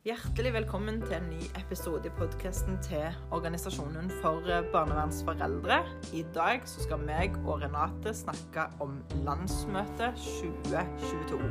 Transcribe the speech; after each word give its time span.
Hjertelig 0.00 0.54
velkommen 0.54 1.02
til 1.02 1.12
en 1.12 1.26
ny 1.28 1.42
episode 1.60 2.08
i 2.08 2.12
podkasten 2.16 2.78
til 2.80 3.18
Organisasjonen 3.36 4.06
for 4.22 4.40
barnevernsforeldre. 4.72 5.76
I 6.16 6.22
dag 6.32 6.62
så 6.64 6.86
skal 6.86 7.02
meg 7.04 7.36
og 7.42 7.58
Renate 7.60 8.14
snakke 8.16 8.64
om 8.80 8.94
landsmøtet 9.26 10.16
2022. 10.16 11.50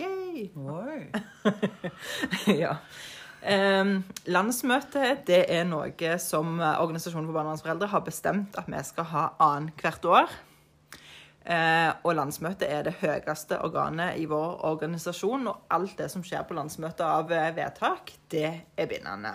Yay! 0.00 0.48
Oi. 0.56 0.96
ja. 2.62 2.72
Um, 3.44 3.98
landsmøtet 4.24 5.26
det 5.28 5.42
er 5.58 5.68
noe 5.68 6.16
som 6.24 6.56
Organisasjonen 6.56 7.28
for 7.28 7.36
barnevernsforeldre 7.36 7.92
har 7.92 8.08
bestemt 8.08 8.56
at 8.56 8.72
vi 8.72 8.80
skal 8.88 9.12
ha 9.12 9.28
annethvert 9.50 10.08
år. 10.08 10.36
Eh, 11.44 11.90
og 12.08 12.14
landsmøtet 12.16 12.70
er 12.72 12.86
det 12.86 12.94
høyeste 13.02 13.58
organet 13.60 14.16
i 14.16 14.24
vår 14.28 14.62
organisasjon, 14.64 15.50
og 15.50 15.66
alt 15.76 15.98
det 15.98 16.06
som 16.12 16.24
skjer 16.24 16.46
på 16.48 16.56
landsmøtet 16.56 17.04
av 17.04 17.32
eh, 17.32 17.50
vedtak, 17.56 18.14
det 18.32 18.46
er 18.76 18.88
bindende. 18.88 19.34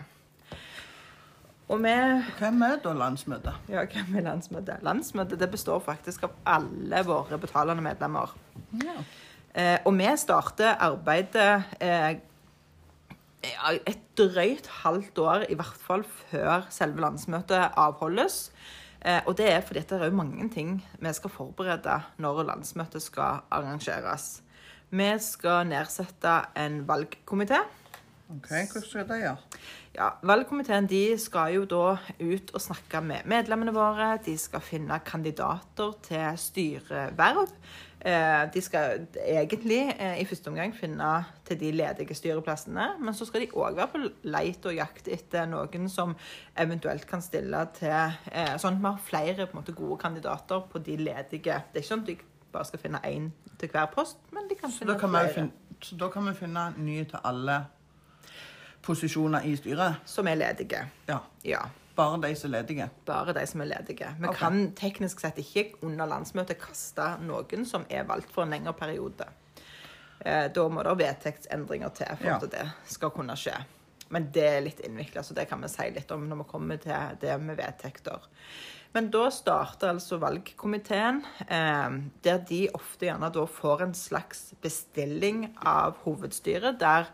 Og 1.69 1.77
vi 1.83 1.93
Hvem 2.39 2.63
er 2.65 2.79
da 2.81 2.95
landsmøtet? 2.97 3.69
Ja, 3.69 3.83
hvem 3.85 4.17
er 4.17 4.25
landsmøtet? 4.25 4.81
Landsmøtet 4.81 5.37
det 5.37 5.51
består 5.53 5.83
faktisk 5.85 6.25
av 6.25 6.33
alle 6.49 7.03
våre 7.05 7.37
betalende 7.37 7.85
medlemmer. 7.85 8.33
Ja. 8.81 8.97
Eh, 9.53 9.77
og 9.85 9.93
vi 9.99 10.09
starter 10.17 10.81
arbeidet 10.81 11.77
eh, 11.77 12.17
et 13.85 14.01
drøyt 14.17 14.67
halvt 14.81 15.21
år, 15.21 15.45
i 15.49 15.55
hvert 15.55 15.77
fall 15.85 16.03
før 16.31 16.65
selve 16.73 17.05
landsmøtet 17.05 17.77
avholdes. 17.77 18.47
Eh, 19.01 19.21
og 19.25 19.37
det 19.39 19.47
er 19.51 19.61
fordi 19.63 19.85
det 19.87 20.01
er 20.03 20.15
mange 20.15 20.49
ting 20.51 20.79
vi 20.99 21.13
skal 21.15 21.31
forberede 21.31 21.99
når 22.19 22.43
landsmøtet 22.51 23.03
skal 23.03 23.43
arrangeres. 23.51 24.41
Vi 24.89 25.11
skal 25.21 25.67
nedsette 25.69 26.39
en 26.57 26.81
valgkomité. 26.87 27.61
OK, 28.29 28.49
hva 28.49 28.81
skal 28.83 29.07
de 29.09 29.15
gjøre? 29.23 29.37
Ja, 29.95 30.11
Valgkomiteen 30.21 30.85
de 30.89 31.17
skal 31.17 31.55
jo 31.55 31.63
da 31.65 31.95
ut 32.21 32.51
og 32.53 32.61
snakke 32.61 33.01
med 33.01 33.25
medlemmene 33.29 33.73
våre. 33.73 34.11
De 34.25 34.35
skal 34.37 34.61
finne 34.61 34.99
kandidater 35.05 35.95
til 36.05 36.37
styreverv. 36.37 37.49
Eh, 38.05 38.45
De 38.53 38.61
skal 38.61 39.07
egentlig 39.25 39.95
eh, 39.99 40.21
i 40.21 40.25
første 40.25 40.47
omgang 40.47 40.71
finne 40.75 41.25
til 41.45 41.59
de 41.59 41.71
ledige 41.71 42.15
styreplassene. 42.15 42.85
Men 42.99 43.13
så 43.13 43.25
skal 43.27 43.41
de 43.43 43.49
òg 43.51 43.75
være 43.75 43.87
på 43.91 44.03
leit 44.23 44.65
og 44.65 44.75
jakt 44.77 45.07
etter 45.11 45.45
noen 45.51 45.89
som 45.91 46.15
eventuelt 46.57 47.07
kan 47.09 47.21
stille 47.21 47.65
til 47.75 47.91
eh, 47.91 48.55
Sånn 48.57 48.77
at 48.77 48.79
vi 48.79 48.87
har 48.87 49.01
flere 49.09 49.47
måte, 49.53 49.75
gode 49.75 49.97
kandidater 49.99 50.63
på 50.71 50.79
de 50.79 50.95
ledige. 50.97 51.59
Det 51.73 51.81
er 51.81 51.83
ikke 51.83 51.89
sånn 51.91 52.05
at 52.05 52.13
de 52.13 52.17
bare 52.53 52.65
skal 52.65 52.79
finne 52.79 53.01
én 53.05 53.27
til 53.59 53.69
hver 53.69 53.89
post, 53.93 54.17
men 54.31 54.47
de 54.49 54.55
kan 54.55 54.71
Så 54.71 54.85
finne 54.85 54.95
kan, 54.99 55.09
flere 55.09 55.33
finne, 55.33 55.51
så 55.83 55.97
da 55.99 56.07
kan 56.09 56.25
vi 56.25 56.33
finne 56.39 56.63
nye 56.77 57.03
til 57.05 57.19
alle 57.23 57.59
posisjoner 58.81 59.43
i 59.45 59.55
styret? 59.59 59.99
som 60.05 60.27
er 60.27 60.35
ledige. 60.39 60.85
Ja. 61.07 61.19
Ja. 61.45 61.59
Bare 61.99 62.21
de 62.23 62.31
som 62.39 62.49
er 62.53 62.61
ledige? 62.61 62.89
Bare 63.07 63.35
de 63.35 63.43
som 63.49 63.61
er 63.65 63.71
ledige. 63.73 64.13
Vi 64.19 64.29
okay. 64.29 64.39
kan 64.39 64.71
teknisk 64.79 65.19
sett 65.23 65.41
ikke 65.43 65.83
under 65.85 66.07
landsmøtet 66.09 66.61
kaste 66.61 67.11
noen 67.25 67.67
som 67.67 67.83
er 67.91 68.07
valgt 68.07 68.31
for 68.31 68.47
en 68.47 68.55
lengre 68.55 68.73
periode. 68.79 69.27
Eh, 70.23 70.47
Da 70.55 70.67
må 70.71 70.83
det 70.83 70.97
vedtektsendringer 71.03 71.93
til 71.95 72.15
for 72.15 72.27
Ja. 72.27 72.39
at 72.39 72.51
det 72.51 72.65
skal 72.87 73.11
kunne 73.11 73.35
skje. 73.35 73.55
Men 74.09 74.31
det 74.33 74.43
er 74.43 74.61
litt 74.65 74.79
innvikla, 74.81 75.21
så 75.23 75.35
det 75.37 75.47
kan 75.49 75.61
vi 75.61 75.69
si 75.69 75.89
litt 75.93 76.11
om 76.11 76.27
når 76.27 76.43
vi 76.43 76.49
kommer 76.49 76.77
til 76.81 77.17
det 77.21 77.39
med 77.41 77.57
vedtekter. 77.59 78.19
Men 78.91 79.11
da 79.13 79.27
starter 79.29 79.91
altså 79.91 80.17
valgkomiteen, 80.17 81.19
eh, 81.47 81.89
der 82.25 82.39
de 82.49 82.63
ofte 82.73 83.05
gjerne 83.05 83.29
da 83.31 83.45
får 83.45 83.83
en 83.85 83.93
slags 83.93 84.53
bestilling 84.63 85.43
av 85.61 85.99
hovedstyret, 86.05 86.79
der 86.79 87.05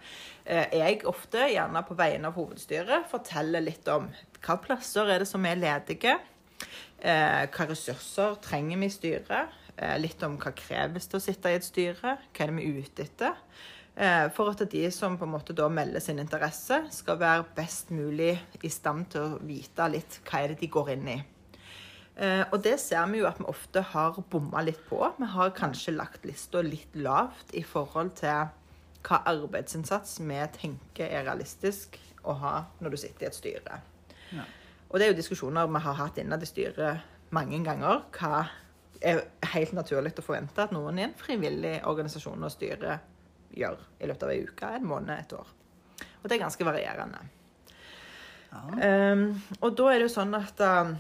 eh, 0.45 0.69
jeg 0.72 1.02
ofte, 1.06 1.50
gjerne 1.52 1.83
på 1.83 1.97
vegne 2.00 2.31
av 2.31 2.39
hovedstyret, 2.39 3.09
forteller 3.11 3.59
litt 3.66 3.88
om 3.91 4.08
hva 4.46 4.60
plasser 4.62 5.10
er 5.10 5.24
det 5.24 5.30
som 5.30 5.46
er 5.46 5.60
ledige, 5.60 6.19
Hvilke 7.06 7.66
ressurser 7.69 8.38
trenger 8.42 8.80
vi 8.81 8.88
i 8.88 8.94
styret, 8.94 9.56
eh, 9.78 9.97
litt 10.00 10.24
om 10.24 10.38
hva 10.42 10.53
kreves 10.56 11.06
til 11.12 11.19
å 11.19 11.24
sitte 11.24 11.52
i 11.52 11.58
et 11.59 11.68
styre, 11.68 12.18
hva 12.18 12.44
er 12.46 12.52
det 12.52 12.56
vi 12.56 12.66
er 12.66 12.81
ute 12.81 13.03
etter. 13.03 13.36
Eh, 13.96 14.30
For 14.30 14.50
at 14.50 14.69
de 14.72 14.92
som 14.92 15.18
på 15.18 15.24
en 15.28 15.31
måte 15.31 15.56
da 15.56 15.68
melder 15.69 16.00
sin 16.00 16.19
interesse, 16.19 16.81
skal 16.92 17.18
være 17.18 17.46
best 17.56 17.92
mulig 17.92 18.40
i 18.64 18.69
stand 18.69 19.09
til 19.12 19.22
å 19.22 19.40
vite 19.40 19.90
litt 19.92 20.19
hva 20.25 20.44
er 20.44 20.48
det 20.53 20.59
de 20.59 20.68
går 20.68 20.92
inn 20.96 21.08
i. 21.08 21.24
Eh, 22.18 22.44
og 22.52 22.62
det 22.64 22.80
ser 22.80 23.06
vi 23.12 23.19
jo 23.19 23.28
at 23.28 23.40
vi 23.40 23.46
ofte 23.46 23.81
har 23.81 24.19
bomma 24.31 24.62
litt 24.64 24.84
på. 24.90 25.00
Vi 25.18 25.25
har 25.25 25.52
kanskje 25.52 25.96
lagt 25.96 26.25
lista 26.25 26.62
litt 26.62 26.96
lavt 26.96 27.53
i 27.53 27.64
forhold 27.64 28.16
til 28.16 28.48
hva 29.06 29.22
arbeidsinnsats 29.28 30.19
vi 30.19 30.40
tenker 30.56 31.12
er 31.12 31.28
realistisk 31.28 32.00
å 32.24 32.34
ha 32.34 32.56
når 32.80 32.96
du 32.96 32.98
sitter 32.98 33.28
i 33.28 33.30
et 33.30 33.36
styre. 33.36 33.81
Ja. 34.34 34.46
Og 34.90 35.00
det 35.00 35.08
er 35.08 35.12
jo 35.12 35.18
diskusjoner 35.18 35.68
vi 35.68 35.81
har 35.86 35.97
hatt 36.00 36.19
innad 36.22 36.44
i 36.44 36.50
styret 36.50 37.34
mange 37.36 37.59
ganger. 37.66 38.06
Hva 38.16 38.46
er 39.06 39.25
helt 39.53 39.74
naturlig 39.75 40.13
å 40.19 40.25
forvente 40.25 40.63
at 40.63 40.74
noen 40.74 41.00
i 41.00 41.06
en 41.08 41.16
frivillig 41.19 41.78
organisasjon 41.88 42.46
og 42.46 42.53
styre 42.53 43.00
gjør 43.56 43.81
i 44.02 44.09
løpet 44.09 44.25
av 44.25 44.34
ei 44.34 44.44
uke, 44.44 44.69
en 44.78 44.88
måned, 44.88 45.16
et 45.16 45.36
år. 45.36 45.52
Og 46.22 46.30
det 46.30 46.38
er 46.38 46.44
ganske 46.44 46.68
varierende. 46.68 47.19
Ja. 48.52 48.62
Um, 49.12 49.28
og 49.59 49.75
da 49.78 49.91
er 49.91 50.00
det 50.00 50.08
jo 50.08 50.16
sånn 50.16 50.36
at 50.38 50.63
um, 50.63 50.96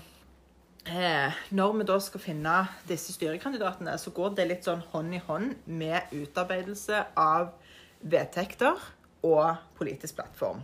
når 1.55 1.77
vi 1.79 1.87
da 1.87 1.97
skal 2.03 2.23
finne 2.23 2.55
disse 2.89 3.15
styrekandidatene, 3.15 3.95
så 4.01 4.13
går 4.15 4.35
det 4.37 4.49
litt 4.51 4.67
sånn 4.67 4.83
hånd 4.91 5.17
i 5.17 5.23
hånd 5.25 5.65
med 5.65 6.13
utarbeidelse 6.13 7.01
av 7.17 7.55
vedtekter 8.05 8.79
og 9.25 9.55
politisk 9.79 10.19
plattform. 10.19 10.61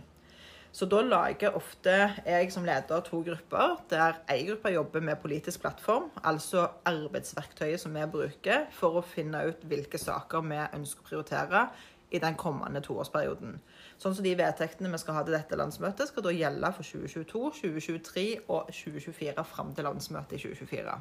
Så 0.72 0.86
da 0.88 1.02
lager 1.04 1.52
ofte 1.52 1.92
jeg 2.24 2.52
som 2.52 2.64
leder 2.64 3.02
to 3.04 3.20
grupper, 3.26 3.74
der 3.90 4.22
én 4.32 4.46
gruppe 4.48 4.72
jobber 4.72 5.04
med 5.04 5.20
politisk 5.20 5.60
plattform, 5.60 6.08
altså 6.24 6.66
arbeidsverktøyet 6.88 7.80
som 7.80 7.92
vi 7.92 8.06
bruker 8.14 8.64
for 8.72 8.96
å 8.96 9.04
finne 9.04 9.44
ut 9.50 9.66
hvilke 9.68 10.00
saker 10.00 10.46
vi 10.48 10.62
ønsker 10.78 11.04
å 11.04 11.08
prioritere 11.10 11.66
i 12.12 12.20
den 12.24 12.36
kommende 12.40 12.80
toårsperioden. 12.84 13.58
Sånn 14.00 14.16
som 14.16 14.24
de 14.24 14.32
vedtektene 14.36 14.90
vi 14.92 15.00
skal 15.00 15.18
ha 15.18 15.24
til 15.26 15.36
dette 15.36 15.60
landsmøtet, 15.60 16.08
skal 16.08 16.24
da 16.24 16.32
gjelde 16.32 16.72
for 16.76 16.88
2022, 16.88 17.42
2023 17.60 18.26
og 18.48 18.72
2024 18.72 19.44
fram 19.52 19.74
til 19.76 19.88
landsmøtet 19.88 20.38
i 20.38 20.42
2024. 20.46 20.96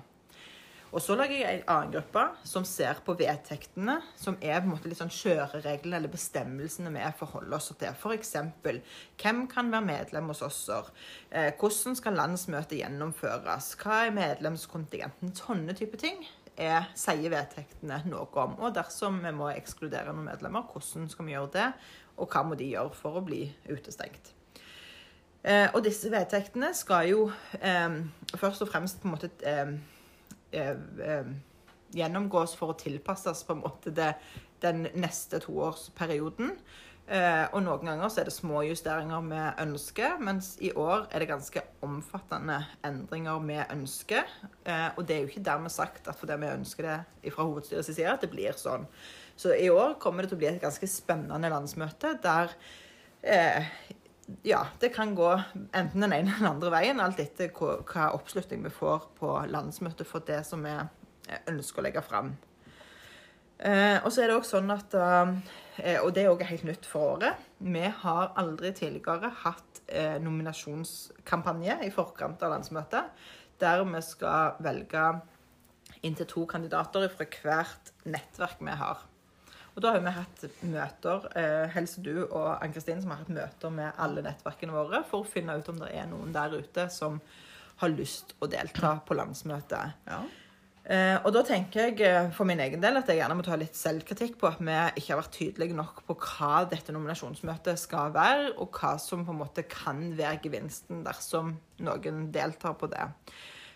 Og 0.92 1.00
så 1.00 1.16
lager 1.16 1.38
jeg 1.38 1.62
en 1.62 1.70
annen 1.72 1.94
gruppe 1.94 2.24
som 2.48 2.66
ser 2.68 3.00
på 3.06 3.14
vedtektene, 3.20 3.96
som 4.20 4.36
er 4.44 4.60
på 4.60 4.68
en 4.68 4.74
måte 4.74 4.90
litt 4.92 5.00
sånn 5.00 5.14
kjørereglene 5.14 6.02
eller 6.02 6.12
bestemmelsene 6.12 6.92
vi 6.92 7.06
forholder 7.20 7.56
oss 7.56 7.72
til. 7.72 7.96
F.eks.: 7.96 8.34
Hvem 9.22 9.46
kan 9.52 9.72
være 9.72 9.88
medlem 9.88 10.28
hos 10.34 10.44
oss? 10.44 10.60
Eh, 11.30 11.54
hvordan 11.56 11.96
skal 11.96 12.20
landsmøtet 12.20 12.82
gjennomføres? 12.82 13.72
Hva 13.80 14.06
er 14.08 14.18
medlemskontingenten? 14.18 15.32
Sånne 15.36 15.78
type 15.80 15.98
ting 16.02 16.26
er, 16.60 16.92
sier 17.00 17.32
vedtektene 17.32 18.02
noe 18.12 18.28
om. 18.44 18.60
Og 18.60 18.76
dersom 18.76 19.22
vi 19.24 19.32
må 19.32 19.48
ekskludere 19.54 20.12
noen 20.12 20.28
medlemmer, 20.28 20.68
hvordan 20.68 21.08
skal 21.10 21.28
vi 21.28 21.38
gjøre 21.38 21.54
det? 21.56 21.72
Og 22.20 22.28
hva 22.28 22.44
må 22.44 22.60
de 22.60 22.68
gjøre 22.74 22.94
for 23.00 23.16
å 23.16 23.26
bli 23.26 23.46
utestengt? 23.72 24.34
Eh, 25.42 25.72
og 25.74 25.82
disse 25.88 26.12
vedtektene 26.14 26.70
skal 26.78 27.08
jo 27.10 27.24
eh, 27.58 27.96
først 28.36 28.62
og 28.62 28.70
fremst 28.70 29.00
på 29.02 29.10
en 29.10 29.16
måte 29.16 29.32
eh, 29.48 29.74
gjennomgås 31.92 32.56
for 32.60 32.74
å 32.74 32.80
tilpasses 32.80 33.44
på 33.48 33.56
en 33.56 33.64
måte 33.66 33.94
det, 33.96 34.14
den 34.64 34.86
neste 35.00 35.42
toårsperioden. 35.44 36.56
Eh, 37.12 37.44
og 37.52 37.64
noen 37.66 37.90
ganger 37.90 38.12
så 38.12 38.22
er 38.22 38.30
det 38.30 38.34
små 38.36 38.62
justeringer 38.64 39.24
vi 39.26 39.40
ønsker, 39.66 40.14
mens 40.24 40.54
i 40.64 40.70
år 40.80 41.10
er 41.10 41.24
det 41.24 41.32
ganske 41.32 41.64
omfattende 41.84 42.62
endringer 42.88 43.42
vi 43.44 43.58
ønsker. 43.66 44.30
Eh, 44.64 44.88
og 44.96 45.04
det 45.08 45.18
er 45.18 45.26
jo 45.26 45.32
ikke 45.32 45.44
dermed 45.50 45.74
sagt 45.74 46.08
at 46.08 46.20
fordi 46.20 46.38
vi 46.40 46.54
ønsker 46.54 46.88
det 46.88 47.34
fra 47.34 47.48
hovedstyrets 47.50 47.92
side, 47.92 48.14
at 48.14 48.24
det 48.24 48.32
blir 48.32 48.56
sånn. 48.56 48.88
Så 49.36 49.52
i 49.58 49.68
år 49.74 49.98
kommer 50.00 50.24
det 50.24 50.32
til 50.32 50.40
å 50.40 50.44
bli 50.44 50.52
et 50.54 50.64
ganske 50.64 50.88
spennende 50.88 51.52
landsmøte 51.52 52.14
der 52.24 52.54
eh, 53.26 53.68
ja, 54.44 54.66
det 54.80 54.92
kan 54.96 55.16
gå 55.16 55.30
enten 55.74 56.04
den 56.04 56.14
ene 56.14 56.32
eller 56.32 56.40
den 56.40 56.52
andre 56.54 56.72
veien, 56.74 57.02
alt 57.04 57.20
etter 57.22 57.52
hva, 57.56 58.12
oppslutning 58.16 58.64
vi 58.66 58.74
får 58.74 59.10
på 59.20 59.34
landsmøtet 59.52 60.08
for 60.10 60.26
det 60.28 60.42
som 60.48 60.64
vi 60.66 60.74
eh, 60.78 61.44
ønsker 61.52 61.82
å 61.82 61.86
legge 61.88 62.04
fram. 62.06 62.34
Eh, 63.62 64.00
og 64.02 64.10
så 64.10 64.24
er 64.24 64.32
det 64.32 64.38
også 64.40 64.58
sånn 64.58 64.72
at 64.74 64.96
eh, 64.98 66.00
Og 66.02 66.08
det 66.16 66.24
er 66.24 66.32
òg 66.32 66.42
helt 66.50 66.66
nytt 66.66 66.88
for 66.90 67.16
året. 67.16 67.44
Vi 67.62 67.84
har 68.04 68.32
aldri 68.42 68.72
tidligere 68.74 69.30
hatt 69.44 69.84
eh, 69.86 70.18
nominasjonskampanje 70.22 71.78
i 71.86 71.92
forkant 71.94 72.42
av 72.42 72.56
landsmøtet, 72.56 73.14
der 73.62 73.86
vi 73.86 74.02
skal 74.02 74.58
velge 74.66 75.06
inntil 76.02 76.26
to 76.30 76.48
kandidater 76.50 77.06
fra 77.14 77.28
hvert 77.30 77.94
nettverk 78.10 78.66
vi 78.66 78.78
har. 78.82 79.06
Og 79.72 79.84
da 79.84 79.94
har 79.96 80.04
vi 80.04 80.12
hatt 80.12 80.44
møter, 80.68 81.30
eh, 81.40 81.70
Helse 81.72 82.04
du 82.04 82.26
og 82.26 82.58
Ann-Kristin, 82.58 83.02
som 83.02 83.14
har 83.14 83.22
hatt 83.24 83.32
møter 83.32 83.72
med 83.72 83.94
alle 83.98 84.24
nettverkene 84.26 84.76
våre 84.76 85.04
for 85.08 85.24
å 85.24 85.32
finne 85.32 85.56
ut 85.56 85.70
om 85.72 85.80
det 85.80 85.94
er 85.96 86.10
noen 86.12 86.34
der 86.36 86.58
ute 86.60 86.90
som 86.92 87.22
har 87.82 87.90
lyst 87.94 88.36
å 88.42 88.50
delta 88.52 88.98
på 89.06 89.16
landsmøtet. 89.18 89.96
Ja. 90.08 90.22
Eh, 90.82 91.16
og 91.22 91.30
da 91.36 91.44
tenker 91.46 91.88
jeg 91.88 92.02
eh, 92.04 92.32
for 92.34 92.50
min 92.50 92.60
egen 92.60 92.82
del 92.82 92.98
at 92.98 93.10
jeg 93.10 93.20
gjerne 93.20 93.36
må 93.38 93.46
ta 93.46 93.56
litt 93.60 93.78
selvkritikk 93.78 94.40
på 94.42 94.50
at 94.50 94.60
vi 94.66 94.74
ikke 94.98 95.14
har 95.14 95.22
vært 95.22 95.36
tydelige 95.38 95.78
nok 95.78 96.02
på 96.08 96.16
hva 96.18 96.64
dette 96.70 96.94
nominasjonsmøtet 96.96 97.80
skal 97.80 98.12
være, 98.16 98.56
og 98.58 98.76
hva 98.76 98.96
som 99.00 99.24
på 99.28 99.32
en 99.32 99.42
måte 99.44 99.64
kan 99.70 100.02
være 100.18 100.42
gevinsten 100.44 101.06
dersom 101.06 101.54
noen 101.86 102.26
deltar 102.34 102.76
på 102.82 102.90
det. 102.92 103.08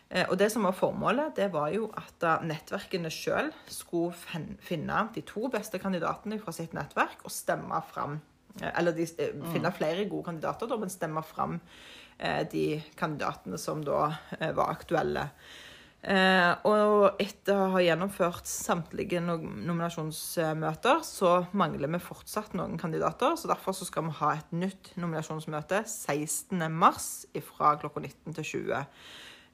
Eh, 0.10 0.28
og 0.30 0.38
det 0.38 0.52
som 0.54 0.68
var 0.68 0.78
Formålet 0.78 1.36
det 1.40 1.50
var 1.54 1.72
jo 1.74 1.90
at 1.98 2.26
nettverkene 2.46 3.10
sjøl 3.14 3.50
skulle 3.72 4.14
finne 4.62 5.02
de 5.16 5.26
to 5.26 5.50
beste 5.54 5.82
kandidatene 5.82 6.38
fra 6.42 6.54
sitt 6.54 6.76
nettverk 6.78 7.26
og 7.26 7.34
stemme 7.34 7.82
fram 7.90 8.20
eh, 8.62 8.70
Eller 8.70 8.94
de, 8.94 9.08
eh, 9.18 9.38
finne 9.54 9.74
flere 9.74 10.06
gode 10.10 10.30
kandidater, 10.30 10.78
men 10.78 10.94
stemme 10.94 11.26
fram 11.26 11.60
eh, 12.20 12.44
de 12.52 12.82
kandidatene 13.00 13.58
som 13.62 13.82
da 13.86 14.12
eh, 14.40 14.52
var 14.54 14.76
aktuelle. 14.78 15.30
Eh, 16.06 16.52
og 16.70 17.18
etter 17.18 17.58
å 17.58 17.72
ha 17.74 17.80
gjennomført 17.82 18.46
samtlige 18.46 19.24
nominasjonsmøter, 19.26 21.00
så 21.02 21.32
mangler 21.58 21.90
vi 21.96 22.02
fortsatt 22.04 22.54
noen 22.54 22.78
kandidater. 22.78 23.34
Så 23.40 23.50
derfor 23.50 23.74
så 23.74 23.88
skal 23.90 24.06
vi 24.06 24.18
ha 24.20 24.36
et 24.36 24.54
nytt 24.54 24.92
nominasjonsmøte 25.02 25.82
16.3 25.90 27.42
fra 27.48 27.74
klokka 27.82 28.04
19 28.06 28.38
til 28.38 28.52
20. 28.52 28.86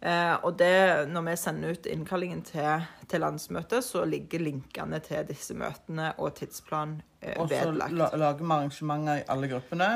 Eh, 0.01 0.33
og 0.43 0.55
det, 0.57 1.07
når 1.13 1.21
vi 1.29 1.35
sender 1.37 1.75
ut 1.75 1.85
innkallingen 1.85 2.41
til, 2.41 2.87
til 3.07 3.21
landsmøtet, 3.21 3.83
så 3.85 4.01
ligger 4.09 4.41
linkene 4.41 4.97
til 5.05 5.27
disse 5.29 5.53
møtene 5.53 6.13
og 6.17 6.33
tidsplan 6.39 6.95
eh, 7.21 7.35
Og 7.37 7.49
så 7.49 7.69
lager 7.71 8.41
vi 8.41 8.49
arrangementer 8.49 9.21
i 9.21 9.27
alle 9.29 9.51
gruppene 9.51 9.91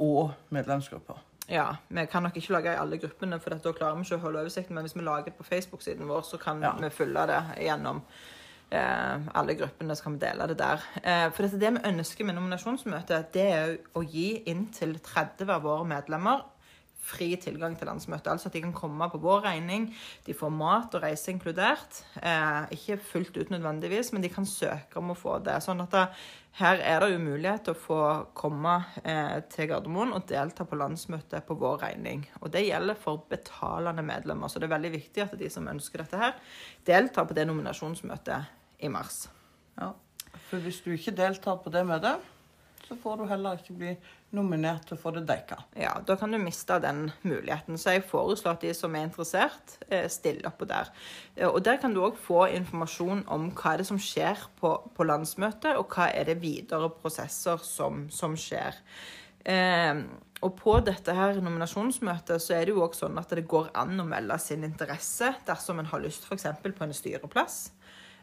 og 0.00 0.32
medlemsgrupper. 0.56 1.20
Ja, 1.52 1.66
Vi 1.88 2.06
kan 2.06 2.22
nok 2.22 2.36
ikke 2.36 2.52
lage 2.54 2.72
i 2.72 2.80
alle 2.80 2.96
gruppene, 2.98 3.40
for 3.40 3.50
da 3.52 3.72
klarer 3.76 3.98
vi 3.98 4.06
ikke 4.06 4.16
å 4.16 4.22
holde 4.22 4.40
oversikten. 4.40 4.74
Men 4.74 4.86
hvis 4.86 4.96
vi 4.96 5.04
lager 5.04 5.24
det 5.28 5.34
på 5.36 5.44
Facebook-siden 5.44 6.08
vår, 6.08 6.22
så 6.24 6.38
kan 6.40 6.62
Ja. 6.62 6.72
vi 6.80 6.88
følge 6.88 7.26
det 7.26 7.42
gjennom 7.60 8.00
eh, 8.70 9.18
alle 9.34 9.54
gruppene. 9.54 9.96
Så 9.96 10.02
kan 10.02 10.12
vi 10.16 10.18
dele 10.26 10.46
det 10.48 10.58
der. 10.58 10.80
Eh, 11.02 11.30
for 11.30 11.42
det 11.42 11.60
vi 11.60 11.84
ønsker 11.90 12.24
med 12.24 12.34
nominasjonsmøtet, 12.34 13.32
det 13.34 13.46
er 13.52 13.76
å 13.94 14.00
gi 14.02 14.42
inntil 14.46 14.96
30 14.98 15.50
av 15.50 15.62
våre 15.62 15.84
medlemmer 15.84 16.40
fri 17.02 17.32
tilgang 17.40 17.74
til 17.78 17.88
landsmøtet. 17.90 18.30
Altså 18.30 18.48
at 18.48 18.56
de 18.56 18.62
kan 18.62 18.74
komme 18.76 19.08
på 19.10 19.20
vår 19.22 19.42
regning. 19.48 19.88
De 20.26 20.34
får 20.36 20.52
mat 20.54 20.94
og 20.94 21.02
reise 21.02 21.32
inkludert. 21.32 22.02
Eh, 22.22 22.76
ikke 22.76 23.00
fullt 23.02 23.36
ut 23.36 23.50
nødvendigvis, 23.50 24.12
men 24.12 24.22
de 24.22 24.30
kan 24.32 24.46
søke 24.46 25.00
om 25.00 25.10
å 25.12 25.18
få 25.18 25.40
det. 25.42 25.58
Sånn 25.64 25.82
at 25.82 25.96
det, 25.96 26.04
her 26.60 26.82
er 26.84 27.00
det 27.00 27.14
jo 27.14 27.22
mulighet 27.24 27.64
til 27.66 27.74
å 27.74 27.80
få 27.80 28.00
komme 28.38 28.76
eh, 29.02 29.40
til 29.52 29.70
Gardermoen 29.70 30.14
og 30.14 30.26
delta 30.30 30.66
på 30.68 30.78
landsmøtet 30.78 31.46
på 31.48 31.56
vår 31.58 31.80
regning. 31.86 32.26
Og 32.42 32.52
det 32.54 32.66
gjelder 32.68 32.98
for 33.00 33.24
betalende 33.30 34.04
medlemmer, 34.06 34.52
så 34.52 34.60
det 34.60 34.68
er 34.68 34.76
veldig 34.76 34.92
viktig 34.98 35.24
at 35.24 35.38
de 35.40 35.48
som 35.50 35.70
ønsker 35.72 36.04
dette 36.04 36.20
her, 36.20 36.36
deltar 36.86 37.26
på 37.26 37.38
det 37.38 37.48
nominasjonsmøtet 37.48 38.84
i 38.84 38.92
mars. 38.92 39.24
Ja. 39.80 39.94
For 40.48 40.62
hvis 40.62 40.82
du 40.84 40.92
ikke 40.94 41.16
deltar 41.16 41.58
på 41.64 41.72
det 41.72 41.82
møtet, 41.88 42.20
så 42.92 42.98
får 43.00 43.16
du 43.22 43.24
heller 43.30 43.56
ikke 43.60 43.74
bli 43.78 43.92
nominert 44.36 44.86
til 44.88 44.96
å 44.96 45.00
få 45.00 45.12
det 45.16 45.22
dekka. 45.28 45.58
Ja, 45.80 45.94
da 46.06 46.16
kan 46.20 46.32
du 46.32 46.38
miste 46.40 46.78
den 46.80 47.06
muligheten. 47.24 47.78
Så 47.80 47.94
jeg 47.96 48.04
foreslår 48.08 48.56
at 48.56 48.64
de 48.64 48.72
som 48.76 48.94
er 48.96 49.06
interessert, 49.08 49.78
eh, 49.88 50.08
stiller 50.12 50.48
opp 50.48 50.62
der. 50.68 50.90
Eh, 51.36 51.48
Og 51.48 51.62
der 51.64 51.76
kan 51.80 51.94
du 51.94 52.00
òg 52.04 52.16
få 52.16 52.46
informasjon 52.52 53.24
om 53.28 53.50
hva 53.52 53.72
er 53.74 53.78
det 53.82 53.86
som 53.88 53.98
skjer 53.98 54.36
på, 54.60 54.74
på 54.94 55.04
landsmøtet, 55.08 55.76
og 55.76 55.88
hva 55.88 56.10
er 56.14 56.24
det 56.24 56.40
videre 56.40 56.90
prosesser 56.90 57.58
som, 57.64 58.08
som 58.10 58.36
skjer. 58.36 58.76
Eh, 59.44 60.02
og 60.42 60.56
på 60.58 60.78
dette 60.84 61.14
her 61.14 61.40
nominasjonsmøtet 61.40 62.42
så 62.42 62.54
er 62.56 62.66
det 62.66 62.74
jo 62.74 62.82
også 62.82 63.06
sånn 63.06 63.18
at 63.20 63.30
det 63.30 63.46
går 63.48 63.70
an 63.78 64.00
å 64.00 64.06
melde 64.06 64.38
sin 64.42 64.64
interesse 64.64 65.34
dersom 65.46 65.78
en 65.78 65.86
har 65.86 66.00
lyst 66.02 66.24
f.eks. 66.26 66.46
på 66.62 66.84
en 66.84 66.92
styreplass. 66.94 67.70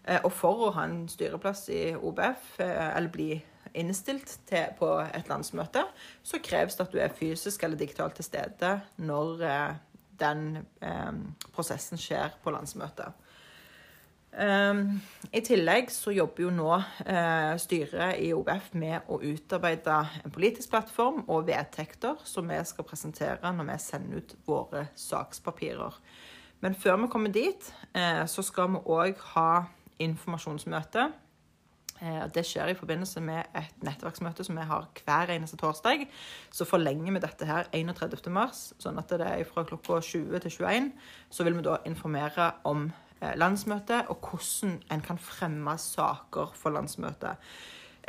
Eh, 0.03 0.19
Og 0.23 0.31
for 0.31 0.67
å 0.67 0.73
ha 0.73 0.83
en 0.87 1.07
styreplass 1.07 1.69
i 1.69 1.93
OBF, 1.95 2.59
eh, 2.59 2.97
eller 2.97 3.09
bli 3.13 3.43
innstilt 3.77 4.39
til, 4.49 4.73
på 4.79 4.91
et 5.03 5.29
landsmøte, 5.29 5.85
så 6.23 6.41
kreves 6.43 6.77
det 6.77 6.87
at 6.87 6.93
du 6.93 6.99
er 7.01 7.15
fysisk 7.15 7.63
eller 7.63 7.79
digitalt 7.79 8.17
til 8.19 8.27
stede 8.27 8.75
når 8.97 9.45
eh, 9.47 9.79
den 10.19 10.45
eh, 10.81 11.11
prosessen 11.55 11.99
skjer 11.99 12.37
på 12.43 12.53
landsmøtet. 12.53 13.25
Um, 14.29 14.99
I 15.33 15.41
tillegg 15.41 15.87
så 15.89 16.11
jobber 16.13 16.43
jo 16.43 16.49
nå 16.53 16.67
eh, 16.77 17.55
styret 17.57 18.19
i 18.21 18.27
OVF 18.37 18.67
med 18.77 19.07
å 19.09 19.17
utarbeide 19.25 19.95
en 20.21 20.33
politisk 20.33 20.69
plattform 20.69 21.23
og 21.25 21.47
vedtekter 21.47 22.21
som 22.29 22.45
vi 22.51 22.59
skal 22.69 22.85
presentere 22.85 23.51
når 23.57 23.71
vi 23.71 23.77
sender 23.81 24.21
ut 24.21 24.35
våre 24.45 24.85
sakspapirer. 24.93 25.97
Men 26.61 26.77
før 26.77 27.01
vi 27.01 27.09
kommer 27.09 27.33
dit, 27.33 27.71
eh, 27.97 28.21
så 28.29 28.45
skal 28.45 28.75
vi 28.75 28.83
òg 28.85 29.17
ha 29.33 29.49
informasjonsmøte. 29.99 31.09
Eh, 32.01 32.25
det 32.33 32.45
skjer 32.47 32.71
i 32.71 32.77
forbindelse 32.77 33.21
med 33.23 33.49
et 33.57 33.83
nettverksmøte 33.83 34.45
som 34.47 34.59
vi 34.59 34.67
har 34.69 34.87
hver 35.01 35.33
eneste 35.33 35.59
torsdag. 35.59 36.05
Så 36.51 36.67
forlenger 36.67 37.11
vi 37.15 37.23
dette 37.23 37.47
her 37.49 37.67
31. 37.75 38.31
mars, 38.31 38.69
sånn 38.79 39.01
at 39.01 39.11
det 39.11 39.27
er 39.27 39.43
fra 39.49 39.65
klokka 39.67 39.99
20 39.99 40.39
til 40.45 40.55
21. 40.61 40.93
Så 41.29 41.47
vil 41.47 41.59
vi 41.59 41.65
da 41.67 41.79
informere 41.89 42.53
om 42.69 42.87
eh, 43.19 43.35
landsmøtet 43.35 44.07
og 44.13 44.23
hvordan 44.23 44.79
en 44.91 45.03
kan 45.03 45.19
fremme 45.19 45.75
saker 45.79 46.55
for 46.55 46.75
landsmøtet. 46.75 47.51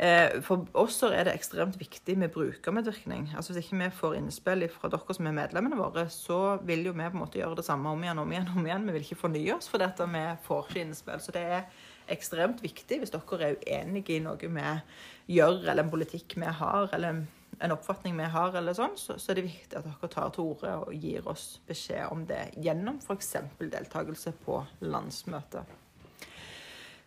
Eh, 0.01 0.39
For 0.41 0.63
oss 0.73 1.01
er 1.03 1.27
det 1.27 1.35
ekstremt 1.35 1.75
viktig 1.77 2.15
med 2.17 2.31
brukermedvirkning. 2.33 3.33
Altså 3.35 3.53
Hvis 3.53 3.65
ikke 3.67 3.83
vi 3.83 3.89
får 3.99 4.15
innspill 4.17 4.69
fra 4.71 4.89
dere 4.89 5.13
som 5.13 5.27
er 5.27 5.35
medlemmene 5.35 5.77
våre, 5.77 6.07
så 6.09 6.57
vil 6.63 6.87
jo 6.87 6.95
vi 6.95 7.09
på 7.09 7.17
en 7.17 7.25
måte 7.25 7.37
gjøre 7.37 7.59
det 7.59 7.67
samme 7.67 7.91
om 7.91 8.03
igjen 8.03 8.23
om 8.23 8.31
igjen. 8.31 8.47
om 8.55 8.65
igjen. 8.65 8.87
Vi 8.87 8.95
vil 8.95 9.05
ikke 9.05 9.23
fornye 9.27 9.57
oss 9.57 9.67
for 9.69 9.83
dette, 9.83 10.07
vi 10.07 10.23
får 10.47 10.69
ikke 10.69 10.85
innspill. 10.85 11.19
Så 11.19 11.35
det 11.35 11.43
er 11.43 11.67
ekstremt 12.13 12.63
viktig 12.63 13.01
hvis 13.01 13.13
dere 13.13 13.51
er 13.51 13.59
uenige 13.61 14.17
i 14.17 14.23
noe 14.23 14.39
vi 14.39 15.35
gjør, 15.37 15.61
eller 15.63 15.83
en 15.83 15.93
politikk 15.93 16.37
vi 16.37 16.55
har, 16.61 16.89
eller 16.95 17.23
en 17.61 17.75
oppfatning 17.75 18.17
vi 18.17 18.29
har, 18.33 18.55
eller 18.57 18.75
sånn, 18.77 18.97
så, 18.97 19.17
så 19.21 19.31
er 19.31 19.41
det 19.41 19.49
viktig 19.49 19.77
at 19.77 19.87
dere 19.87 20.11
tar 20.11 20.31
til 20.35 20.53
orde 20.53 20.73
og 20.85 20.95
gir 20.95 21.27
oss 21.29 21.59
beskjed 21.67 22.09
om 22.13 22.25
det 22.29 22.47
gjennom 22.61 22.99
f.eks. 23.03 23.35
deltakelse 23.61 24.33
på 24.45 24.61
landsmøtet. 24.85 25.77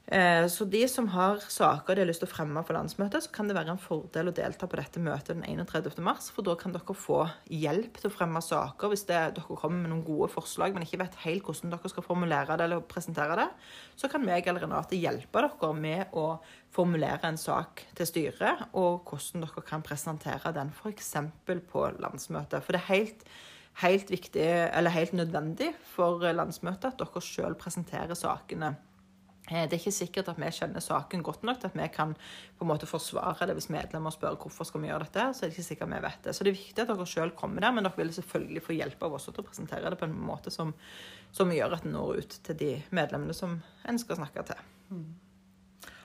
Eh, 0.06 0.46
Så 0.48 0.64
de 0.64 0.82
som 0.88 1.06
har 1.08 1.38
saker 1.40 1.94
de 1.96 2.02
har 2.02 2.08
lyst 2.10 2.20
til 2.20 2.28
å 2.28 2.34
fremme 2.34 2.60
for 2.66 2.76
landsmøtet, 2.76 3.24
så 3.24 3.30
kan 3.32 3.48
det 3.48 3.56
være 3.56 3.72
en 3.72 3.80
fordel 3.80 4.28
å 4.28 4.34
delta 4.36 4.68
på 4.68 4.76
dette 4.76 5.00
møtet 5.00 5.32
den 5.32 5.44
31. 5.56 6.02
mars, 6.04 6.28
for 6.30 6.44
da 6.44 6.54
kan 6.60 6.74
dere 6.74 6.96
få 6.98 7.22
hjelp 7.48 7.96
til 7.96 8.10
å 8.10 8.12
fremme 8.12 8.42
saker 8.44 8.92
hvis 8.92 9.06
det, 9.08 9.22
dere 9.38 9.56
kommer 9.56 9.80
med 9.80 9.94
noen 9.94 10.04
gode 10.04 10.28
forslag, 10.34 10.76
men 10.76 10.84
ikke 10.84 11.00
vet 11.00 11.16
helt 11.24 11.48
hvordan 11.48 11.72
dere 11.72 11.88
skal 11.88 12.04
formulere 12.04 12.58
det 12.60 12.68
eller 12.68 12.84
presentere 12.84 13.38
det. 13.40 13.48
Så 13.96 14.12
kan 14.12 14.26
meg 14.26 14.44
eller 14.44 14.66
Renate 14.66 15.00
hjelpe 15.00 15.46
dere 15.48 15.72
med 15.72 16.12
å 16.12 16.26
formulere 16.74 17.24
en 17.24 17.40
sak 17.40 17.86
til 17.96 18.12
styret, 18.12 18.68
og 18.76 19.08
hvordan 19.08 19.48
dere 19.48 19.64
kan 19.64 19.82
presentere 19.82 20.52
den 20.52 20.68
f.eks. 20.76 21.14
på 21.72 21.88
landsmøtet. 21.96 22.60
For 22.60 22.76
det 22.76 22.84
er 22.84 22.92
helt 22.92 23.28
helt 23.82 24.06
viktig, 24.06 24.44
eller 24.70 24.92
helt 24.94 25.16
nødvendig 25.18 25.72
for 25.96 26.22
landsmøtet 26.22 26.92
at 26.92 27.00
dere 27.00 27.22
sjøl 27.24 27.56
presenterer 27.58 28.14
sakene. 28.14 28.76
Eh, 29.50 29.68
Det 29.68 29.72
er 29.76 29.80
ikke 29.80 29.92
sikkert 29.92 30.28
at 30.28 30.38
vi 30.40 30.48
kjenner 30.50 30.80
saken 30.80 31.22
godt 31.22 31.42
nok 31.44 31.60
til 31.60 31.68
at 31.68 31.76
vi 31.76 31.88
kan 31.92 32.14
på 32.58 32.64
en 32.64 32.68
måte 32.68 32.86
forsvare 32.88 33.46
det 33.46 33.56
hvis 33.58 33.68
medlemmer 33.68 34.10
spør 34.10 34.38
hvorfor 34.40 34.64
skal 34.64 34.80
vi 34.80 34.88
gjøre 34.88 35.04
dette. 35.04 35.34
så 35.34 35.44
er 35.44 35.50
det 35.50 35.58
ikke 35.58 35.68
sikkert 35.68 35.92
vi 35.92 36.02
vet 36.06 36.24
det. 36.24 36.34
Så 36.34 36.44
det 36.44 36.50
er 36.50 36.60
viktig 36.60 36.82
at 36.82 36.88
dere 36.88 37.06
selv 37.06 37.36
kommer 37.36 37.60
der, 37.60 37.72
men 37.72 37.84
dere 37.84 37.96
vil 37.96 38.12
selvfølgelig 38.12 38.62
få 38.62 38.72
hjelp 38.72 39.02
av 39.02 39.12
oss 39.14 39.24
til 39.28 39.42
å 39.42 39.46
presentere 39.46 39.90
det 39.90 39.98
på 39.98 40.08
en 40.08 40.16
måte 40.16 40.50
som, 40.50 40.74
som 41.32 41.52
gjør 41.52 41.76
at 41.76 41.84
det 41.84 41.92
når 41.92 42.22
ut 42.22 42.40
til 42.44 42.56
de 42.56 42.72
medlemmene 42.90 43.34
som 43.34 43.60
en 43.84 43.98
skal 43.98 44.16
snakke 44.16 44.46
til. 44.48 44.56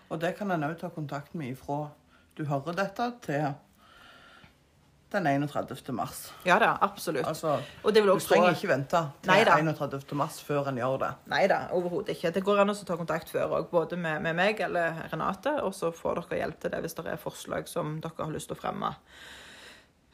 Og 0.09 0.19
det 0.19 0.35
kan 0.37 0.51
en 0.51 0.63
òg 0.63 0.77
ta 0.79 0.89
kontakt 0.89 1.33
med 1.33 1.53
ifra 1.53 1.89
du 2.35 2.45
hører 2.45 2.75
dette, 2.75 3.11
til 3.21 3.53
den 5.11 5.25
31. 5.27 5.89
mars. 5.97 6.19
Ja 6.45 6.59
da, 6.61 6.75
absolutt. 6.85 7.25
Altså, 7.27 7.55
Og 7.83 7.93
det 7.93 8.03
vil 8.03 8.11
du 8.11 8.19
trenger 8.21 8.53
stå 8.53 8.59
ikke 8.59 8.71
vente 8.73 9.01
til 9.23 9.31
Neida. 9.31 9.55
31. 9.57 10.15
mars 10.19 10.37
før 10.45 10.69
en 10.69 10.77
gjør 10.77 10.97
det. 11.01 11.11
Nei 11.33 11.41
da, 11.49 11.63
overhodet 11.73 12.13
ikke. 12.15 12.31
Det 12.35 12.43
går 12.45 12.61
an 12.63 12.73
å 12.73 12.77
ta 12.77 12.97
kontakt 12.99 13.33
før 13.33 13.57
òg, 13.59 13.69
både 13.71 13.97
med, 13.97 14.21
med 14.25 14.37
meg 14.37 14.61
eller 14.65 15.01
Renate. 15.11 15.57
Og 15.65 15.73
så 15.77 15.91
får 15.95 16.21
dere 16.21 16.43
hjelp 16.43 16.61
til 16.61 16.75
det 16.75 16.83
hvis 16.85 16.97
det 16.99 17.07
er 17.09 17.21
forslag 17.21 17.69
som 17.71 17.97
dere 18.03 18.25
har 18.25 18.33
lyst 18.35 18.51
til 18.51 18.57
å 18.57 18.61
fremme. 18.61 18.93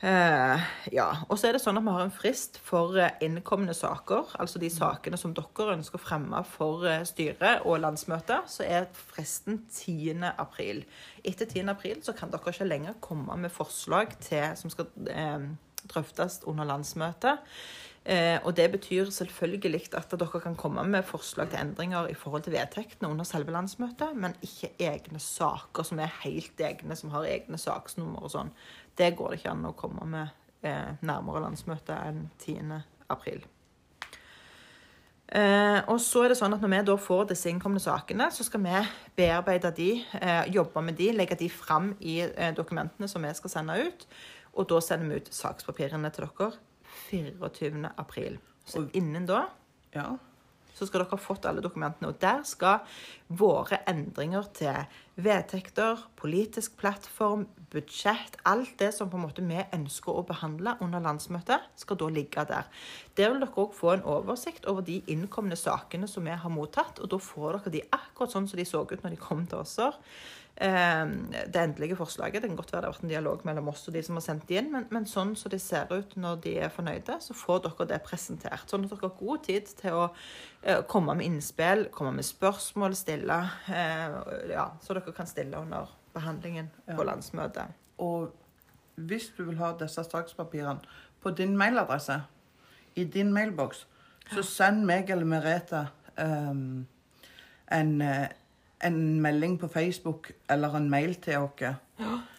Eh, 0.03 0.63
ja. 0.91 1.07
Og 1.29 1.39
så 1.39 1.47
er 1.47 1.55
det 1.55 1.61
sånn 1.63 1.79
at 1.79 1.85
vi 1.85 1.93
har 1.95 2.03
en 2.03 2.13
frist 2.13 2.57
for 2.63 2.97
eh, 2.99 3.15
innkomne 3.23 3.73
saker. 3.75 4.35
Altså 4.41 4.59
de 4.59 4.69
sakene 4.73 5.17
som 5.19 5.33
dere 5.35 5.77
ønsker 5.77 5.99
å 5.99 6.03
fremme 6.03 6.41
for 6.49 6.83
eh, 6.89 7.05
styret 7.07 7.63
og 7.63 7.79
landsmøtet. 7.83 8.51
Så 8.51 8.67
er 8.67 8.89
fristen 8.91 9.61
10. 9.71 10.27
april. 10.35 10.83
Etter 11.23 11.47
10. 11.47 11.71
april 11.71 12.03
så 12.05 12.15
kan 12.17 12.33
dere 12.33 12.53
ikke 12.53 12.67
lenger 12.67 12.99
komme 12.99 13.39
med 13.39 13.55
forslag 13.55 14.17
til, 14.19 14.51
som 14.59 14.73
skal 14.73 14.91
eh, 15.09 15.49
drøftes 15.87 16.41
under 16.49 16.67
landsmøtet. 16.67 17.55
Eh, 18.05 18.37
og 18.45 18.53
det 18.57 18.67
betyr 18.69 19.09
selvfølgelig 19.09 19.95
at 19.97 20.11
dere 20.13 20.41
kan 20.41 20.55
komme 20.55 20.83
med 20.85 21.07
forslag 21.09 21.49
til 21.49 21.59
endringer 21.59 22.11
i 22.11 22.13
forhold 22.13 22.43
til 22.45 22.53
vedtektene 22.53 23.09
under 23.09 23.25
selve 23.25 23.51
landsmøtet, 23.51 24.13
men 24.13 24.35
ikke 24.45 24.75
egne 24.79 25.19
saker 25.19 25.83
som 25.83 25.99
er 25.99 26.13
helt 26.21 26.61
egne, 26.61 26.95
som 26.95 27.09
har 27.15 27.25
egne 27.25 27.57
saksnummer 27.57 28.27
og 28.27 28.35
sånn. 28.35 28.53
Det 28.97 29.15
går 29.17 29.33
det 29.33 29.41
ikke 29.41 29.55
an 29.55 29.65
å 29.65 29.73
komme 29.73 30.05
med 30.11 30.37
eh, 30.61 30.93
nærmere 31.01 31.41
landsmøtet 31.47 31.97
enn 31.97 32.27
10. 32.37 32.77
april. 33.09 33.41
Eh, 35.25 35.79
og 35.89 35.97
så 36.05 36.21
er 36.21 36.29
det 36.29 36.37
sånn 36.37 36.53
at 36.53 36.61
Når 36.61 36.69
vi 36.69 36.79
da 36.85 36.95
får 37.01 37.23
disse 37.31 37.49
innkomne 37.49 37.81
sakene, 37.81 38.27
så 38.29 38.45
skal 38.45 38.61
vi 38.61 38.83
bearbeide 39.17 39.71
de, 39.73 39.89
eh, 40.21 40.45
jobbe 40.53 40.81
med 40.85 40.95
de, 41.01 41.09
legge 41.11 41.35
de 41.39 41.49
fram 41.49 41.95
i 41.99 42.19
eh, 42.21 42.53
dokumentene 42.53 43.09
som 43.09 43.25
vi 43.25 43.33
skal 43.33 43.49
sende 43.49 43.79
ut. 43.81 44.05
Og 44.53 44.69
da 44.69 44.79
sender 44.79 45.09
vi 45.09 45.15
ut 45.15 45.33
sakspapirene 45.33 46.13
til 46.13 46.29
dere 46.29 46.51
24. 47.09 47.91
april. 47.97 48.39
Så 48.65 48.79
Og- 48.81 48.89
innen 48.95 49.25
da 49.25 49.45
Ja. 49.93 50.17
så 50.73 50.85
skal 50.87 50.99
dere 50.99 51.09
ha 51.09 51.17
fått 51.17 51.45
alle 51.45 51.61
dokumentene. 51.61 52.07
Og 52.07 52.19
der 52.19 52.43
skal 52.43 52.79
våre 53.29 53.77
endringer 53.87 54.43
til 54.53 54.85
vedtekter, 55.17 55.97
politisk 56.17 56.75
plattform, 56.77 57.47
budsjett, 57.71 58.35
alt 58.45 58.77
det 58.79 58.93
som 58.93 59.09
på 59.09 59.15
en 59.17 59.23
måte 59.23 59.41
vi 59.47 59.63
ønsker 59.73 60.11
å 60.13 60.25
behandle 60.25 60.75
under 60.81 60.99
landsmøtet, 60.99 61.59
skal 61.75 61.95
da 61.95 62.05
ligge 62.07 62.45
der. 62.47 62.63
Der 63.15 63.29
vil 63.31 63.39
dere 63.39 63.55
òg 63.55 63.73
få 63.73 63.93
en 63.93 64.01
oversikt 64.01 64.65
over 64.65 64.81
de 64.81 65.01
innkomne 65.07 65.55
sakene 65.55 66.07
som 66.09 66.23
vi 66.23 66.31
har 66.31 66.49
mottatt. 66.49 66.99
Og 66.99 67.09
da 67.09 67.17
får 67.17 67.51
dere 67.63 67.71
de 67.71 67.81
akkurat 67.91 68.31
sånn 68.31 68.47
som 68.49 68.57
de 68.57 68.65
så 68.65 68.81
ut 68.91 69.01
når 69.01 69.09
de 69.09 69.15
kom 69.17 69.45
til 69.47 69.57
oss. 69.59 69.79
Eh, 70.57 71.05
det 71.51 71.59
endelige 71.59 71.97
forslaget. 71.99 72.41
Det 72.41 72.47
kan 72.49 72.55
godt 72.55 72.71
være 72.71 72.81
det 72.81 72.87
har 72.87 72.93
vært 72.93 73.03
en 73.03 73.09
dialog 73.11 73.41
mellom 73.43 73.67
oss 73.73 73.87
og 73.89 73.93
de 73.93 74.03
som 74.07 74.15
har 74.15 74.23
sendt 74.23 74.45
det 74.47 74.61
inn, 74.61 74.69
men, 74.71 74.85
men 74.89 75.07
sånn 75.09 75.33
som 75.35 75.51
de 75.51 75.59
ser 75.59 75.91
ut 75.91 76.13
når 76.15 76.37
de 76.45 76.53
er 76.63 76.71
fornøyde, 76.71 77.17
så 77.19 77.35
får 77.35 77.65
dere 77.65 77.87
det 77.89 77.99
presentert. 78.05 78.63
Sånn 78.71 78.85
at 78.87 78.93
dere 78.93 79.09
har 79.09 79.17
god 79.19 79.43
tid 79.43 79.67
til 79.81 79.97
å 79.99 80.05
eh, 80.63 80.79
komme 80.87 81.17
med 81.19 81.27
innspill, 81.27 81.89
komme 81.91 82.13
med 82.15 82.27
spørsmål, 82.27 82.95
stille. 82.95 83.41
Eh, 83.67 84.15
ja, 84.53 84.69
så 84.79 84.95
dere 84.95 85.11
kan 85.17 85.27
stille 85.27 85.59
under 85.59 85.91
behandlingen 86.15 86.71
Ja. 86.87 86.95
på 86.95 87.03
landsmøtet. 87.03 87.75
Og 87.99 88.31
hvis 88.95 89.27
du 89.35 89.43
vil 89.43 89.57
ha 89.59 89.73
disse 89.75 90.03
sakspapirene 90.07 90.79
på 91.19 91.35
din 91.35 91.57
mailadresse, 91.59 92.21
i 92.95 93.03
din 93.03 93.33
mailboks, 93.35 93.85
så 94.31 94.43
send 94.47 94.85
meg 94.87 95.09
eller 95.11 95.27
Merete 95.27 95.87
um, 96.17 96.85
en, 97.71 98.01
eh, 98.01 98.29
en 98.85 98.97
melding 99.23 99.57
på 99.59 99.67
Facebook 99.73 100.31
eller 100.49 100.75
en 100.77 100.89
mail 100.89 101.15
til 101.23 101.37
oss. 101.41 101.75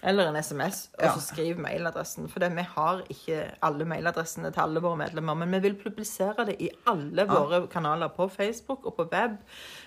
Eller 0.06 0.28
en 0.28 0.36
SMS, 0.36 0.90
og 0.98 1.04
Ja. 1.04 1.12
så 1.14 1.20
skriv 1.24 1.56
mailadressen. 1.58 2.28
For 2.28 2.38
det, 2.40 2.50
vi 2.56 2.62
har 2.62 3.00
ikke 3.10 3.38
alle 3.62 3.84
mailadressene 3.88 4.52
til 4.52 4.60
alle 4.60 4.80
våre 4.84 4.96
medlemmer, 5.00 5.34
men 5.34 5.50
vi 5.50 5.58
vil 5.68 5.74
publisere 5.80 6.44
det 6.46 6.56
i 6.60 6.68
alle 6.86 7.24
våre 7.26 7.66
kanaler 7.72 8.08
på 8.08 8.28
Facebook 8.30 8.84
og 8.86 8.94
på 8.96 9.08
web. 9.12 9.38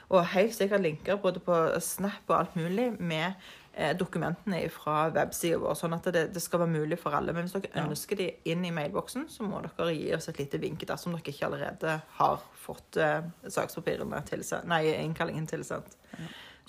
Og 0.09 0.25
helt 0.25 0.55
sikkert 0.57 0.81
linker 0.81 1.15
både 1.21 1.39
på 1.39 1.79
Snap 1.79 2.25
og 2.27 2.39
alt 2.39 2.55
mulig 2.55 2.89
med 2.99 3.33
eh, 3.77 3.93
dokumentene 3.95 4.63
fra 4.73 5.07
websida 5.15 5.57
vår, 5.61 5.73
sånn 5.77 5.93
at 5.95 6.03
det, 6.11 6.33
det 6.33 6.41
skal 6.41 6.59
være 6.65 6.73
mulig 6.73 6.97
for 6.99 7.11
alle. 7.15 7.31
Men 7.33 7.45
hvis 7.45 7.53
dere 7.53 7.69
Ja. 7.75 7.85
ønsker 7.87 8.17
de 8.17 8.31
inn 8.45 8.65
i 8.65 8.71
mailboksen, 8.71 9.29
så 9.29 9.43
må 9.47 9.61
dere 9.61 9.93
gi 9.95 10.13
oss 10.15 10.27
et 10.29 10.37
lite 10.39 10.59
vink 10.59 10.79
dersom 10.89 11.13
dere 11.13 11.31
ikke 11.31 11.45
allerede 11.45 12.01
har 12.17 12.41
fått 12.65 12.97
eh, 12.97 13.21
sakspapirene 13.47 14.25
tilsendt, 14.25 14.65
nei, 14.67 14.81
innkallingen 14.97 15.47
tilsendt. 15.47 15.95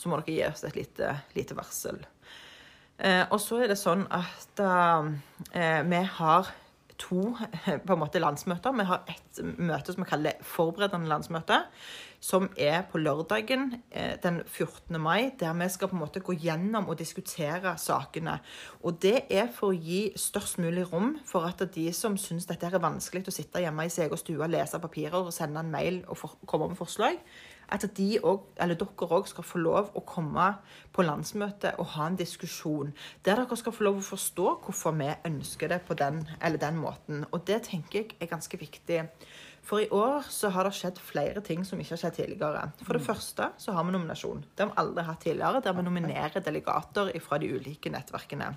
Så 0.00 0.08
må 0.08 0.16
dere 0.20 0.32
gi 0.32 0.40
oss 0.48 0.64
et 0.64 0.78
lite, 0.78 1.12
lite 1.36 1.56
varsel. 1.58 2.00
Eh, 3.00 3.24
og 3.28 3.36
så 3.40 3.60
er 3.60 3.68
det 3.68 3.76
sånn 3.80 4.06
at 4.12 4.62
eh, 4.64 5.82
vi 5.88 6.00
har 6.16 6.48
to 7.00 7.34
på 7.86 7.96
en 7.96 8.00
måte 8.00 8.22
landsmøter. 8.22 8.76
Vi 8.76 8.88
har 8.88 9.04
et 9.12 9.42
møte 9.58 9.92
som 9.92 10.04
vi 10.04 10.08
kaller 10.08 10.40
forberedende 10.44 11.10
landsmøte, 11.10 11.62
som 12.20 12.50
er 12.60 12.82
på 12.90 13.00
lørdagen 13.00 13.78
eh, 13.90 14.16
den 14.22 14.42
14. 14.44 15.00
mai, 15.00 15.30
der 15.40 15.54
vi 15.56 15.68
skal 15.72 15.88
på 15.88 15.96
en 15.96 16.02
måte 16.02 16.20
gå 16.20 16.36
gjennom 16.36 16.90
og 16.92 16.98
diskutere 17.00 17.72
sakene. 17.80 18.38
Og 18.84 18.98
det 19.02 19.24
er 19.32 19.48
for 19.54 19.72
å 19.72 19.78
gi 19.78 20.12
størst 20.20 20.60
mulig 20.60 20.84
rom 20.92 21.14
for 21.26 21.48
at 21.48 21.64
de 21.74 21.86
som 21.96 22.18
syns 22.20 22.48
dette 22.50 22.68
er 22.68 22.82
vanskelig 22.82 23.24
å 23.28 23.34
sitte 23.34 23.64
hjemme 23.64 23.88
i 23.88 23.92
sin 23.92 24.04
egen 24.06 24.20
stue 24.20 24.50
lese 24.52 24.80
papirer 24.82 25.20
og 25.22 25.32
sende 25.34 25.64
en 25.64 25.72
mail 25.72 26.02
og 26.08 26.20
for, 26.20 26.36
komme 26.46 26.68
med 26.68 26.80
forslag, 26.80 27.16
at 27.70 27.84
de 27.96 28.18
også, 28.22 28.50
eller 28.60 28.78
dere 28.78 29.08
òg 29.16 29.28
skal 29.30 29.46
få 29.46 29.60
lov 29.62 29.92
å 29.94 30.02
komme 30.06 30.46
på 30.92 31.04
landsmøtet 31.06 31.78
og 31.78 31.92
ha 31.94 32.08
en 32.10 32.18
diskusjon. 32.18 32.90
Der 33.24 33.38
dere 33.38 33.58
skal 33.58 33.74
få 33.74 33.86
lov 33.86 34.00
å 34.00 34.08
forstå 34.10 34.48
hvorfor 34.64 34.96
vi 34.98 35.10
ønsker 35.28 35.70
det 35.70 35.80
på 35.86 35.96
den 35.98 36.24
eller 36.40 36.60
den 36.60 36.80
måten. 36.82 37.24
Og 37.30 37.46
det 37.46 37.62
tenker 37.70 38.02
jeg 38.02 38.18
er 38.20 38.32
ganske 38.32 38.58
viktig. 38.60 39.04
For 39.70 39.84
i 39.84 39.90
år 39.94 40.24
så 40.26 40.48
har 40.50 40.66
det 40.66 40.74
skjedd 40.74 40.96
flere 40.98 41.40
ting 41.46 41.60
som 41.66 41.78
ikke 41.78 41.94
har 41.94 42.00
skjedd 42.02 42.16
tidligere. 42.16 42.62
For 42.82 42.98
det 42.98 43.04
første 43.06 43.52
så 43.62 43.74
har 43.76 43.84
vi 43.86 43.92
nominasjon. 43.94 44.42
Det 44.42 44.64
har 44.64 44.72
vi 44.72 44.82
aldri 44.82 45.04
hatt 45.06 45.20
tidligere. 45.22 45.60
Der 45.62 45.76
vi 45.76 45.84
nominerer 45.86 46.42
delegater 46.42 47.12
fra 47.22 47.38
de 47.38 47.52
ulike 47.54 47.92
nettverkene. 47.94 48.48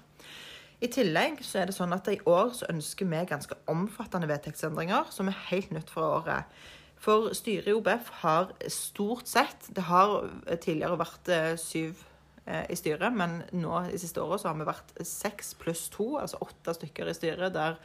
I 0.82 0.89
tillegg 0.91 1.43
så 1.46 1.62
er 1.62 1.70
det 1.70 1.75
sånn 1.77 1.93
at 1.93 2.10
i 2.10 2.17
år 2.27 2.50
så 2.58 2.65
ønsker 2.74 3.08
vi 3.12 3.20
ganske 3.29 3.60
omfattende 3.70 4.27
vedtektsendringer 4.32 5.13
som 5.13 5.29
er 5.29 5.38
helt 5.51 5.70
nytt 5.75 5.93
fra 5.93 6.08
året. 6.15 6.63
For 7.03 7.29
styret 7.38 7.70
i 7.70 7.75
OBF 7.77 8.10
har 8.24 8.50
stort 8.72 9.27
sett 9.27 9.67
Det 9.75 9.86
har 9.89 10.15
tidligere 10.63 10.98
vært 10.98 11.29
eh, 11.36 11.53
syv 11.60 12.01
eh, 12.48 12.65
i 12.74 12.79
styret, 12.79 13.13
men 13.13 13.41
nå 13.53 13.86
i 13.91 14.01
siste 14.01 14.24
året 14.24 14.41
så 14.41 14.50
har 14.50 14.58
vi 14.58 14.67
vært 14.72 14.98
seks 15.05 15.53
pluss 15.62 15.86
to, 15.93 16.15
altså 16.17 16.41
åtte 16.41 16.74
stykker 16.79 17.12
i 17.12 17.15
styret, 17.17 17.53
der 17.53 17.77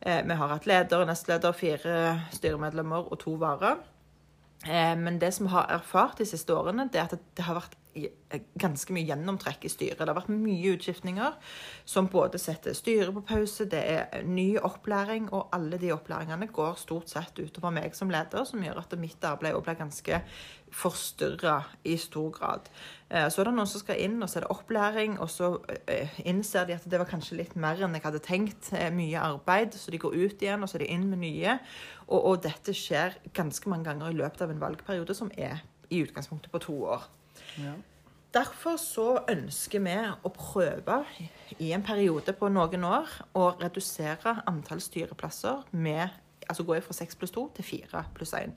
vi 0.00 0.34
har 0.36 0.50
hatt 0.50 0.66
leder, 0.68 1.04
nestleder, 1.08 1.52
fire 1.56 1.98
styremedlemmer 2.34 3.06
og 3.12 3.18
to 3.22 3.36
varer. 3.40 3.78
Eh, 4.66 4.96
men 4.98 5.20
det 5.20 5.34
som 5.34 5.46
vi 5.46 5.52
har 5.52 5.68
erfart 5.72 6.18
de 6.18 6.26
siste 6.28 6.54
årene, 6.54 6.88
det 6.92 7.00
er 7.00 7.08
at 7.10 7.18
det 7.36 7.44
har 7.44 7.58
vært 7.58 7.76
ganske 8.58 8.94
mye 8.94 9.06
gjennomtrekk 9.06 9.64
i 9.64 9.70
styret. 9.72 10.00
Det 10.00 10.10
har 10.10 10.18
vært 10.18 10.32
mye 10.32 10.74
utskiftninger 10.74 11.36
som 11.88 12.08
både 12.10 12.40
setter 12.42 12.74
styret 12.76 13.14
på 13.14 13.22
pause, 13.28 13.68
det 13.70 13.82
er 13.94 14.24
ny 14.26 14.56
opplæring, 14.58 15.30
og 15.32 15.48
alle 15.54 15.78
de 15.78 15.92
opplæringene 15.94 16.48
går 16.52 16.74
stort 16.80 17.12
sett 17.12 17.38
utover 17.38 17.74
meg 17.74 17.94
som 17.94 18.10
leder, 18.10 18.44
som 18.48 18.62
gjør 18.62 18.82
at 18.82 18.98
mitt 18.98 19.24
arbeid 19.24 19.56
blir 19.62 19.78
ganske 19.78 20.20
forstyrra 20.74 21.60
i 21.86 21.96
stor 21.96 22.30
grad. 22.34 22.70
Eh, 23.10 23.28
Så 23.30 23.40
er 23.40 23.44
det 23.44 23.54
noen 23.54 23.70
som 23.70 23.80
skal 23.80 24.00
inn, 24.02 24.22
og 24.22 24.28
så 24.28 24.40
er 24.40 24.46
det 24.46 24.50
opplæring, 24.50 25.18
og 25.20 25.30
så 25.30 25.52
eh, 25.86 26.08
innser 26.26 26.66
de 26.66 26.74
at 26.74 26.88
det 26.90 26.98
var 26.98 27.06
kanskje 27.06 27.38
litt 27.38 27.54
mer 27.56 27.78
enn 27.78 27.94
jeg 27.94 28.02
hadde 28.02 28.22
tenkt. 28.24 28.72
eh, 28.72 28.90
Mye 28.90 29.20
arbeid, 29.20 29.74
så 29.78 29.90
de 29.90 29.98
går 29.98 30.16
ut 30.16 30.42
igjen, 30.42 30.62
og 30.62 30.68
så 30.68 30.78
er 30.78 30.84
de 30.86 30.90
inn 30.90 31.06
med 31.10 31.18
nye. 31.22 31.58
Og, 32.08 32.18
og 32.24 32.42
dette 32.42 32.74
skjer 32.74 33.14
ganske 33.32 33.68
mange 33.70 33.84
ganger 33.84 34.10
i 34.10 34.18
løpet 34.18 34.42
av 34.42 34.50
en 34.50 34.60
valgperiode 34.60 35.14
som 35.14 35.30
er 35.38 35.62
i 35.90 36.02
utgangspunktet 36.02 36.50
på 36.50 36.58
to 36.58 36.84
år. 36.96 37.06
Derfor 38.34 38.76
så 38.82 39.08
ønsker 39.30 39.82
vi 39.84 39.94
å 39.94 40.30
prøve 40.34 41.04
i 41.62 41.70
en 41.76 41.84
periode 41.86 42.34
på 42.34 42.48
noen 42.50 42.86
år 42.88 43.12
å 43.38 43.52
redusere 43.60 44.40
antall 44.50 44.82
styreplasser 44.82 45.68
med 45.70 46.20
Altså 46.44 46.60
gå 46.68 46.76
fra 46.84 46.92
seks 46.92 47.16
pluss 47.16 47.32
to 47.32 47.46
til 47.56 47.64
fire 47.64 48.02
pluss 48.12 48.34
én. 48.36 48.50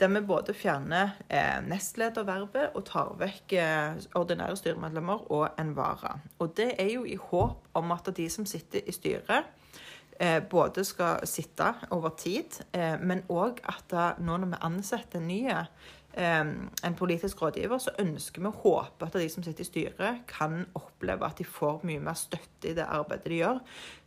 Der 0.00 0.08
vi 0.08 0.22
både 0.24 0.54
fjerner 0.56 1.10
eh, 1.28 1.58
nestledervervet 1.60 2.72
og 2.72 2.86
tar 2.88 3.10
vekk 3.20 3.52
eh, 3.60 3.98
ordinære 4.16 4.56
styremedlemmer 4.56 5.26
og 5.28 5.58
en 5.60 5.74
vara. 5.76 6.14
Og 6.40 6.54
det 6.56 6.70
er 6.80 6.94
jo 6.94 7.04
i 7.04 7.18
håp 7.20 7.68
om 7.76 7.92
at 7.92 8.08
de 8.16 8.24
som 8.32 8.46
sitter 8.48 8.88
i 8.88 8.94
styret, 8.96 9.50
eh, 10.16 10.40
både 10.40 10.84
skal 10.84 11.26
sitte 11.28 11.74
over 11.90 12.16
tid, 12.16 12.62
eh, 12.72 12.96
men 13.00 13.20
òg 13.28 13.60
at 13.68 13.84
da, 13.92 14.06
nå 14.18 14.40
når 14.40 14.54
vi 14.54 14.64
ansetter 14.70 15.20
nye 15.20 15.58
eh, 15.58 15.68
en 16.18 16.96
politisk 16.98 17.42
rådgiver, 17.42 17.78
så 17.78 17.92
ønsker 18.02 18.42
vi 18.42 18.50
å 18.50 18.60
håpe 18.64 19.06
at 19.06 19.18
de 19.20 19.28
som 19.30 19.44
sitter 19.46 19.62
i 19.62 19.68
styret, 19.68 20.22
kan 20.30 20.64
oppleve 20.74 21.26
at 21.26 21.38
de 21.38 21.46
får 21.46 21.84
mye 21.86 22.02
mer 22.02 22.18
støtte 22.18 22.72
i 22.72 22.74
det 22.74 22.86
arbeidet 22.86 23.30
de 23.30 23.42
gjør, 23.42 23.60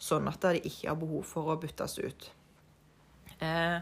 sånn 0.03 0.27
at 0.27 0.43
de 0.43 0.63
ikke 0.67 0.89
har 0.91 0.99
behov 0.99 1.23
for 1.29 1.53
å 1.53 1.59
byttes 1.61 1.95
ut. 2.03 2.27
Eh, 3.43 3.79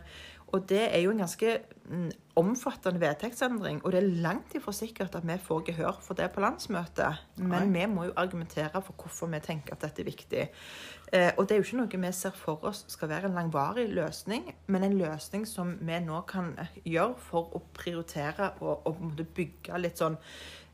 og 0.52 0.66
det 0.68 0.82
er 0.84 1.00
jo 1.00 1.14
en 1.14 1.22
ganske 1.24 1.52
mm, 1.88 2.10
omfattende 2.40 3.00
vedtektsendring, 3.00 3.80
og 3.86 3.94
det 3.94 4.02
er 4.02 4.24
langt 4.24 4.56
ifra 4.58 4.74
sikkert 4.76 5.16
at 5.16 5.28
vi 5.28 5.38
får 5.40 5.64
gehør 5.70 6.02
for 6.04 6.20
det 6.20 6.28
på 6.34 6.44
landsmøtet. 6.44 7.22
Men 7.40 7.72
vi 7.72 7.86
må 7.88 8.10
jo 8.10 8.18
argumentere 8.20 8.82
for 8.84 8.98
hvorfor 9.00 9.32
vi 9.32 9.40
tenker 9.44 9.78
at 9.78 9.86
dette 9.86 10.04
er 10.04 10.10
viktig. 10.10 10.44
Eh, 11.12 11.34
og 11.38 11.44
det 11.44 11.56
er 11.56 11.60
jo 11.60 11.66
ikke 11.66 11.82
noe 11.82 12.02
vi 12.06 12.14
ser 12.16 12.36
for 12.40 12.64
oss 12.70 12.86
skal 12.88 13.10
være 13.12 13.28
en 13.28 13.36
langvarig 13.36 13.90
løsning, 13.92 14.46
men 14.72 14.86
en 14.88 14.96
løsning 14.96 15.44
som 15.48 15.74
vi 15.84 16.00
nå 16.00 16.22
kan 16.30 16.54
gjøre 16.86 17.18
for 17.20 17.52
å 17.58 17.64
prioritere 17.76 18.54
og, 18.64 18.88
og 18.88 19.20
bygge 19.36 19.82
litt 19.84 20.00
sånn 20.00 20.16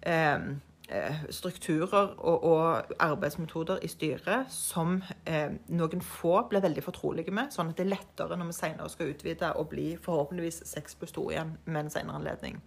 eh, 0.05 0.45
eh, 0.93 1.25
strukturer 1.33 2.13
og, 2.17 2.45
og 2.45 2.93
arbeidsmetoder 3.01 3.81
i 3.81 3.89
styret 3.89 4.53
som 4.53 4.99
eh, 5.25 5.57
noen 5.73 6.05
få 6.05 6.43
blir 6.51 6.61
veldig 6.67 6.85
fortrolige 6.85 7.33
med, 7.33 7.49
sånn 7.55 7.73
at 7.73 7.81
det 7.81 7.87
er 7.87 7.95
lettere 7.95 8.37
når 8.37 8.51
vi 8.51 8.59
senere 8.59 8.93
skal 8.93 9.13
utvide 9.15 9.53
og 9.57 9.71
bli 9.73 9.89
forhåpentligvis 10.05 10.67
seks 10.69 10.99
pluss 11.01 11.17
to 11.17 11.29
igjen 11.33 11.57
med 11.65 11.87
en 11.87 11.95
senere 11.97 12.21
anledning. 12.21 12.61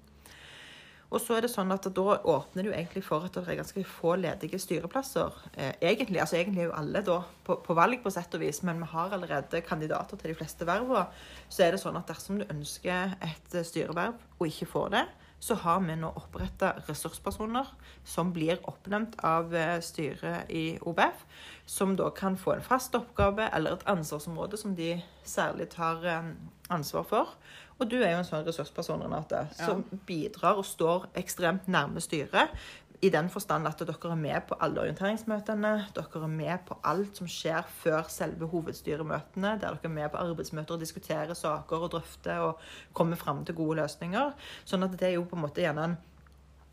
Og 1.10 1.18
så 1.18 1.36
er 1.36 1.44
det 1.44 1.50
sånn 1.50 1.72
at 1.74 1.88
Da 1.90 2.16
åpner 2.30 2.66
du 2.66 2.70
egentlig 2.70 3.02
for 3.06 3.26
at 3.26 3.34
det 3.34 3.42
er 3.42 3.58
ganske 3.58 3.82
få 3.86 4.14
ledige 4.20 4.60
styreplasser. 4.62 5.34
Eh, 5.54 5.72
egentlig, 5.90 6.20
altså 6.22 6.38
egentlig 6.38 6.64
er 6.64 6.70
jo 6.70 6.76
alle 6.78 7.02
da 7.06 7.18
på, 7.46 7.56
på 7.64 7.74
valg, 7.74 7.98
på 8.02 8.12
sett 8.14 8.34
og 8.38 8.44
vis, 8.44 8.62
men 8.66 8.82
vi 8.82 8.90
har 8.92 9.16
allerede 9.16 9.62
kandidater 9.66 10.20
til 10.20 10.30
de 10.30 10.38
fleste 10.38 10.68
vervene. 10.68 11.08
Så 11.48 11.66
er 11.66 11.74
det 11.74 11.82
sånn 11.82 11.98
at 11.98 12.10
dersom 12.10 12.38
du 12.38 12.46
ønsker 12.46 13.16
et 13.18 13.58
eh, 13.58 13.66
styreverv 13.66 14.20
og 14.38 14.46
ikke 14.46 14.70
får 14.70 14.94
det, 14.94 15.04
så 15.40 15.54
har 15.54 15.80
vi 15.80 15.96
nå 15.96 16.10
oppretta 16.20 16.74
ressurspersoner 16.84 17.68
som 18.04 18.32
blir 18.36 18.60
oppnevnt 18.68 19.16
av 19.24 19.54
eh, 19.56 19.78
styret 19.82 20.52
i 20.52 20.76
OBF, 20.84 21.24
som 21.64 21.96
da 21.96 22.10
kan 22.14 22.36
få 22.38 22.58
en 22.58 22.66
fast 22.66 22.94
oppgave 22.98 23.48
eller 23.56 23.78
et 23.78 23.86
ansvarsområde 23.88 24.60
som 24.60 24.76
de 24.76 24.92
særlig 25.24 25.70
tar 25.72 26.04
eh, 26.04 26.30
ansvar 26.68 27.08
for. 27.08 27.34
Og 27.80 27.88
du 27.88 27.96
er 28.02 28.12
jo 28.12 28.20
en 28.20 28.28
sånn 28.28 28.44
ressursperson, 28.44 29.00
Renate, 29.06 29.46
som 29.56 29.82
bidrar 30.06 30.60
og 30.60 30.66
står 30.68 31.08
ekstremt 31.16 31.68
nærme 31.72 32.02
styret. 32.04 32.52
I 33.00 33.08
den 33.08 33.30
forstand 33.32 33.64
at 33.64 33.80
dere 33.80 34.10
er 34.12 34.18
med 34.20 34.42
på 34.50 34.58
alle 34.60 34.82
orienteringsmøtene. 34.82 35.70
Dere 35.96 36.20
er 36.20 36.32
med 36.34 36.66
på 36.68 36.76
alt 36.84 37.16
som 37.16 37.30
skjer 37.32 37.64
før 37.80 38.10
selve 38.12 38.50
hovedstyremøtene. 38.52 39.54
Der 39.62 39.78
dere 39.78 39.88
er 39.88 39.94
med 39.94 40.12
på 40.12 40.20
arbeidsmøter 40.20 40.76
og 40.76 40.84
diskuterer 40.84 41.32
saker 41.34 41.86
og 41.86 41.94
drøfter 41.96 42.44
og 42.44 42.60
kommer 42.92 43.16
fram 43.16 43.40
til 43.48 43.56
gode 43.56 43.80
løsninger. 43.80 44.36
Sånn 44.68 44.84
at 44.84 45.00
det 45.00 45.08
er 45.08 45.16
jo 45.16 45.24
på 45.24 45.40
en 45.40 45.46
måte 45.46 45.64
gjerne 45.64 45.88
en 45.88 45.98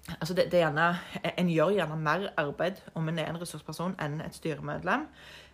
Altså 0.08 0.34
det, 0.34 0.46
det 0.52 0.62
er 0.62 0.70
gjerne, 0.70 1.00
En 1.38 1.50
gjør 1.52 1.74
gjerne 1.76 1.96
mer 2.00 2.30
arbeid 2.40 2.78
om 2.96 3.10
en 3.10 3.20
er 3.20 3.28
en 3.28 3.42
ressursperson 3.42 3.96
enn 4.00 4.22
et 4.24 4.36
styremedlem. 4.36 5.04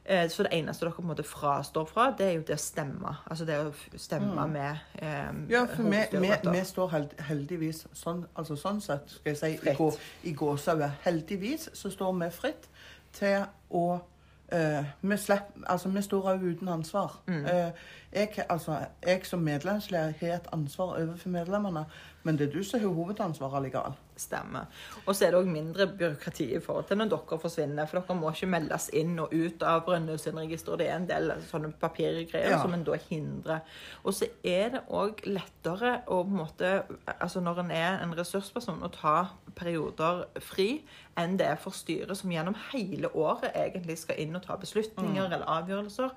Eh, 0.06 0.30
Så 0.30 0.44
det 0.44 0.50
eneste 0.54 0.86
dere 0.86 0.92
på 0.94 1.02
en 1.02 1.08
måte 1.08 1.24
frastår 1.24 1.86
fra, 1.88 2.10
det 2.18 2.26
er 2.28 2.32
jo 2.34 2.42
det 2.48 2.56
å 2.58 2.60
stemme. 2.60 3.14
Altså 3.30 3.46
det 3.46 3.56
å 3.60 3.74
stemme 3.98 4.48
med 4.48 4.78
eh, 5.00 5.30
Mm. 5.32 5.46
Ja, 5.50 5.66
for 5.66 5.84
vi, 5.84 6.02
vi, 6.12 6.32
vi 6.52 6.64
står 6.66 6.90
held, 6.92 7.14
heldigvis 7.20 7.86
sånn, 7.94 8.26
altså 8.36 8.56
sånn 8.60 8.82
sett, 8.82 9.10
skal 9.10 9.32
jeg 9.32 9.38
si, 9.38 9.52
i, 9.54 9.58
Fritt. 9.58 9.78
gå, 9.78 9.88
i 10.24 10.34
gåseøyne, 10.34 10.92
heldigvis 11.06 11.70
så 11.74 11.90
står 11.92 12.14
vi 12.20 12.30
fritt 12.36 12.68
til 13.14 13.46
å 13.72 14.00
eh, 14.52 14.84
vi, 15.02 15.18
slipper, 15.18 15.64
altså, 15.72 15.90
vi 15.90 16.02
står 16.02 16.28
òg 16.34 16.44
uten 16.52 16.68
ansvar. 16.70 17.16
Mm. 17.28 17.46
Eh, 17.46 17.72
jeg, 18.14 18.46
altså, 18.50 18.82
jeg 19.08 19.26
som 19.26 19.40
medlemsleder 19.40 20.14
har 20.20 20.36
et 20.36 20.48
ansvar 20.54 20.98
overfor 21.00 21.30
medlemmene, 21.30 21.86
men 22.24 22.38
det 22.38 22.50
er 22.50 22.58
du 22.58 22.64
som 22.64 22.80
har 22.80 22.88
hovedansvaret 22.94 23.56
allikevel. 23.62 23.96
Stemmer. 24.16 24.68
Og 25.08 25.16
så 25.16 25.26
er 25.26 25.32
det 25.34 25.40
òg 25.40 25.48
mindre 25.50 25.88
byråkrati 25.88 26.46
i 26.54 26.60
forhold 26.62 26.86
til 26.90 26.98
når 27.00 27.10
dere 27.10 27.40
forsvinner. 27.42 27.88
For 27.90 28.00
dere 28.00 28.18
må 28.20 28.30
ikke 28.30 28.50
meldes 28.52 28.90
inn 28.94 29.16
og 29.20 29.34
ut 29.34 29.64
av 29.66 29.82
Brønnøysundregisteret. 29.88 30.80
Det 30.84 30.88
er 30.90 30.96
en 31.00 31.08
del 31.10 31.34
sånne 31.50 31.72
papirgreier 31.82 32.52
Ja. 32.54 32.62
som 32.62 32.74
en 32.74 32.84
da 32.84 32.94
hindrer. 33.10 33.60
Og 34.04 34.14
så 34.14 34.28
er 34.44 34.70
det 34.76 34.84
òg 34.90 35.26
lettere 35.26 36.04
å 36.08 36.22
på 36.24 36.30
en 36.30 36.38
måte 36.38 36.84
Altså 37.20 37.40
når 37.42 37.60
en 37.64 37.72
er 37.72 38.00
en 38.04 38.14
ressursperson, 38.18 38.84
å 38.84 38.92
ta 38.92 39.30
perioder 39.56 40.26
fri 40.40 40.84
enn 41.18 41.38
det 41.38 41.46
er 41.48 41.56
for 41.56 41.72
styret, 41.72 42.18
som 42.18 42.30
gjennom 42.32 42.56
hele 42.72 43.10
året 43.16 43.52
egentlig 43.56 43.98
skal 43.98 44.20
inn 44.20 44.36
og 44.36 44.44
ta 44.46 44.56
beslutninger 44.58 45.26
eller 45.26 45.46
avgjørelser. 45.46 46.10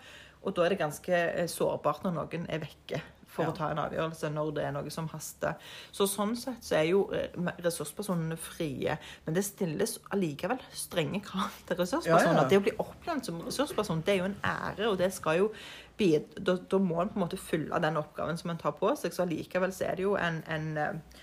Og 0.47 0.55
da 0.57 0.65
er 0.65 0.69
det 0.75 0.79
ganske 0.79 1.13
eh, 1.13 1.47
sårbart 1.51 2.05
når 2.05 2.13
noen 2.13 2.47
er 2.49 2.59
vekke 2.63 3.03
for 3.37 3.45
Ja. 3.47 3.53
å 3.53 3.57
ta 3.57 3.69
en 3.71 3.79
avgjørelse 3.85 4.31
når 4.33 4.51
det 4.57 4.65
er 4.65 4.73
noe 4.75 4.91
som 4.91 5.09
haster. 5.13 5.55
Så 5.93 6.09
sånn 6.11 6.35
sett 6.41 6.65
så 6.65 6.79
er 6.81 6.87
jo 6.91 7.05
eh, 7.15 7.29
ressurspersonene 7.65 8.37
frie. 8.41 8.97
Men 9.27 9.37
det 9.37 9.45
stilles 9.47 9.99
allikevel 10.17 10.63
strenge 10.73 11.21
krav 11.25 11.53
til 11.69 11.77
ressurspersoner. 11.83 12.41
Ja, 12.41 12.43
ja. 12.43 12.49
Det 12.51 12.61
å 12.61 12.65
bli 12.67 12.77
oppnevnt 12.83 13.29
som 13.29 13.43
ressursperson, 13.45 14.01
det 14.07 14.15
er 14.17 14.23
jo 14.25 14.31
en 14.33 14.39
ære, 14.43 14.89
og 14.91 14.99
det 15.03 15.13
skal 15.15 15.39
jo 15.45 15.51
da, 15.97 16.57
da 16.57 16.79
må 16.79 16.99
en 17.01 17.09
på 17.09 17.17
en 17.17 17.23
måte 17.23 17.39
fylle 17.41 17.79
den 17.81 17.97
oppgaven 17.97 18.37
som 18.37 18.51
en 18.53 18.59
tar 18.61 18.75
på 18.77 18.91
seg. 19.01 19.15
Så 19.17 19.23
allikevel 19.25 19.73
så 19.73 19.87
er 19.89 19.97
det 19.97 20.05
jo 20.05 20.17
en, 20.21 20.43
en 20.53 20.67
eh, 20.77 21.23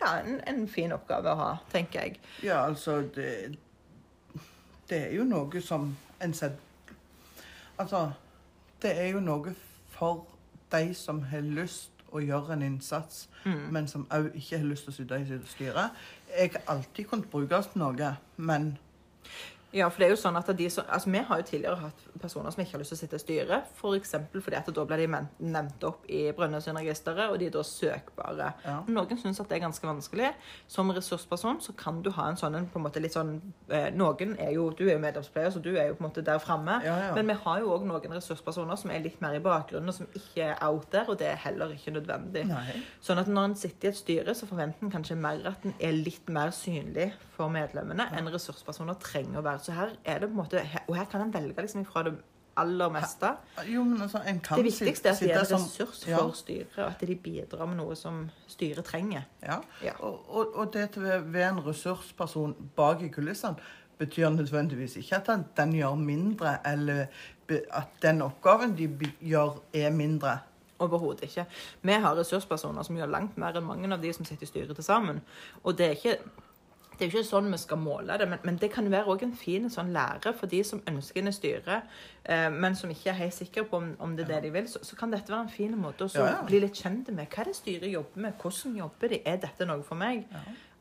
ja, 0.00 0.12
en, 0.20 0.40
en 0.46 0.68
fin 0.70 0.92
oppgave 0.94 1.32
å 1.32 1.38
ha, 1.40 1.50
tenker 1.72 2.04
jeg. 2.04 2.20
Ja, 2.46 2.60
altså 2.68 3.00
det, 3.14 3.56
det 4.90 5.00
er 5.08 5.16
jo 5.16 5.24
noe 5.26 5.62
som 5.62 5.96
en 6.22 6.34
sett 6.34 6.58
Altså, 7.80 8.12
det 8.82 8.90
er 9.00 9.08
jo 9.14 9.20
noe 9.24 9.54
for 9.90 10.20
de 10.72 10.94
som 10.94 11.22
har 11.22 11.40
lyst 11.40 11.90
å 12.12 12.20
gjøre 12.20 12.52
en 12.52 12.62
innsats, 12.66 13.28
men 13.72 13.88
som 13.88 14.06
òg 14.12 14.34
ikke 14.36 14.58
har 14.58 14.68
lyst 14.68 14.84
til 14.84 14.92
å 14.92 14.96
sitte 14.96 15.20
i 15.20 15.38
styret. 15.48 16.02
Jeg 16.38 16.52
har 16.54 16.76
alltid 16.76 17.08
kunnet 17.08 17.30
brukes 17.32 17.70
til 17.72 17.80
noe, 17.84 18.10
men 18.36 18.72
Ja, 19.72 19.88
for 19.88 20.02
det 20.02 20.06
er 20.06 20.12
jo 20.12 20.20
sånn 20.20 20.36
at 20.36 20.50
de 20.56 20.66
som, 20.70 20.84
altså 20.92 21.10
Vi 21.12 21.20
har 21.28 21.40
jo 21.40 21.46
tidligere 21.48 21.80
hatt 21.80 22.02
personer 22.20 22.52
som 22.52 22.60
ikke 22.62 22.76
har 22.76 22.82
lyst 22.82 22.92
til 22.92 22.98
å 22.98 23.00
sitte 23.00 23.18
i 23.18 23.22
styret. 23.22 23.70
F.eks. 23.78 24.14
fordi 24.34 24.58
at 24.58 24.68
da 24.76 24.84
ble 24.88 24.98
de 25.00 25.06
nevnt 25.08 25.86
opp 25.88 26.04
i 26.12 26.24
Brønnøysundregisteret, 26.36 27.32
og 27.32 27.38
de 27.40 27.48
er 27.48 27.54
da 27.54 27.62
søkbare. 27.66 28.50
Ja. 28.66 28.76
Noen 28.92 29.20
syns 29.20 29.40
at 29.42 29.48
det 29.50 29.58
er 29.58 29.64
ganske 29.64 29.88
vanskelig. 29.88 30.32
Som 30.70 30.92
ressursperson 30.94 31.62
så 31.64 31.74
kan 31.78 32.02
du 32.04 32.10
ha 32.18 32.28
en 32.28 32.38
sånn 32.40 32.58
en 32.58 32.68
på 32.70 32.80
en 32.80 32.86
måte 32.86 33.02
litt 33.02 33.16
sånn 33.16 33.38
eh, 33.72 33.88
Noen 33.96 34.36
er 34.40 34.52
jo 34.56 34.68
Du 34.76 34.84
er 34.86 34.94
jo 34.94 35.02
medlemspleier, 35.02 35.50
så 35.54 35.62
du 35.62 35.72
er 35.72 35.90
jo 35.90 35.96
på 35.96 36.04
en 36.04 36.08
måte 36.10 36.24
der 36.26 36.40
framme. 36.42 36.78
Ja, 36.84 36.98
ja. 37.08 37.14
Men 37.16 37.32
vi 37.32 37.38
har 37.44 37.64
jo 37.64 37.72
òg 37.74 37.88
noen 37.88 38.16
ressurspersoner 38.16 38.78
som 38.80 38.92
er 38.92 39.04
litt 39.04 39.20
mer 39.24 39.38
i 39.38 39.42
bakgrunnen, 39.42 39.88
og 39.88 39.96
som 39.96 40.08
ikke 40.18 40.52
er 40.52 40.56
out 40.68 40.88
der, 40.92 41.08
og 41.08 41.18
det 41.20 41.30
er 41.32 41.40
heller 41.46 41.72
ikke 41.74 41.96
nødvendig. 41.96 42.44
Nei. 42.50 42.78
Sånn 43.04 43.20
at 43.22 43.30
når 43.30 43.50
en 43.50 43.58
sitter 43.64 43.88
i 43.88 43.92
et 43.92 44.00
styre, 44.00 44.36
så 44.36 44.48
forventer 44.50 44.86
en 44.86 44.92
kanskje 44.92 45.16
mer 45.18 45.40
at 45.52 45.64
en 45.66 45.74
er 45.80 45.96
litt 45.96 46.28
mer 46.32 46.52
synlig 46.54 47.10
for 47.32 47.52
medlemmene 47.52 48.06
enn 48.16 48.28
ressurspersoner 48.32 48.98
trenger 49.02 49.40
å 49.40 49.46
være. 49.46 49.61
Så 49.62 49.72
her 49.72 49.92
er 50.04 50.18
det 50.18 50.28
på 50.28 50.34
en 50.34 50.40
måte, 50.44 50.62
Og 50.88 50.96
her 50.96 51.04
kan 51.10 51.20
en 51.24 51.34
velge 51.34 51.62
liksom 51.62 51.84
fra 51.86 52.02
det 52.08 52.14
aller 52.56 52.90
meste. 52.92 53.30
Jo, 53.66 53.84
men 53.84 54.02
altså, 54.02 54.18
Det 54.26 54.64
viktigste 54.64 55.08
er 55.08 55.12
at 55.12 55.20
de 55.20 55.30
er 55.30 55.38
en 55.38 55.46
ressurs 55.62 56.04
Ja. 56.08 56.18
for 56.18 56.32
styret, 56.36 56.78
og 56.78 56.86
at 56.90 57.00
de 57.00 57.14
bidrar 57.16 57.66
med 57.66 57.76
noe 57.76 57.94
som 57.96 58.30
styret 58.46 58.84
trenger. 58.84 59.22
Ja. 59.42 59.56
Ja. 59.84 59.92
Og, 60.00 60.20
og, 60.28 60.56
og 60.56 60.72
det 60.72 60.90
ved 60.96 61.14
å 61.16 61.22
være 61.32 61.48
en 61.54 61.62
ressursperson 61.66 62.54
bak 62.76 63.02
i 63.02 63.08
kulissene 63.08 63.56
betyr 63.98 64.28
nødvendigvis 64.34 64.96
ikke 64.96 65.16
at 65.16 65.26
den, 65.26 65.44
den 65.56 65.72
gjør 65.78 65.94
mindre, 65.94 66.58
eller 66.66 67.06
at 67.70 67.88
den 68.02 68.22
oppgaven 68.22 68.76
de 68.76 68.88
gjør, 69.20 69.60
er 69.74 69.90
mindre. 69.90 70.38
Overhodet 70.82 71.22
ikke. 71.22 71.44
Vi 71.82 71.92
har 71.92 72.16
ressurspersoner 72.18 72.82
som 72.82 72.96
gjør 72.96 73.06
langt 73.12 73.36
mer 73.38 73.56
enn 73.56 73.64
mange 73.64 73.92
av 73.94 74.00
de 74.02 74.12
som 74.12 74.24
sitter 74.26 74.42
i 74.42 74.50
styret 74.50 74.74
til 74.74 74.84
sammen. 74.84 75.20
Og 75.62 75.76
det 75.78 75.86
er 75.86 75.90
ikke 75.90 76.16
det 76.98 77.06
er 77.06 77.10
jo 77.10 77.18
ikke 77.18 77.28
sånn 77.28 77.48
vi 77.52 77.58
skal 77.58 77.78
måle 77.80 78.16
det, 78.20 78.26
men, 78.30 78.38
men 78.44 78.56
det 78.60 78.68
kan 78.74 78.86
være 78.92 79.14
en 79.24 79.32
fin 79.36 79.68
sånn 79.72 79.92
lære 79.94 80.32
for 80.38 80.46
de 80.46 80.60
som 80.64 80.82
ønsker 80.86 81.20
inn 81.22 81.28
i 81.30 81.32
styret, 81.34 81.88
eh, 82.24 82.48
men 82.52 82.76
som 82.78 82.90
ikke 82.92 83.10
er 83.10 83.18
helt 83.18 83.34
sikre 83.34 83.64
på 83.64 83.76
om, 83.80 83.88
om 83.98 84.16
det 84.16 84.26
er 84.26 84.34
det 84.34 84.42
de 84.44 84.50
vil. 84.54 84.68
Så, 84.70 84.82
så 84.86 84.96
kan 85.00 85.10
dette 85.10 85.32
være 85.32 85.46
en 85.48 85.54
fin 85.54 85.74
måte 85.80 86.04
å 86.06 86.12
Ja, 86.14 86.26
ja. 86.36 86.42
bli 86.46 86.60
litt 86.62 86.78
kjent 86.78 87.08
med. 87.10 87.26
Hva 87.32 87.42
er 87.42 87.50
det 87.50 87.56
styret 87.58 87.90
jobber 87.90 88.26
med? 88.26 88.36
Hvordan 88.42 88.76
jobber 88.82 89.08
de? 89.14 89.22
Er 89.26 89.40
dette 89.42 89.66
noe 89.66 89.82
for 89.86 89.98
meg? 89.98 90.26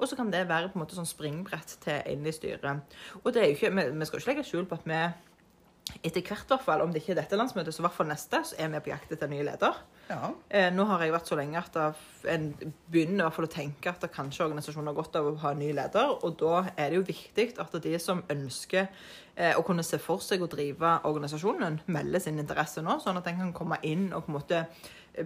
Og 0.02 0.08
så 0.10 0.16
kan 0.18 0.32
det 0.34 0.48
være 0.50 0.70
på 0.74 0.80
en 0.80 0.84
måte 0.86 0.98
sånn 0.98 1.06
springbrett 1.10 1.76
til 1.84 2.00
inn 2.14 2.26
i 2.26 2.32
styret. 2.34 2.96
Og 3.24 3.34
det 3.34 3.42
er 3.44 3.52
jo 3.52 3.58
ikke, 3.60 3.74
vi, 3.78 3.90
vi 4.02 4.06
skal 4.10 4.20
ikke 4.22 4.32
legge 4.34 4.48
skjul 4.50 4.66
på 4.70 4.80
at 4.80 4.88
vi 4.90 5.02
etter 6.02 6.24
hvert, 6.24 6.48
hvert 6.48 6.64
fall, 6.64 6.84
om 6.84 6.92
det 6.94 7.02
ikke 7.02 7.16
er 7.16 7.22
dette 7.22 7.38
landsmøtet, 7.40 7.74
så 7.76 7.82
i 7.82 7.86
hvert 7.86 7.98
fall 7.98 8.10
neste, 8.10 8.42
så 8.48 8.58
er 8.62 8.70
vi 8.72 8.84
på 8.86 8.92
jakt 8.94 9.12
etter 9.14 9.30
ny 9.30 9.42
leder. 9.46 9.80
Ja. 10.12 10.30
Eh, 10.50 10.70
nå 10.74 10.86
har 10.90 11.04
jeg 11.04 11.14
vært 11.14 11.30
så 11.30 11.38
lenge 11.40 11.60
at 11.62 11.78
en 12.32 12.48
begynner 12.92 13.22
i 13.22 13.26
hvert 13.26 13.38
fall 13.38 13.48
å 13.48 13.52
tenke 13.52 13.92
at 13.92 14.06
kanskje 14.14 14.46
organisasjonen 14.48 14.92
har 14.92 14.98
godt 14.98 15.18
av 15.20 15.30
å 15.30 15.36
ha 15.44 15.52
en 15.54 15.62
ny 15.62 15.72
leder. 15.76 16.16
Og 16.22 16.38
da 16.40 16.64
er 16.76 16.92
det 16.92 17.00
jo 17.00 17.10
viktig 17.12 17.48
at 17.62 17.78
de 17.84 17.94
som 18.02 18.24
ønsker 18.32 18.88
eh, 19.36 19.54
å 19.58 19.66
kunne 19.68 19.86
se 19.88 20.00
for 20.02 20.24
seg 20.24 20.44
å 20.44 20.50
drive 20.52 20.98
organisasjonen, 21.10 21.82
melder 21.92 22.24
sin 22.24 22.42
interesse 22.42 22.84
nå, 22.84 22.98
sånn 23.04 23.22
at 23.22 23.30
en 23.32 23.46
kan 23.46 23.56
komme 23.62 23.80
inn 23.88 24.10
og 24.12 24.26
på 24.26 24.34
en 24.34 24.40
måte 24.40 24.66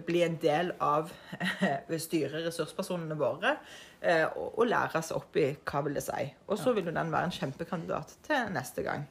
bli 0.06 0.22
en 0.26 0.38
del 0.42 0.72
av 0.82 1.12
eh, 1.38 1.98
styreressurspersonene 2.06 3.18
våre. 3.18 3.56
Eh, 4.00 4.26
og, 4.28 4.58
og 4.60 4.70
lære 4.70 5.02
seg 5.02 5.18
opp 5.18 5.38
i 5.40 5.50
hva 5.66 5.82
vil 5.86 5.98
det 5.98 6.04
si. 6.06 6.30
Og 6.50 6.58
så 6.60 6.74
vil 6.76 6.90
jo 6.90 6.94
den 6.94 7.12
være 7.14 7.30
en 7.30 7.38
kjempekandidat 7.38 8.18
til 8.26 8.50
neste 8.54 8.86
gang. 8.86 9.06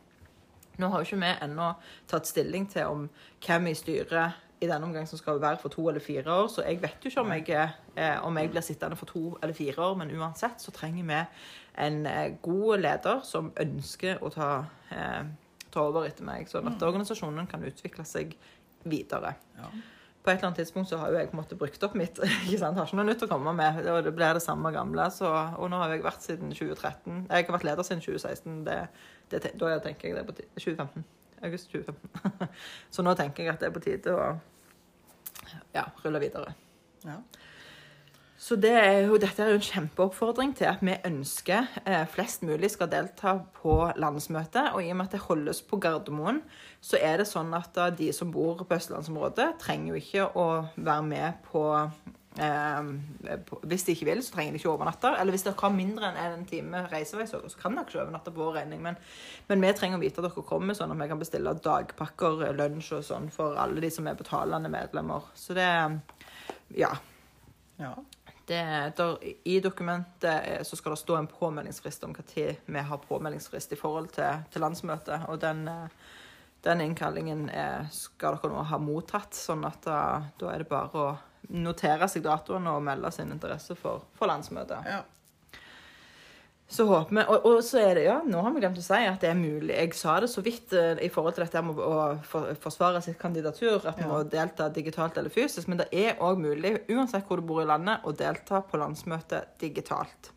Nå 0.77 0.89
har 0.91 1.01
jo 1.01 1.07
ikke 1.09 1.21
vi 1.23 1.33
ennå 1.45 1.69
tatt 2.11 2.27
stilling 2.29 2.67
til 2.71 2.91
om 2.91 3.05
hvem 3.45 3.71
i 3.71 3.77
styret 3.77 4.41
i 4.63 4.67
denne 4.69 4.87
omgang 4.87 5.07
som 5.07 5.19
skal 5.19 5.41
være 5.41 5.59
for 5.61 5.73
to 5.73 5.87
eller 5.89 6.03
fire 6.03 6.31
år, 6.31 6.47
så 6.51 6.63
jeg 6.63 6.79
vet 6.81 7.03
jo 7.03 7.11
ikke 7.11 7.23
om 7.25 7.33
jeg, 7.35 7.71
eh, 7.95 8.19
om 8.23 8.37
jeg 8.37 8.51
blir 8.53 8.63
sittende 8.63 8.95
for 8.95 9.09
to 9.09 9.23
eller 9.43 9.53
fire 9.53 9.83
år, 9.83 9.97
men 9.99 10.13
uansett 10.15 10.61
så 10.63 10.71
trenger 10.71 11.03
vi 11.03 11.21
en 11.85 12.05
eh, 12.05 12.37
god 12.41 12.79
leder 12.79 13.19
som 13.27 13.51
ønsker 13.59 14.23
å 14.23 14.31
ta, 14.33 14.51
eh, 14.95 15.25
ta 15.71 15.83
over 15.83 16.07
etter 16.07 16.23
meg, 16.27 16.47
sånn 16.49 16.71
at 16.71 16.87
organisasjonen 16.87 17.49
kan 17.51 17.67
utvikle 17.67 18.07
seg 18.07 18.37
videre. 18.85 19.35
Ja. 19.59 19.69
På 20.25 20.31
et 20.31 20.39
eller 20.39 20.49
annet 20.49 20.57
tidspunkt 20.63 20.89
så 20.89 20.97
har 20.97 21.11
jo 21.13 21.19
jeg 21.19 21.29
på 21.29 21.35
en 21.37 21.41
måte 21.43 21.57
brukt 21.59 21.83
opp 21.85 21.93
mitt. 21.97 22.17
ikke 22.47 22.57
sant? 22.57 22.79
Har 22.79 22.89
ikke 22.89 22.97
noe 22.97 23.05
nytt 23.11 23.25
å 23.25 23.29
komme 23.29 23.53
med. 23.53 23.77
og 23.93 23.99
Det 24.07 24.13
blir 24.17 24.33
det 24.33 24.41
samme 24.41 24.71
gamle. 24.73 25.05
Så, 25.13 25.29
og 25.29 25.69
nå 25.69 25.81
har 25.83 25.93
jeg 25.93 26.05
vært 26.05 26.25
siden 26.25 26.49
2013. 26.49 27.27
Jeg 27.29 27.45
har 27.45 27.53
vært 27.53 27.67
leder 27.69 27.85
siden 27.85 28.01
2016. 28.01 28.57
Det, 28.65 28.79
det, 29.31 29.43
da 29.61 29.77
tenker 29.85 30.09
jeg 30.09 30.17
det 30.17 30.23
er 30.23 30.29
på 30.31 30.37
tide. 30.39 30.49
2015. 30.57 31.05
August 31.45 31.71
2015. 31.71 32.49
så 32.97 33.05
nå 33.05 33.13
tenker 33.19 33.45
jeg 33.45 33.53
at 33.53 33.61
det 33.61 33.69
er 33.69 33.75
på 33.75 33.85
tide 33.85 34.17
å 34.17 34.27
ja, 35.75 35.85
rulle 36.01 36.23
videre. 36.23 36.55
Ja. 37.05 37.19
Så 38.45 38.53
det 38.61 38.75
er 38.77 39.07
jo, 39.07 39.15
dette 39.17 39.41
er 39.41 39.55
jo 39.55 39.57
en 39.57 39.63
kjempeoppfordring 39.65 40.51
til 40.59 40.67
at 40.69 40.81
vi 40.85 40.93
ønsker 41.07 41.65
eh, 41.81 42.03
flest 42.13 42.43
mulig 42.45 42.69
skal 42.75 42.91
delta 42.91 43.39
på 43.57 43.77
landsmøtet. 43.97 44.75
Og 44.75 44.83
i 44.85 44.91
og 44.93 44.99
med 44.99 45.07
at 45.07 45.15
det 45.15 45.23
holdes 45.23 45.63
på 45.65 45.79
Gardermoen, 45.81 46.43
så 46.77 46.99
er 47.01 47.17
det 47.17 47.25
sånn 47.25 47.55
at 47.57 47.71
da, 47.73 47.87
de 47.89 48.11
som 48.13 48.29
bor 48.29 48.61
på 48.61 48.77
østlandsområdet, 48.77 49.55
trenger 49.63 49.95
jo 49.95 50.01
ikke 50.03 50.27
å 50.37 50.45
være 50.75 51.07
med 51.07 51.39
på 51.47 51.63
eh, 51.73 52.91
på, 53.49 53.59
Hvis 53.65 53.87
de 53.87 53.95
ikke 53.95 54.11
vil, 54.11 54.21
så 54.21 54.35
trenger 54.35 54.53
de 54.53 54.61
ikke 54.61 54.69
å 54.69 54.75
overnatte. 54.75 55.15
Eller 55.17 55.33
hvis 55.33 55.47
dere 55.47 55.57
har 55.63 55.73
mindre 55.73 56.11
enn 56.11 56.35
en 56.35 56.45
time 56.51 56.83
reisevei, 56.91 57.25
så 57.31 57.41
kan 57.57 57.79
dere 57.79 57.89
ikke 57.89 58.03
overnatte 58.03 58.33
på 58.35 58.43
vår 58.43 58.59
regning. 58.59 58.83
Men, 58.85 58.99
men 59.49 59.65
vi 59.65 59.73
trenger 59.79 59.97
å 59.97 60.03
vite 60.03 60.21
at 60.21 60.27
dere 60.27 60.45
kommer, 60.45 60.77
sånn 60.77 60.93
at 60.93 61.01
vi 61.01 61.09
kan 61.09 61.23
bestille 61.23 61.55
dagpakker, 61.65 62.45
lunsj 62.61 62.93
og 62.99 63.09
sånn 63.09 63.33
for 63.33 63.57
alle 63.57 63.81
de 63.81 63.89
som 63.97 64.05
er 64.05 64.21
betalende 64.21 64.69
medlemmer. 64.69 65.33
Så 65.33 65.57
det 65.57 65.71
Ja. 66.77 66.93
ja. 67.81 67.95
Der, 68.45 68.91
I 69.43 69.59
dokumentet 69.59 70.41
eh, 70.45 70.63
så 70.63 70.77
skal 70.77 70.93
det 70.93 71.01
stå 71.01 71.15
en 71.17 71.27
påmeldingsfrist 71.27 72.03
om 72.05 72.13
når 72.13 72.57
vi 72.65 72.83
har 72.89 72.97
påmeldingsfrist 72.97 73.73
i 73.73 73.79
forhold 73.79 74.11
til, 74.13 74.43
til 74.51 74.61
landsmøtet. 74.61 75.25
Og 75.27 75.41
den, 75.41 75.67
eh, 75.67 75.87
den 76.61 76.81
innkallingen 76.81 77.49
er, 77.49 77.87
skal 77.91 78.37
dere 78.37 78.53
nå 78.53 78.67
ha 78.69 78.77
mottatt, 78.77 79.33
sånn 79.33 79.65
at 79.65 79.81
da, 79.85 79.99
da 80.37 80.53
er 80.53 80.61
det 80.61 80.69
bare 80.69 80.93
å 80.93 81.17
notere 81.49 82.07
seg 82.09 82.23
datoen 82.25 82.67
og 82.69 82.83
melde 82.85 83.11
sin 83.13 83.33
interesse 83.33 83.75
for, 83.77 84.05
for 84.17 84.29
landsmøtet. 84.29 84.85
Ja. 84.85 85.01
Så 86.67 86.85
håper 86.89 87.13
vi, 87.13 87.23
og, 87.29 87.43
og 87.45 87.59
så 87.63 87.77
er 87.77 87.91
det, 87.99 88.03
ja, 88.07 88.15
nå 88.25 88.39
har 88.41 88.53
vi 88.55 88.61
glemt 88.63 88.79
å 88.81 88.83
si 88.83 88.97
at 89.05 89.21
det 89.21 89.29
er 89.29 89.37
mulig. 89.37 89.69
Jeg 89.75 89.93
sa 89.93 90.15
det 90.23 90.31
så 90.31 90.41
vidt 90.41 90.73
eh, 90.73 90.97
i 91.05 91.09
forhold 91.13 91.35
til 91.37 91.45
dette 91.45 91.61
med 91.61 91.77
å 91.77 91.97
for, 92.25 92.55
forsvare 92.63 93.03
sitt 93.05 93.19
kandidatur, 93.21 93.85
at 93.85 93.99
vi 93.99 94.07
Ja. 94.07 94.09
må 94.09 94.23
delta 94.29 94.69
digitalt 94.73 95.17
eller 95.21 95.29
fysisk, 95.29 95.69
men 95.69 95.77
det 95.83 95.87
er 95.93 96.17
òg 96.25 96.41
mulig, 96.41 96.73
uansett 96.89 97.27
hvor 97.29 97.37
du 97.37 97.45
bor 97.45 97.61
i 97.61 97.69
landet, 97.69 98.01
å 98.03 98.15
delta 98.17 98.63
på 98.65 98.81
landsmøtet 98.81 99.53
digitalt. 99.61 100.31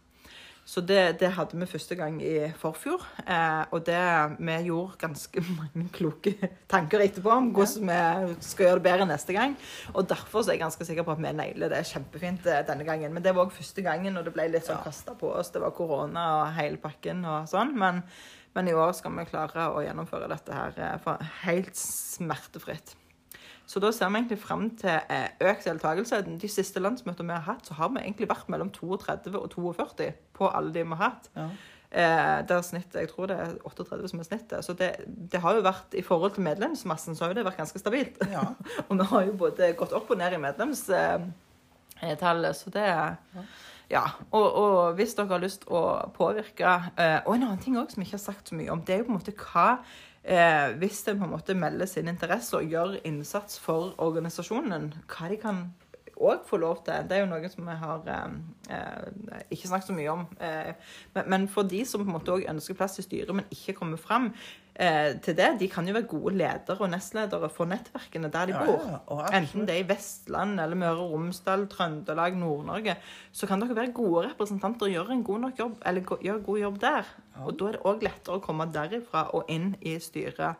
Så 0.68 0.83
det, 0.85 1.16
det 1.22 1.31
hadde 1.33 1.57
vi 1.57 1.66
første 1.70 1.96
gang 1.96 2.18
i 2.20 2.50
forfjor, 2.61 3.00
eh, 3.24 3.62
og 3.72 3.87
det, 3.87 4.00
vi 4.37 4.57
gjorde 4.66 4.98
ganske 5.00 5.40
mange 5.61 5.87
kloke 5.96 6.35
tanker 6.68 7.07
etterpå 7.07 7.33
om 7.33 7.48
hvordan 7.57 7.88
vi 7.88 8.35
skal 8.44 8.66
gjøre 8.66 8.81
det 8.83 8.85
bedre 8.85 9.07
neste 9.09 9.37
gang. 9.37 9.57
Og 9.94 10.04
derfor 10.11 10.44
så 10.44 10.52
er 10.52 10.59
jeg 10.59 10.66
ganske 10.66 10.88
sikker 10.90 11.09
på 11.09 11.14
at 11.16 11.22
vi 11.24 11.33
nailer 11.38 11.72
det 11.72 11.81
kjempefint 11.88 12.50
eh, 12.52 12.61
denne 12.68 12.85
gangen. 12.85 13.16
Men 13.16 13.24
det 13.24 13.33
var 13.33 13.48
òg 13.48 13.57
første 13.57 13.87
gangen, 13.87 14.20
og 14.20 14.28
det 14.28 14.37
ble 14.37 14.50
litt 14.52 14.68
sånn 14.68 14.85
kasta 14.85 15.16
på 15.16 15.33
oss. 15.40 15.54
Det 15.54 15.64
var 15.64 15.72
korona 15.78 16.28
og 16.42 16.46
hele 16.61 16.76
pakken 16.85 17.24
og 17.24 17.48
sånn. 17.48 17.72
Men, 17.81 18.04
men 18.52 18.68
i 18.68 18.76
år 18.76 18.92
skal 18.98 19.16
vi 19.16 19.28
klare 19.33 19.70
å 19.72 19.81
gjennomføre 19.87 20.28
dette 20.35 20.52
her 20.52 20.83
eh, 20.85 21.28
helt 21.46 21.81
smertefritt. 21.81 22.92
Så 23.68 23.83
da 23.85 23.90
ser 23.92 24.09
vi 24.09 24.22
egentlig 24.22 24.38
fram 24.40 24.70
til 24.81 24.94
eh, 25.12 25.26
økt 25.44 25.66
deltakelse. 25.68 26.22
De 26.40 26.48
siste 26.48 26.81
landsmøtene 26.81 27.28
vi 27.28 27.37
har 27.37 27.44
hatt, 27.50 27.66
så 27.68 27.76
har 27.76 27.90
vi 27.92 28.00
egentlig 28.00 28.31
vært 28.31 28.48
mellom 28.48 28.70
32 28.72 29.35
og 29.37 29.50
42 29.52 30.07
på 30.38 30.48
alle 30.48 30.72
de 30.72 30.87
vi 30.87 30.96
har 30.96 31.11
hatt. 31.11 31.28
Ja. 31.37 31.50
Eh, 31.90 32.48
der 32.48 32.62
snittet, 32.62 33.00
Jeg 33.00 33.09
tror 33.09 33.26
det 33.26 33.37
er 33.40 33.54
38 33.64 34.09
som 34.09 34.20
er 34.20 34.24
snittet. 34.24 34.64
Så 34.64 34.72
det, 34.72 34.92
det 35.07 35.40
har 35.40 35.54
jo 35.54 35.61
vært, 35.64 35.92
i 35.92 36.02
forhold 36.02 36.35
til 36.35 36.42
medlemsmassen, 36.44 37.16
så 37.16 37.24
har 37.24 37.31
jo 37.33 37.38
det 37.38 37.44
vært 37.44 37.57
ganske 37.61 37.78
stabilt. 37.78 38.18
ja. 38.33 38.40
Og 38.88 38.98
vi 38.98 39.04
har 39.04 39.22
jo 39.24 39.33
både 39.33 39.72
gått 39.76 39.92
opp 39.92 40.11
og 40.11 40.18
ned 40.18 40.33
i 40.33 40.40
medlemstallet, 40.40 42.57
så 42.57 42.70
det 42.70 43.16
Ja. 43.90 44.02
Og, 44.33 44.52
og 44.52 44.94
hvis 44.94 45.14
dere 45.16 45.33
har 45.33 45.40
lyst 45.40 45.64
å 45.72 46.11
påvirke 46.12 46.92
eh, 46.96 47.20
Og 47.24 47.35
en 47.35 47.42
annen 47.42 47.59
ting 47.59 47.78
også 47.78 47.94
som 47.94 48.02
vi 48.02 48.07
ikke 48.07 48.18
har 48.18 48.26
sagt 48.26 48.48
så 48.48 48.54
mye 48.54 48.70
om, 48.70 48.83
det 48.85 48.94
er 48.94 48.98
jo 48.98 49.04
på 49.09 49.12
en 49.14 49.16
måte 49.16 49.33
hva 49.33 49.78
eh, 50.29 50.77
Hvis 50.79 51.03
en 51.09 51.19
på 51.21 51.29
en 51.29 51.35
måte 51.35 51.57
melder 51.59 51.88
sin 51.91 52.09
interesse 52.11 52.57
og 52.59 52.69
gjør 52.69 52.99
innsats 53.09 53.59
for 53.62 53.95
organisasjonen, 53.99 54.93
hva 55.09 55.31
de 55.33 55.41
kan 55.41 55.62
òg 56.20 56.46
få 56.48 56.59
lov 56.61 56.83
til. 56.87 57.09
Det 57.09 57.16
er 57.16 57.24
jo 57.24 57.31
noe 57.31 57.50
som 57.52 57.66
vi 57.68 57.74
har 57.81 58.09
eh, 58.14 58.38
eh, 58.74 59.42
ikke 59.54 59.70
snakket 59.70 59.90
så 59.90 59.96
mye 59.96 60.14
om. 60.14 60.24
Eh, 60.40 60.72
men, 61.14 61.28
men 61.35 61.46
for 61.52 61.68
de 61.68 61.85
som 61.88 62.02
på 62.02 62.09
en 62.09 62.16
måte 62.18 62.35
òg 62.35 62.48
ønsker 62.50 62.78
plass 62.78 62.98
i 62.98 63.07
styret, 63.07 63.35
men 63.37 63.46
ikke 63.54 63.76
kommer 63.78 64.00
fram 64.00 64.33
eh, 64.74 65.14
til 65.24 65.37
det, 65.38 65.50
de 65.62 65.68
kan 65.70 65.87
jo 65.88 65.94
være 65.96 66.11
gode 66.11 66.35
ledere 66.40 66.85
og 66.85 66.92
nestledere 66.92 67.50
for 67.54 67.70
nettverkene 67.70 68.31
der 68.35 68.50
de 68.50 68.59
bor. 68.59 68.85
ja, 68.88 69.31
Enten 69.38 69.66
det 69.68 69.76
er 69.76 69.85
i 69.85 69.88
Vestland 69.88 70.59
eller 70.62 70.78
Møre 70.78 71.07
og 71.07 71.14
Romsdal, 71.14 71.66
Trøndelag, 71.70 72.37
Nord-Norge, 72.38 72.98
så 73.33 73.48
kan 73.50 73.62
dere 73.62 73.78
være 73.78 73.94
gode 73.96 74.28
representanter 74.31 74.88
og 74.88 74.94
gjøre 74.96 75.16
en 75.16 75.26
god 75.31 75.42
nok 75.46 75.64
jobb, 75.64 75.81
eller 75.87 76.14
gjøre 76.28 76.44
god 76.50 76.62
jobb 76.66 76.85
der. 76.85 77.16
Og 77.46 77.59
da 77.59 77.70
er 77.70 77.78
det 77.78 77.87
òg 77.87 78.07
lettere 78.07 78.38
å 78.38 78.44
komme 78.44 78.70
derifra 78.74 79.28
og 79.37 79.50
inn 79.52 79.74
i 79.87 79.98
styret. 80.02 80.59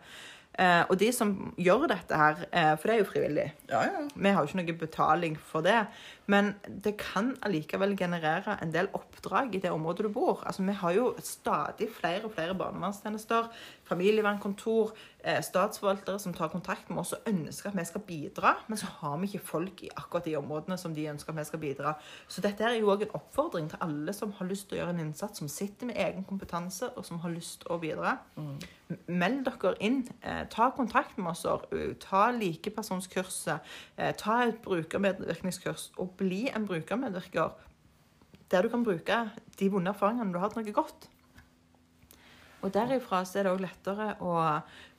Eh, 0.58 0.80
og 0.90 0.96
de 0.98 1.12
som 1.14 1.32
gjør 1.54 1.84
dette 1.92 2.16
her, 2.18 2.40
eh, 2.50 2.72
for 2.74 2.90
det 2.90 2.94
er 2.96 2.98
jo 2.98 3.10
frivillig, 3.12 3.52
Ja, 3.70 3.82
ja. 3.86 4.00
vi 4.14 4.28
har 4.34 4.42
jo 4.42 4.48
ikke 4.48 4.58
noe 4.58 4.78
betaling 4.80 5.36
for 5.38 5.62
det. 5.62 5.86
Men 6.26 6.56
det 6.66 6.96
kan 6.98 7.36
allikevel 7.46 7.96
generere 7.96 8.58
en 8.60 8.72
del 8.72 8.88
oppdrag 8.92 9.54
i 9.54 9.60
det 9.62 9.70
området 9.70 10.08
du 10.08 10.08
bor. 10.12 10.42
Altså, 10.44 10.64
Vi 10.66 10.72
har 10.72 10.92
jo 10.92 11.14
stadig 11.22 11.88
flere 11.94 12.24
og 12.24 12.32
flere 12.34 12.54
barnevernstjenester, 12.58 13.48
familievernkontor, 13.88 14.92
eh, 15.24 15.40
statsforvaltere 15.42 16.18
som 16.18 16.35
tar 16.35 16.48
kontakt 16.48 16.90
med 16.90 16.98
oss 16.98 17.12
og 17.16 17.27
ønsker 17.27 17.70
at 17.70 17.77
vi 17.77 17.85
skal 17.85 18.01
bidra. 18.07 18.55
Men 18.68 18.79
så 18.79 18.87
har 19.01 19.16
vi 19.18 19.27
ikke 19.27 19.46
folk 19.46 19.83
i 19.83 19.90
akkurat 19.96 20.24
de 20.24 20.37
områdene 20.37 20.79
som 20.79 20.94
de 20.94 21.09
ønsker 21.11 21.33
at 21.33 21.38
vi 21.38 21.44
skal 21.44 21.59
bidra. 21.59 21.94
Så 22.29 22.40
dette 22.44 22.64
er 22.64 22.79
jo 22.79 22.90
òg 22.92 23.03
en 23.03 23.16
oppfordring 23.18 23.70
til 23.70 23.79
alle 23.81 24.12
som 24.12 24.33
har 24.38 24.46
lyst 24.46 24.68
til 24.68 24.79
å 24.79 24.81
gjøre 24.83 24.96
en 24.96 25.05
innsats, 25.07 25.38
som 25.38 25.48
sitter 25.48 25.87
med 25.87 25.96
egen 25.96 26.24
kompetanse 26.24 26.90
og 26.96 27.07
som 27.07 27.18
har 27.18 27.31
lyst 27.31 27.61
til 27.62 27.74
å 27.74 27.81
bidra. 27.81 28.18
Mm. 28.37 28.59
Meld 29.09 29.44
dere 29.44 29.74
inn. 29.81 30.09
Eh, 30.22 30.44
ta 30.51 30.70
kontakt 30.70 31.18
med 31.18 31.31
oss. 31.33 31.46
Ta 32.01 32.31
likepersonskurset. 32.33 33.61
Eh, 33.96 34.12
ta 34.14 34.42
et 34.46 34.62
brukermedvirkningskurs 34.62 35.92
og 35.98 36.16
bli 36.16 36.48
en 36.55 36.66
brukermedvirker. 36.66 37.51
Der 38.51 38.62
du 38.62 38.68
kan 38.68 38.85
bruke 38.85 39.31
de 39.59 39.68
vonde 39.68 39.90
erfaringene 39.90 40.33
du 40.33 40.38
har 40.38 40.48
hatt, 40.48 40.57
noe 40.57 40.72
godt. 40.72 41.09
Og 42.62 42.72
derifra 42.74 43.22
så 43.26 43.38
er 43.38 43.46
det 43.46 43.54
òg 43.54 43.62
lettere 43.62 44.12
å, 44.24 44.34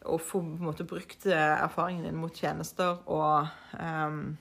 å 0.08 0.20
få 0.22 0.42
måte, 0.42 0.88
brukt 0.88 1.28
eh, 1.28 1.56
erfaringen 1.60 2.08
din 2.08 2.20
mot 2.20 2.36
tjenester 2.36 3.02
og 3.12 3.50
um, 3.76 4.38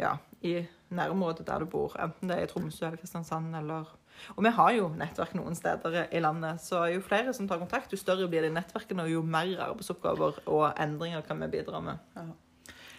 ja, 0.00 0.16
i 0.44 0.58
nærområdet 0.94 1.46
der 1.48 1.64
du 1.64 1.70
bor. 1.70 1.94
Enten 2.00 2.28
det 2.28 2.36
er 2.36 2.44
i 2.44 2.50
Tromsø 2.50 2.86
eller 2.86 3.00
Kristiansand 3.00 3.56
eller 3.56 3.88
Og 4.36 4.44
vi 4.44 4.50
har 4.54 4.72
jo 4.76 4.88
nettverk 4.94 5.32
noen 5.34 5.56
steder 5.58 6.04
i 6.14 6.20
landet, 6.22 6.60
så 6.62 6.84
jo 6.86 7.00
flere 7.02 7.32
som 7.34 7.48
tar 7.50 7.58
kontakt, 7.58 7.90
jo 7.90 7.98
større 7.98 8.28
blir 8.30 8.44
de 8.46 8.52
nettverkene, 8.54 9.02
og 9.02 9.10
jo 9.10 9.22
mer 9.26 9.58
arbeidsoppgaver 9.64 10.38
og 10.46 10.68
endringer 10.78 11.24
kan 11.26 11.40
vi 11.42 11.48
bidra 11.56 11.80
med. 11.82 11.98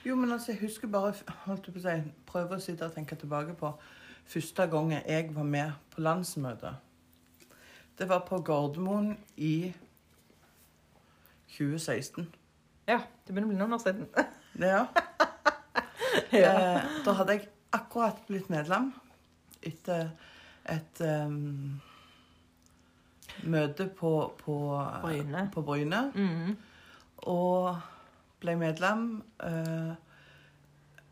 Jo, 0.05 0.17
men 0.19 0.31
altså, 0.31 0.51
jeg 0.51 0.65
husker 0.65 0.91
bare 0.91 1.13
holdt 1.45 1.71
på 1.71 1.79
å 1.79 1.85
si, 1.85 1.95
Prøve 2.27 2.57
å 2.57 2.65
sitte 2.65 2.89
og 2.89 2.97
tenke 2.97 3.15
tilbake 3.15 3.55
på 3.55 3.71
første 4.27 4.67
gangen 4.67 5.07
jeg 5.07 5.31
var 5.37 5.47
med 5.47 5.71
på 5.95 6.03
landsmøte. 6.03 6.75
Det 7.97 8.09
var 8.09 8.19
på 8.27 8.41
Gardermoen 8.43 9.17
i 9.35 9.73
2016. 11.57 12.27
Ja, 12.87 12.99
det 13.25 13.33
begynner 13.33 13.47
å 13.47 13.53
bli 13.53 13.59
noen 13.59 13.75
år 13.77 13.83
siden. 13.83 14.09
Det, 14.55 14.71
ja. 14.71 14.85
Eh, 16.35 16.83
da 17.05 17.13
hadde 17.15 17.35
jeg 17.35 17.47
akkurat 17.75 18.21
blitt 18.27 18.47
medlem 18.51 18.89
etter 19.63 20.09
et 20.71 21.01
um, 21.03 21.77
møte 23.51 23.87
på, 23.87 24.11
på 24.39 24.55
Bryne. 25.03 25.45
På 25.53 25.63
Bryne. 25.63 26.01
mm. 26.15 26.55
Og 27.31 27.77
ble 28.43 28.55
medlem. 28.59 29.05
Eh, 29.43 29.93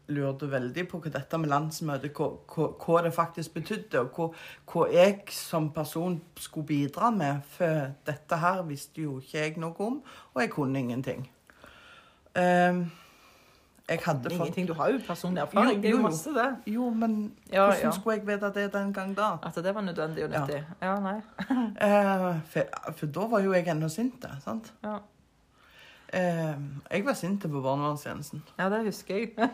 lurte 0.07 0.49
veldig 0.51 0.87
på 0.91 0.99
hva 0.99 1.11
dette 1.13 1.37
med 1.39 1.49
landsmøte 1.51 2.09
hva, 2.17 2.29
hva, 2.49 2.67
hva 2.81 3.03
det 3.05 3.13
faktisk 3.15 3.53
betydde, 3.53 4.01
og 4.01 4.17
hva, 4.17 4.27
hva 4.71 4.87
jeg 4.91 5.21
som 5.31 5.69
person 5.75 6.21
skulle 6.39 6.67
bidra 6.67 7.11
med. 7.15 7.45
For 7.55 7.93
dette 8.07 8.41
her 8.41 8.63
visste 8.67 9.05
jo 9.05 9.19
ikke 9.21 9.39
jeg 9.39 9.55
noe 9.63 9.87
om, 9.87 10.01
og 10.33 10.41
jeg 10.43 10.51
kunne 10.51 10.79
ingenting. 10.83 11.29
Um, 12.35 12.85
jeg 13.89 13.99
hadde 14.05 14.29
fått 14.31 14.31
Ingenting. 14.31 14.67
Du 14.67 14.73
har 14.73 14.89
jo 14.93 14.99
personlig 15.07 15.41
erfaring. 15.41 15.75
Jo, 15.75 15.81
Det 15.81 15.87
er 15.89 15.91
jo 15.91 15.97
jo, 15.97 16.03
masse, 16.03 16.29
det. 16.33 16.73
Jo, 16.73 16.89
men 16.89 17.33
Ja, 17.51 17.65
hvordan 17.65 17.83
ja. 17.83 17.91
skulle 17.91 18.15
jeg 18.17 18.27
vite 18.27 18.51
det 18.55 18.73
den 18.73 18.93
gang 18.93 19.17
da? 19.17 19.37
At 19.43 19.55
det 19.55 19.75
var 19.75 19.81
nødvendig 19.81 20.23
og 20.23 20.29
nyttig. 20.29 20.63
Ja, 20.81 20.99
nei. 20.99 21.17
uh, 21.49 22.39
for, 22.51 22.93
for 22.97 23.05
da 23.05 23.27
var 23.27 23.43
jo 23.43 23.53
jeg 23.53 23.67
ennå 23.67 23.89
sint. 23.89 24.25
sant? 24.43 24.73
Ja. 24.83 24.97
Eh, 26.13 26.55
jeg 26.91 27.05
var 27.05 27.13
sint 27.17 27.41
på 27.41 27.61
barnevernstjenesten. 27.61 28.43
ja, 28.59 28.69
det 28.69 28.83
husker 28.85 29.15
jeg. 29.15 29.29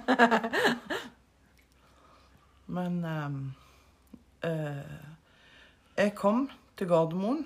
Men 2.75 3.05
eh, 3.05 3.29
eh, 4.49 4.77
Jeg 5.97 6.15
kom 6.15 6.49
til 6.77 6.87
Gardermoen. 6.87 7.45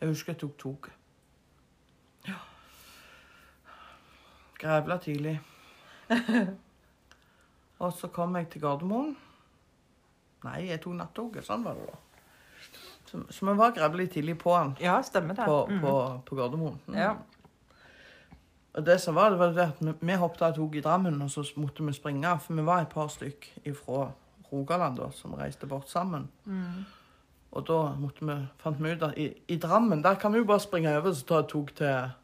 Jeg 0.00 0.08
husker 0.08 0.32
jeg 0.32 0.40
tok 0.40 0.58
toget. 0.58 0.92
Ja. 2.28 2.34
Grævla 4.60 4.96
tidlig. 4.98 5.40
Og 7.80 7.92
så 7.96 8.08
kom 8.12 8.36
jeg 8.36 8.48
til 8.52 8.60
Gardermoen. 8.60 9.16
Nei, 10.44 10.68
jeg 10.70 10.80
tok 10.80 10.94
nattoget. 10.96 11.44
Sånn 11.44 11.64
var 11.64 11.74
det 11.76 11.86
da. 11.90 11.96
Så, 13.10 13.18
vi 13.44 13.52
var 13.58 13.72
grævlig 13.74 14.06
tidlig 14.14 14.36
på 14.38 14.52
han 14.54 14.76
Ja, 14.80 15.00
stemmer 15.02 15.34
det. 15.34 15.44
på, 15.48 15.64
på, 15.82 15.94
på 16.28 16.36
Gardermoen. 16.38 16.76
Mm. 16.86 16.94
Ja. 17.00 17.14
Og 18.80 18.86
det 18.86 19.00
som 19.00 19.14
var, 19.14 19.30
det 19.30 19.38
var 19.38 19.50
det 19.52 19.64
at 19.66 19.80
vi, 19.80 19.92
vi 20.00 20.14
hoppet 20.16 20.42
av 20.46 20.54
tog 20.56 20.76
i 20.76 20.80
Drammen, 20.80 21.18
og 21.22 21.30
så 21.30 21.44
måtte 21.60 21.84
vi 21.84 21.92
springe. 21.92 22.30
For 22.40 22.56
vi 22.56 22.62
var 22.64 22.86
et 22.86 22.88
par 22.88 23.10
stykk 23.12 23.50
fra 23.76 24.06
Rogaland 24.52 24.96
da, 24.96 25.10
som 25.12 25.34
reiste 25.36 25.68
bort 25.68 25.90
sammen. 25.90 26.30
Mm. 26.44 26.86
Og 27.50 27.66
da 27.68 27.80
måtte 28.00 28.24
vi, 28.24 28.36
fant 28.62 28.80
vi 28.80 28.94
ut 28.94 29.02
at 29.04 29.18
i, 29.20 29.26
i 29.52 29.58
Drammen 29.60 30.00
der 30.04 30.16
kan 30.16 30.32
vi 30.32 30.40
jo 30.40 30.46
bare 30.48 30.62
springe 30.64 30.94
over 30.96 31.10
og 31.12 31.26
ta 31.28 31.42
et 31.42 31.50
tog 31.52 31.72
til, 31.76 32.14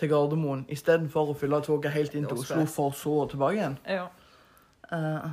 til 0.00 0.08
Gardermoen, 0.08 0.62
istedenfor 0.72 1.34
å 1.34 1.36
fylle 1.36 1.60
toget 1.66 1.92
helt 1.92 2.16
inn 2.16 2.24
til 2.30 2.40
Oslo 2.40 2.64
for 2.70 2.96
så 2.96 3.12
og 3.26 3.34
tilbake 3.34 3.60
igjen. 3.60 3.76
ja. 3.88 4.06
Uh, 4.86 5.26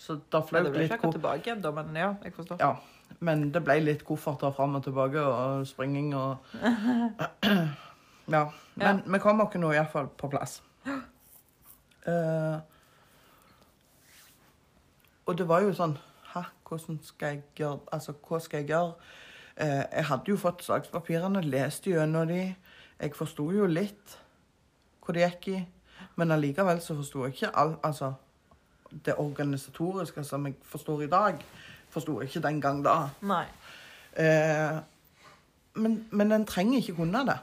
så 0.00 0.16
da 0.32 0.40
fløy 0.40 0.62
det 0.64 0.70
litt 0.78 0.94
ikke 0.96 1.10
tilbake 1.12 1.44
igjen, 1.44 1.60
da, 1.60 1.70
men 1.76 1.92
ja, 1.94 2.14
jeg 2.24 2.32
forstår. 2.32 2.56
Ja, 2.58 3.18
men 3.20 3.50
det 3.52 3.60
ble 3.66 3.76
litt 3.84 4.02
kofferter 4.08 4.54
fram 4.56 4.78
og 4.78 4.86
tilbake 4.86 5.20
og 5.20 5.66
springing 5.68 6.14
og 6.16 6.40
Ja. 8.30 8.44
Men 8.74 9.02
vi 9.06 9.18
kom 9.22 9.42
oss 9.42 9.56
nå 9.58 9.72
iallfall 9.74 10.10
på 10.18 10.30
plass. 10.30 10.60
Uh, 12.06 12.60
og 15.26 15.38
det 15.38 15.46
var 15.48 15.60
jo 15.60 15.74
sånn 15.76 15.98
Hæ, 16.30 16.46
hvordan 16.64 16.96
skal 17.04 17.34
jeg 17.34 17.42
gjøre 17.58 17.82
Altså, 17.92 18.14
hva 18.24 18.38
skal 18.40 18.62
jeg 18.62 18.70
gjøre? 18.70 18.94
Uh, 19.60 19.84
jeg 19.84 20.06
hadde 20.08 20.32
jo 20.32 20.38
fått 20.40 20.64
sakspapirene, 20.64 21.42
leste 21.44 21.92
gjennom 21.92 22.30
de. 22.30 22.46
Jeg 23.00 23.18
forsto 23.18 23.50
jo 23.52 23.68
litt 23.68 24.16
hvor 25.00 25.16
det 25.16 25.26
gikk 25.26 25.50
i. 25.52 25.60
Men 26.16 26.32
allikevel 26.32 26.80
så 26.84 26.96
forsto 26.96 27.26
jeg 27.26 27.34
ikke 27.34 27.52
all, 27.58 27.74
altså, 27.84 28.12
det 29.04 29.18
organisatoriske 29.18 30.24
som 30.24 30.46
jeg 30.46 30.56
forstår 30.66 31.04
i 31.04 31.10
dag, 31.10 31.42
forsto 31.90 32.20
jeg 32.20 32.30
ikke 32.30 32.46
den 32.46 32.62
gang 32.62 32.80
da. 32.84 32.96
Nei. 33.26 33.44
Uh, 34.16 34.80
men, 35.80 36.00
men 36.10 36.32
en 36.32 36.46
trenger 36.46 36.80
ikke 36.80 36.96
kunne 37.02 37.26
det. 37.28 37.38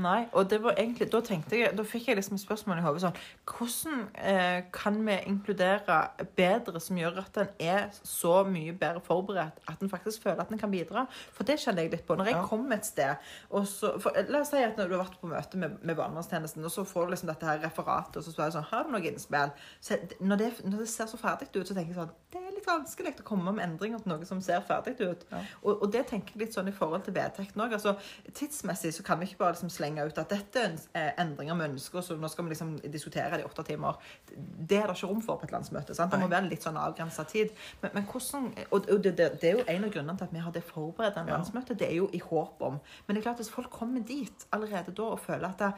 Nei, 0.00 0.22
og 0.32 0.46
det 0.48 0.62
var 0.64 0.72
egentlig, 0.80 1.10
da 1.12 1.18
tenkte 1.20 1.58
jeg, 1.58 1.74
da 1.76 1.82
fikk 1.84 2.06
jeg 2.08 2.16
liksom 2.16 2.38
spørsmål 2.40 2.78
i 2.80 2.84
hodet 2.86 3.02
sånn 3.02 3.16
Hvordan 3.50 3.98
eh, 4.16 4.62
kan 4.72 4.94
vi 5.04 5.18
inkludere 5.28 5.98
bedre 6.38 6.80
som 6.80 6.96
gjør 6.96 7.18
at 7.20 7.36
en 7.42 7.50
er 7.60 7.90
så 8.00 8.38
mye 8.48 8.72
bedre 8.72 9.02
forberedt 9.04 9.60
at 9.68 9.82
en 9.84 9.90
faktisk 9.92 10.22
føler 10.24 10.40
at 10.40 10.48
en 10.54 10.58
kan 10.62 10.72
bidra? 10.72 11.04
For 11.36 11.44
det 11.44 11.58
kjenner 11.60 11.84
jeg 11.84 11.92
litt 11.92 12.06
på. 12.08 12.16
Når 12.16 12.30
jeg 12.30 12.38
Ja. 12.38 12.46
kommer 12.48 12.76
et 12.78 12.86
sted 12.88 13.14
og 13.50 13.66
så, 13.68 13.92
for, 14.00 14.16
La 14.32 14.40
oss 14.40 14.48
si 14.54 14.62
at 14.64 14.78
når 14.80 14.88
du 14.88 14.96
har 14.96 15.04
vært 15.04 15.20
på 15.20 15.28
møte 15.28 15.60
med, 15.60 15.76
med 15.84 15.96
barnevernstjenesten, 16.00 16.64
og 16.64 16.70
så 16.72 16.84
får 16.88 17.04
du 17.04 17.10
liksom 17.12 17.28
dette 17.28 17.46
her 17.46 17.60
referatet, 17.60 18.16
og 18.16 18.24
så 18.24 18.32
spør 18.32 18.48
jeg 18.48 18.56
sånn 18.56 18.68
Har 18.72 18.84
du 18.88 18.90
noe 18.96 19.04
innspill? 19.12 19.52
Så 19.80 19.98
når, 20.20 20.36
det, 20.40 20.50
når 20.64 20.78
det 20.78 20.88
ser 20.88 21.06
så 21.12 21.20
ferdig 21.20 21.50
ut, 21.52 21.66
så 21.68 21.74
tenker 21.76 21.92
jeg 21.92 22.00
sånn 22.00 22.16
Det 22.32 22.40
er 22.40 22.56
litt 22.56 22.66
vanskelig 22.66 23.12
å 23.20 23.28
komme 23.28 23.52
med 23.52 23.66
endringer 23.68 24.00
til 24.00 24.14
noe 24.14 24.24
som 24.24 24.40
ser 24.40 24.64
ferdig 24.64 24.96
ut. 25.04 25.26
Ja. 25.30 25.44
Og, 25.62 25.82
og 25.82 25.92
det 25.92 26.06
tenker 26.08 26.32
jeg 26.32 26.46
litt 26.46 26.56
sånn 26.56 26.68
i 26.72 26.72
forhold 26.72 27.04
til 27.04 27.12
vedtekten 27.20 27.60
òg. 27.60 27.76
Altså, 27.76 27.92
tidsmessig 28.32 28.94
så 28.96 29.02
kan 29.04 29.20
vi 29.20 29.28
ikke 29.28 29.42
bare 29.44 29.52
liksom 29.56 29.68
slenge 29.82 30.06
ut 30.06 30.20
at 30.22 30.32
dette 30.32 30.62
er 30.62 30.76
eh, 30.98 31.12
endringer 31.22 31.58
vi 31.58 31.68
ønsker 31.72 32.04
så 32.06 32.16
nå 32.18 32.30
skal 32.30 32.46
vi 32.46 32.54
liksom 32.54 32.74
diskutere 32.92 33.36
det 33.36 33.44
i 33.44 33.48
åtte 33.48 33.64
timer. 33.66 33.98
Det 34.32 34.78
er 34.78 34.88
det 34.88 34.96
ikke 34.96 35.10
rom 35.10 35.22
for 35.24 35.40
på 35.40 35.48
et 35.48 35.54
landsmøte. 35.54 35.96
sant? 35.98 36.12
Det 36.12 36.20
må 36.22 36.30
være 36.32 36.50
litt 36.50 36.64
sånn 36.64 36.78
avgrensa 36.80 37.26
tid. 37.28 37.54
Men, 37.82 37.96
men 37.98 38.06
hvordan, 38.08 38.52
og 38.70 38.90
og 38.92 39.02
det, 39.04 39.16
det, 39.18 39.30
det 39.42 39.50
er 39.50 39.58
jo 39.58 39.64
en 39.66 39.88
av 39.88 39.94
grunnene 39.94 40.18
til 40.18 40.28
at 40.28 40.36
vi 40.36 40.44
har 40.44 40.54
det 40.54 40.64
forberedt 40.66 41.18
en 41.20 41.32
landsmøte. 41.32 41.78
Det 41.78 41.88
er 41.88 41.98
jo 41.98 42.10
i 42.12 42.22
håp 42.22 42.62
om. 42.62 42.78
Men 43.06 43.16
det 43.16 43.22
er 43.22 43.30
klart 43.30 43.42
hvis 43.42 43.52
folk 43.52 43.72
kommer 43.72 44.04
dit 44.06 44.46
allerede 44.52 44.94
da 44.94 45.10
og 45.14 45.20
føler 45.20 45.48
at 45.48 45.62
det, 45.62 45.72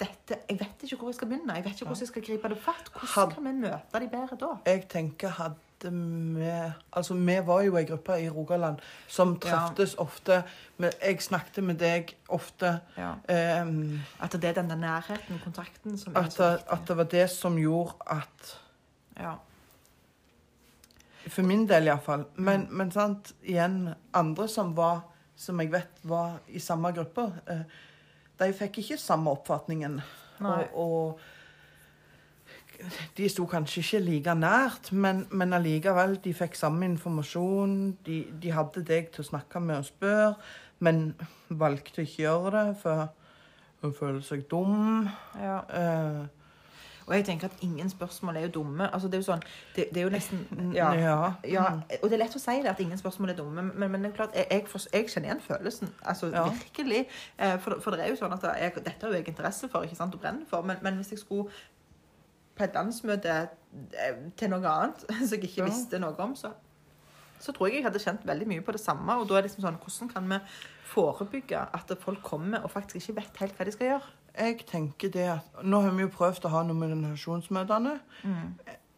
dette, 0.00 0.40
jeg 0.48 0.58
vet 0.60 0.82
ikke 0.84 0.98
hvor 1.00 1.08
jeg 1.12 1.20
skal 1.20 1.30
begynne, 1.30 1.54
jeg 1.56 1.64
vet 1.64 1.78
ikke 1.78 1.88
hvordan 1.88 2.04
jeg 2.04 2.12
skal 2.12 2.26
gripe 2.26 2.50
det 2.52 2.58
fatt, 2.60 2.90
hvordan 2.92 3.30
kan 3.32 3.46
vi 3.46 3.54
møte 3.62 4.02
de 4.02 4.10
bedre 4.12 4.36
da? 4.42 4.50
Jeg 4.68 4.84
tenker 4.92 5.32
hadde 5.38 5.65
vi 5.84 6.50
Altså, 6.92 7.14
vi 7.14 7.36
var 7.46 7.62
jo 7.62 7.76
ei 7.76 7.84
gruppe 7.84 8.20
i 8.22 8.28
Rogaland 8.28 8.76
som 9.08 9.38
Ja. 9.44 9.68
ofte. 9.98 10.42
Men 10.78 10.90
jeg 11.02 11.22
snakket 11.22 11.64
med 11.64 11.78
deg 11.78 12.16
ofte. 12.28 12.80
Ja. 12.96 13.62
Um, 13.62 14.00
At 14.20 14.32
det 14.32 14.44
er 14.44 14.52
den 14.52 14.70
der 14.70 14.76
nærheten, 14.76 15.40
kontakten, 15.44 15.98
som 15.98 16.14
er 16.16 16.20
at, 16.20 16.32
så 16.32 16.50
viktig. 16.50 16.72
at 16.72 16.88
det 16.88 16.96
var 16.96 17.04
det 17.04 17.30
som 17.30 17.56
gjorde 17.58 17.92
at 18.06 18.58
Ja. 19.20 19.34
For 21.28 21.42
min 21.42 21.68
del 21.68 21.86
iallfall. 21.86 22.24
Men, 22.36 22.68
men 22.70 22.90
sant, 22.90 23.32
igjen, 23.42 23.94
andre 24.14 24.48
som 24.48 24.76
var 24.76 25.00
som 25.36 25.60
jeg 25.60 25.72
vet 25.72 25.98
var 26.02 26.38
i 26.48 26.58
samme 26.58 26.92
gruppe, 26.92 27.26
eh, 27.50 27.60
de 28.38 28.52
fikk 28.52 28.78
ikke 28.78 28.96
samme 29.00 29.30
oppfatningen. 29.30 29.98
Nei. 30.40 30.64
Og, 30.74 30.76
og 30.76 31.20
de 33.16 33.28
sto 33.28 33.46
kanskje 33.50 33.82
ikke 33.82 34.00
like 34.04 34.34
nært, 34.38 34.92
men, 34.92 35.26
men 35.30 35.52
allikevel, 35.56 36.18
de 36.24 36.34
fikk 36.34 36.54
samme 36.58 36.84
informasjon. 36.92 37.96
De, 38.06 38.22
de 38.42 38.54
hadde 38.54 38.84
deg 38.86 39.10
til 39.12 39.24
å 39.24 39.30
snakke 39.32 39.60
med 39.60 39.82
og 39.82 39.90
spørre, 39.90 40.32
men 40.78 41.14
valgte 41.48 42.02
ikke 42.02 42.06
å 42.06 42.24
gjøre 42.24 42.56
det, 42.56 42.80
for 42.82 43.08
hun 43.84 43.94
føler 43.94 44.24
seg 44.24 44.48
dum. 44.50 45.06
ja. 45.40 45.60
Uh, 45.70 46.26
Og 47.06 47.14
jeg 47.14 47.24
tenker 47.24 47.46
at 47.46 47.60
ingen 47.62 47.86
spørsmål 47.86 48.36
er 48.36 48.40
jo 48.40 48.48
dumme. 48.56 48.88
Altså, 48.94 49.06
det 49.06 49.14
er 49.14 49.20
jo 49.20 49.26
sånn, 49.28 49.42
det, 49.76 49.84
det 49.94 50.00
er 50.00 50.06
jo 50.08 50.10
nesten 50.10 50.72
ja. 50.74 50.88
ja. 50.98 51.18
Ja, 51.46 51.66
og 52.00 52.08
det 52.10 52.16
er 52.16 52.22
lett 52.24 52.34
å 52.34 52.40
si 52.42 52.56
det, 52.64 52.72
at 52.72 52.80
ingen 52.82 52.98
spørsmål 52.98 53.30
er 53.30 53.38
dumme, 53.38 53.62
men, 53.62 53.92
men 53.92 54.02
det 54.02 54.10
er 54.10 54.16
klart, 54.16 54.34
jeg, 54.34 54.48
jeg, 54.50 54.82
jeg 54.90 55.06
kjenner 55.12 55.30
igjen 55.30 55.44
følelsen. 55.44 55.92
Altså, 56.02 56.32
virkelig. 56.34 57.04
Eh, 57.38 57.54
For, 57.62 57.78
for 57.84 57.94
det 57.94 58.08
er 58.08 58.10
jo 58.10 58.18
sånn 58.18 58.34
at 58.34 58.48
jeg, 58.58 58.74
dette 58.80 59.06
har 59.06 59.14
jo 59.14 59.20
jeg 59.20 59.28
interesse 59.30 59.70
for, 59.70 59.86
ikke 59.86 60.00
sant, 60.00 60.18
og 60.18 60.24
brenner 60.24 60.50
for, 60.50 60.66
men, 60.66 60.82
men 60.82 60.98
hvis 60.98 61.14
jeg 61.14 61.22
skulle 61.22 61.46
på 62.56 62.64
et 62.64 62.74
landsmøte 62.78 63.34
eh, 64.00 64.22
til 64.36 64.50
noe 64.52 64.64
annet 64.72 65.04
som 65.28 65.34
jeg 65.36 65.44
ikke 65.50 65.62
Ja. 65.64 65.68
visste 65.70 65.98
noe 66.02 66.16
om, 66.24 66.34
så, 66.38 66.52
så 67.40 67.52
tror 67.52 67.68
jeg 67.68 67.80
jeg 67.82 67.84
hadde 67.90 68.00
kjent 68.02 68.24
veldig 68.26 68.46
mye 68.48 68.64
på 68.64 68.72
det 68.72 68.80
samme. 68.80 69.18
Og 69.20 69.28
da 69.28 69.36
er 69.38 69.44
det 69.44 69.50
liksom 69.50 69.66
sånn, 69.66 69.80
hvordan 69.82 70.12
kan 70.14 70.30
vi 70.32 70.38
forebygge 70.92 71.60
at 71.76 71.92
folk 72.00 72.22
kommer 72.24 72.64
og 72.64 72.70
faktisk 72.72 72.96
ikke 73.10 73.20
vet 73.20 73.42
helt 73.42 73.58
hva 73.58 73.66
de 73.68 73.74
skal 73.76 73.90
gjøre? 73.94 74.14
Jeg 74.36 74.66
tenker 74.68 75.08
det 75.12 75.28
at 75.32 75.62
Nå 75.64 75.78
har 75.80 75.94
vi 75.96 76.04
jo 76.04 76.10
prøvd 76.12 76.44
å 76.44 76.50
ha 76.52 76.62
nominasjonsmøtene. 76.68 77.94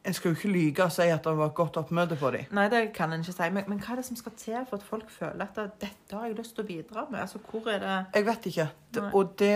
En 0.08 0.14
skal 0.16 0.30
jo 0.32 0.36
ikke 0.38 0.50
lyge 0.54 0.84
og 0.86 0.92
si 0.94 1.04
at 1.12 1.24
det 1.26 1.34
var 1.36 1.50
et 1.50 1.54
godt 1.58 1.76
oppmøte 1.80 2.16
for 2.16 2.32
dem. 2.34 2.46
Nei, 2.56 2.68
det 2.72 2.80
kan 2.96 3.12
en 3.12 3.20
ikke 3.22 3.34
si. 3.36 3.48
Men, 3.52 3.66
men 3.68 3.80
hva 3.82 3.92
er 3.92 4.00
det 4.00 4.06
som 4.08 4.16
skal 4.18 4.32
til 4.40 4.62
for 4.70 4.78
at 4.78 4.86
folk 4.86 5.10
føler 5.12 5.44
at 5.44 5.58
dette 5.82 6.14
har 6.16 6.26
jeg 6.30 6.38
lyst 6.38 6.54
til 6.56 6.64
å 6.64 6.68
bidra 6.70 7.04
med? 7.10 7.20
Altså, 7.26 7.38
hvor 7.50 7.66
er 7.70 7.82
det 7.82 7.96
Jeg 8.14 8.26
vet 8.30 8.46
ikke. 8.52 8.68
Nei. 8.98 9.10
og 9.12 9.34
det 9.42 9.52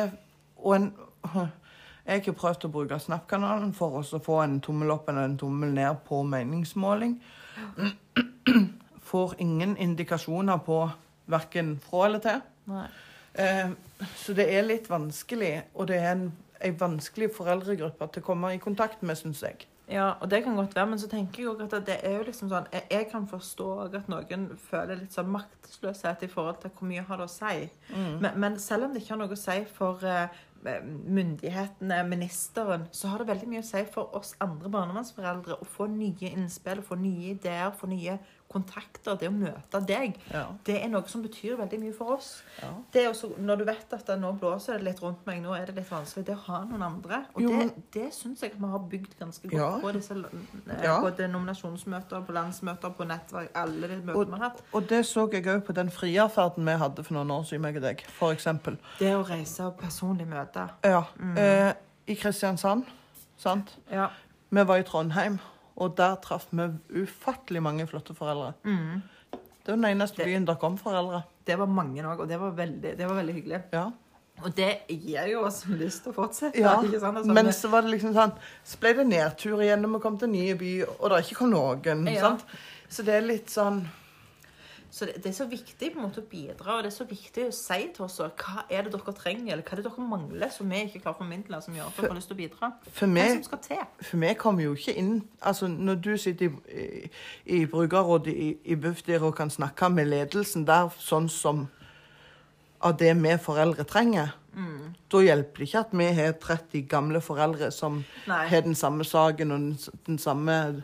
og 0.62 0.74
en, 0.76 0.88
Jeg 2.06 2.24
har 2.26 2.34
prøvd 2.34 2.66
å 2.66 2.72
bruke 2.74 2.98
Snap-kanalen 2.98 3.70
for 3.76 4.00
å 4.00 4.20
få 4.22 4.40
en 4.42 4.58
tommel 4.64 4.90
opp 4.94 5.08
eller 5.10 5.28
en 5.28 5.38
tommel 5.38 5.70
ned 5.76 6.02
på 6.08 6.22
meningsmåling. 6.26 7.14
Får 9.12 9.34
ingen 9.44 9.76
indikasjoner 9.76 10.58
på 10.66 10.82
verken 11.30 11.76
fra 11.84 12.06
eller 12.08 12.22
til. 12.24 12.42
Nei. 12.72 12.86
Eh, 13.38 13.70
så 14.18 14.34
det 14.36 14.48
er 14.50 14.66
litt 14.66 14.90
vanskelig, 14.90 15.54
og 15.74 15.88
det 15.92 16.00
er 16.00 16.14
en, 16.16 16.26
en 16.60 16.80
vanskelig 16.80 17.30
foreldregruppe 17.36 18.10
til 18.12 18.24
å 18.24 18.26
komme 18.32 18.54
i 18.56 18.62
kontakt 18.62 19.04
med, 19.06 19.18
syns 19.20 19.44
jeg. 19.46 19.68
Ja, 19.92 20.12
og 20.20 20.30
det 20.30 20.42
kan 20.44 20.56
godt 20.56 20.76
være, 20.76 20.86
men 20.86 21.00
så 21.00 21.08
tenker 21.10 21.42
jeg 21.42 21.50
også 21.50 21.76
at 21.76 21.86
det 21.86 21.98
er 22.06 22.14
jo 22.16 22.26
liksom 22.28 22.48
sånn 22.48 22.68
Jeg, 22.72 22.84
jeg 22.90 23.06
kan 23.10 23.26
forstå 23.28 23.66
at 23.82 24.08
noen 24.08 24.46
føler 24.62 25.00
litt 25.02 25.12
sånn 25.12 25.32
maktesløshet 25.34 26.22
i 26.22 26.30
forhold 26.32 26.62
til 26.62 26.72
hvor 26.76 26.88
mye 26.88 27.02
har 27.08 27.20
det 27.20 27.26
å 27.26 27.32
si. 27.32 27.66
Men, 27.92 28.30
men 28.40 28.58
selv 28.62 28.86
om 28.86 28.94
det 28.94 29.02
ikke 29.02 29.14
har 29.16 29.20
noe 29.24 29.36
å 29.36 29.42
si 29.42 29.58
for 29.74 30.06
eh, 30.06 30.40
myndighetene, 30.62 32.02
ministeren, 32.06 32.86
så 32.94 33.08
har 33.08 33.22
det 33.22 33.30
veldig 33.32 33.48
mye 33.50 33.62
å 33.64 33.66
si 33.66 33.82
for 33.90 34.14
oss 34.18 34.34
andre 34.44 34.70
barnevernsforeldre 34.70 35.58
å 35.58 35.68
få 35.68 35.88
nye 35.90 36.30
innspill, 36.30 36.82
få 36.86 36.98
nye 37.00 37.32
ideer, 37.34 37.72
få 37.74 37.90
nye 37.90 38.18
kontakter. 38.52 39.16
Det 39.18 39.28
å 39.28 39.32
møte 39.34 39.80
deg, 39.86 40.14
Ja. 40.32 40.46
det 40.64 40.76
er 40.84 40.88
noe 40.88 41.08
som 41.08 41.22
betyr 41.24 41.56
veldig 41.58 41.80
mye 41.80 41.94
for 41.96 42.16
oss. 42.16 42.42
Ja. 42.62 42.68
Det 42.92 43.04
er 43.04 43.08
også, 43.10 43.32
når 43.38 43.56
du 43.58 43.64
vet 43.64 43.92
at 43.92 44.06
det 44.06 44.18
nå 44.20 44.32
blåser 44.38 44.78
det 44.78 44.84
litt 44.84 45.02
rundt 45.02 45.24
meg, 45.26 45.42
nå 45.42 45.54
er 45.56 45.66
det 45.66 45.74
litt 45.76 45.90
vanskelig, 45.90 46.24
det 46.26 46.36
å 46.36 46.40
ha 46.46 46.64
noen 46.64 46.82
andre. 46.82 47.24
Og 47.34 47.42
Jo, 47.42 47.48
det, 47.50 47.74
det 47.92 48.06
syns 48.14 48.40
jeg 48.42 48.52
vi 48.58 48.66
har 48.66 48.78
bygd 48.78 49.18
ganske 49.18 49.48
godt 49.48 49.58
Ja. 49.58 49.70
på 49.80 49.92
disse 49.92 50.12
eh, 50.12 50.82
Ja. 50.84 51.00
både 51.00 51.28
nominasjonsmøter, 51.28 52.24
på 52.26 52.32
landsmøter, 52.32 52.90
på 52.96 53.04
nettverk, 53.06 53.48
alle 53.54 53.88
de 53.88 54.00
møtene 54.02 54.26
vi 54.26 54.38
har 54.38 54.48
hatt. 54.50 54.62
og 54.72 54.88
det 54.88 55.04
så 55.06 55.28
jeg 55.32 55.44
òg 55.46 55.62
på 55.66 55.72
den 55.74 55.88
frierferden 55.90 56.64
vi 56.64 56.72
hadde 56.78 57.04
for 57.04 57.14
noen 57.14 57.30
år 57.30 57.44
siden, 57.44 57.60
meg 57.62 57.76
og 57.76 57.82
deg, 57.82 58.04
eksempel. 58.32 58.76
Det 58.98 59.12
å 59.14 59.22
reise 59.28 59.60
og 59.66 59.78
personlig 59.78 60.26
møte. 60.28 60.68
Ja. 60.84 61.04
Eh, 61.36 61.72
I 62.08 62.14
Kristiansand, 62.14 62.84
sant. 63.38 63.76
Ja. 63.90 64.08
Vi 64.50 64.64
var 64.64 64.76
i 64.76 64.82
Trondheim, 64.82 65.38
og 65.82 65.96
der 65.98 66.14
traff 66.22 66.46
vi 66.52 66.68
ufattelig 67.02 67.62
mange 67.64 67.86
flotte 67.90 68.14
foreldre. 68.16 68.52
Mm. 68.64 69.02
Det 69.62 69.70
var 69.70 69.78
den 69.78 69.88
eneste 69.92 70.26
byen 70.26 70.46
der 70.46 70.58
kom 70.58 70.78
foreldre. 70.78 71.22
Det 71.46 71.58
var 71.58 71.70
mange 71.70 72.02
òg, 72.02 72.22
og 72.22 72.28
det 72.30 72.38
var, 72.38 72.54
veldig, 72.58 72.94
det 72.98 73.08
var 73.08 73.18
veldig 73.18 73.34
hyggelig. 73.34 73.60
Ja. 73.74 73.88
Og 74.42 74.54
det 74.56 74.70
gir 74.88 75.28
jo 75.30 75.44
oss 75.46 75.62
lyst 75.68 76.04
til 76.04 76.14
å 76.14 76.16
fortsette. 76.16 76.58
ja. 76.58 76.76
Altså, 76.80 77.34
Men 77.34 77.52
så 77.54 77.70
var 77.70 77.84
det 77.84 77.92
liksom 77.92 78.14
sånn 78.16 78.32
Så 78.66 78.78
ble 78.82 78.94
det 78.98 79.04
nedtur 79.06 79.60
igjen, 79.62 79.82
når 79.84 79.96
vi 79.96 80.02
kom 80.02 80.18
til 80.18 80.30
en 80.30 80.34
ny 80.38 80.54
by, 80.58 80.72
og 80.98 81.10
det 81.12 81.24
ikke 81.26 81.40
kom 81.42 81.52
noen. 81.52 82.06
Ja. 82.10 82.30
sant? 82.30 82.46
Så 82.92 83.04
det 83.06 83.14
er 83.16 83.26
litt 83.26 83.52
sånn 83.52 83.84
Så 84.92 85.06
det, 85.08 85.14
det 85.24 85.30
er 85.30 85.36
så 85.38 85.46
viktig 85.48 85.88
på 85.94 85.96
en 85.96 86.04
måte 86.04 86.20
å 86.20 86.26
bidra, 86.28 86.74
og 86.76 86.82
det 86.84 86.90
er 86.90 86.94
så 86.98 87.06
viktig 87.08 87.46
å 87.48 87.52
si 87.56 87.78
til 87.96 88.04
oss 88.04 88.18
hva 88.20 88.64
er 88.68 88.84
det 88.84 88.92
dere 88.92 89.14
trenger, 89.16 89.54
eller 89.54 89.64
hva 89.64 89.72
er 89.72 89.80
det 89.80 89.86
dere 89.86 90.04
mangler 90.10 90.52
som 90.52 90.68
vi 90.68 90.82
ikke 90.84 91.00
klarer 91.00 91.16
å 91.16 91.20
formidle, 91.22 91.60
som 91.64 91.78
gjør 91.78 91.86
at 91.88 91.96
dere 91.96 92.10
har 92.12 92.18
lyst 92.18 92.28
til 92.28 92.36
å 92.36 92.40
bidra. 92.42 92.70
For 92.98 93.14
meg 93.14 93.30
som 93.38 93.46
skal 93.46 93.62
til. 93.64 93.86
For 94.10 94.20
meg 94.20 94.36
kommer 94.42 94.66
jo 94.66 94.74
ikke 94.76 94.96
inn 95.00 95.14
Altså, 95.40 95.70
når 95.72 96.02
du 96.04 96.10
sitter 96.20 96.50
i, 96.50 96.76
i, 96.82 97.08
i 97.56 97.62
brukerrådet 97.72 98.36
i, 98.36 98.50
i 98.68 98.76
Bufdir 98.76 99.24
og 99.24 99.34
kan 99.40 99.50
snakke 99.50 99.88
med 99.90 100.12
ledelsen 100.12 100.68
der 100.68 100.92
sånn 101.00 101.32
som 101.32 101.64
av 102.84 102.98
det 103.00 103.14
vi 103.16 103.34
foreldre 103.40 103.88
trenger, 103.88 104.36
Mm. 104.52 104.90
da 105.08 105.20
hjelper 105.24 105.62
det 105.62 105.66
ikke 105.70 105.80
at 105.80 105.92
vi 105.96 106.06
har 106.12 106.32
30 106.36 106.82
gamle 106.84 107.20
foreldre 107.24 107.70
som 107.72 108.02
Nei. 108.28 108.42
har 108.50 108.60
den 108.60 108.74
samme 108.76 109.04
saken 109.04 109.52
og 109.54 109.62
den, 109.62 109.78
den 110.06 110.18
samme 110.20 110.82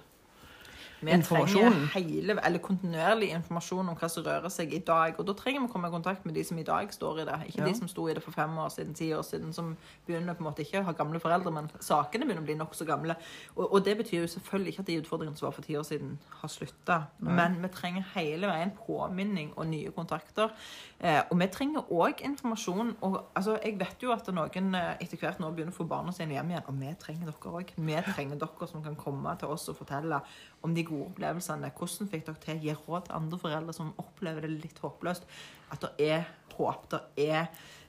Vi 1.00 1.12
Informasjonen. 1.14 1.88
trenger 1.92 1.92
hele, 1.94 2.34
eller 2.44 2.58
kontinuerlig 2.58 3.28
informasjon 3.36 3.88
om 3.88 3.96
hva 3.96 4.08
som 4.10 4.24
rører 4.26 4.50
seg 4.50 4.72
i 4.74 4.78
dag. 4.82 5.14
Og 5.20 5.26
da 5.28 5.32
trenger 5.38 5.60
vi 5.62 5.68
å 5.68 5.72
komme 5.72 5.88
i 5.88 5.94
kontakt 5.94 6.24
med 6.26 6.34
de 6.34 6.42
som 6.44 6.58
i 6.58 6.64
dag 6.66 6.90
står 6.92 7.20
i 7.20 7.24
det. 7.24 7.36
Ikke 7.48 7.58
Ja. 7.60 7.64
de 7.68 7.74
som 7.78 7.88
sto 7.88 8.08
i 8.08 8.14
det 8.14 8.22
for 8.22 8.32
fem 8.32 8.50
år 8.58 8.68
siden, 8.74 8.94
ti 8.94 9.10
år 9.14 9.22
siden, 9.22 9.52
som 9.54 9.76
begynner 10.06 10.34
på 10.34 10.42
en 10.42 10.50
måte 10.52 10.64
ikke 10.66 10.80
å 10.80 10.84
ha 10.84 10.92
gamle 10.92 11.20
foreldre, 11.20 11.52
men 11.52 11.70
sakene 11.80 12.26
begynner 12.26 12.42
å 12.42 12.48
bli 12.48 12.54
nokså 12.58 12.84
gamle. 12.86 13.16
Og, 13.56 13.72
og 13.74 13.84
det 13.84 13.96
betyr 13.98 14.20
jo 14.22 14.26
selvfølgelig 14.26 14.72
ikke 14.72 14.80
at 14.80 14.86
de 14.86 15.00
utfordringene 15.02 15.36
som 15.38 15.46
var 15.46 15.52
for 15.52 15.62
ti 15.62 15.76
år 15.76 15.84
siden, 15.86 16.18
har 16.40 16.48
slutta. 16.48 16.98
Men 17.20 17.62
vi 17.62 17.68
trenger 17.68 18.04
hele 18.14 18.46
veien 18.50 18.72
påminning 18.86 19.52
og 19.56 19.66
nye 19.66 19.90
kontakter. 19.90 20.50
Eh, 21.00 21.22
og 21.30 21.38
vi 21.38 21.46
trenger 21.46 21.82
òg 21.92 22.20
informasjon. 22.24 22.96
Og 23.02 23.20
altså, 23.36 23.58
jeg 23.64 23.78
vet 23.78 24.02
jo 24.02 24.10
at 24.12 24.26
noen 24.34 24.74
eh, 24.74 24.96
etter 25.00 25.16
hvert 25.16 25.38
nå 25.38 25.50
begynner 25.54 25.72
å 25.72 25.78
få 25.78 25.86
barna 25.88 26.12
sine 26.12 26.34
hjem 26.34 26.50
igjen, 26.50 26.66
og 26.66 26.74
vi 26.80 26.94
trenger 26.98 27.26
dere 27.30 27.52
òg. 27.60 27.72
Vi 27.76 28.02
trenger 28.12 28.36
dere 28.36 28.68
som 28.68 28.82
kan 28.82 28.96
komme 28.96 29.36
til 29.38 29.48
oss 29.48 29.68
og 29.68 29.76
fortelle 29.78 30.20
om 30.62 30.74
de 30.74 30.84
gode 30.84 31.06
opplevelsene. 31.12 31.70
Hvordan 31.78 32.08
fikk 32.10 32.26
dere 32.26 32.40
til 32.42 32.56
å 32.56 32.62
gi 32.62 32.76
råd 32.88 33.04
til 33.06 33.14
andre 33.14 33.38
foreldre 33.38 33.74
som 33.74 33.92
opplever 33.98 34.40
det 34.46 34.50
litt 34.62 34.78
håpløst? 34.82 35.22
At 35.72 35.80
det 35.80 36.08
er 36.10 36.24
håp, 36.56 36.88
det 36.90 37.28
er 37.28 37.48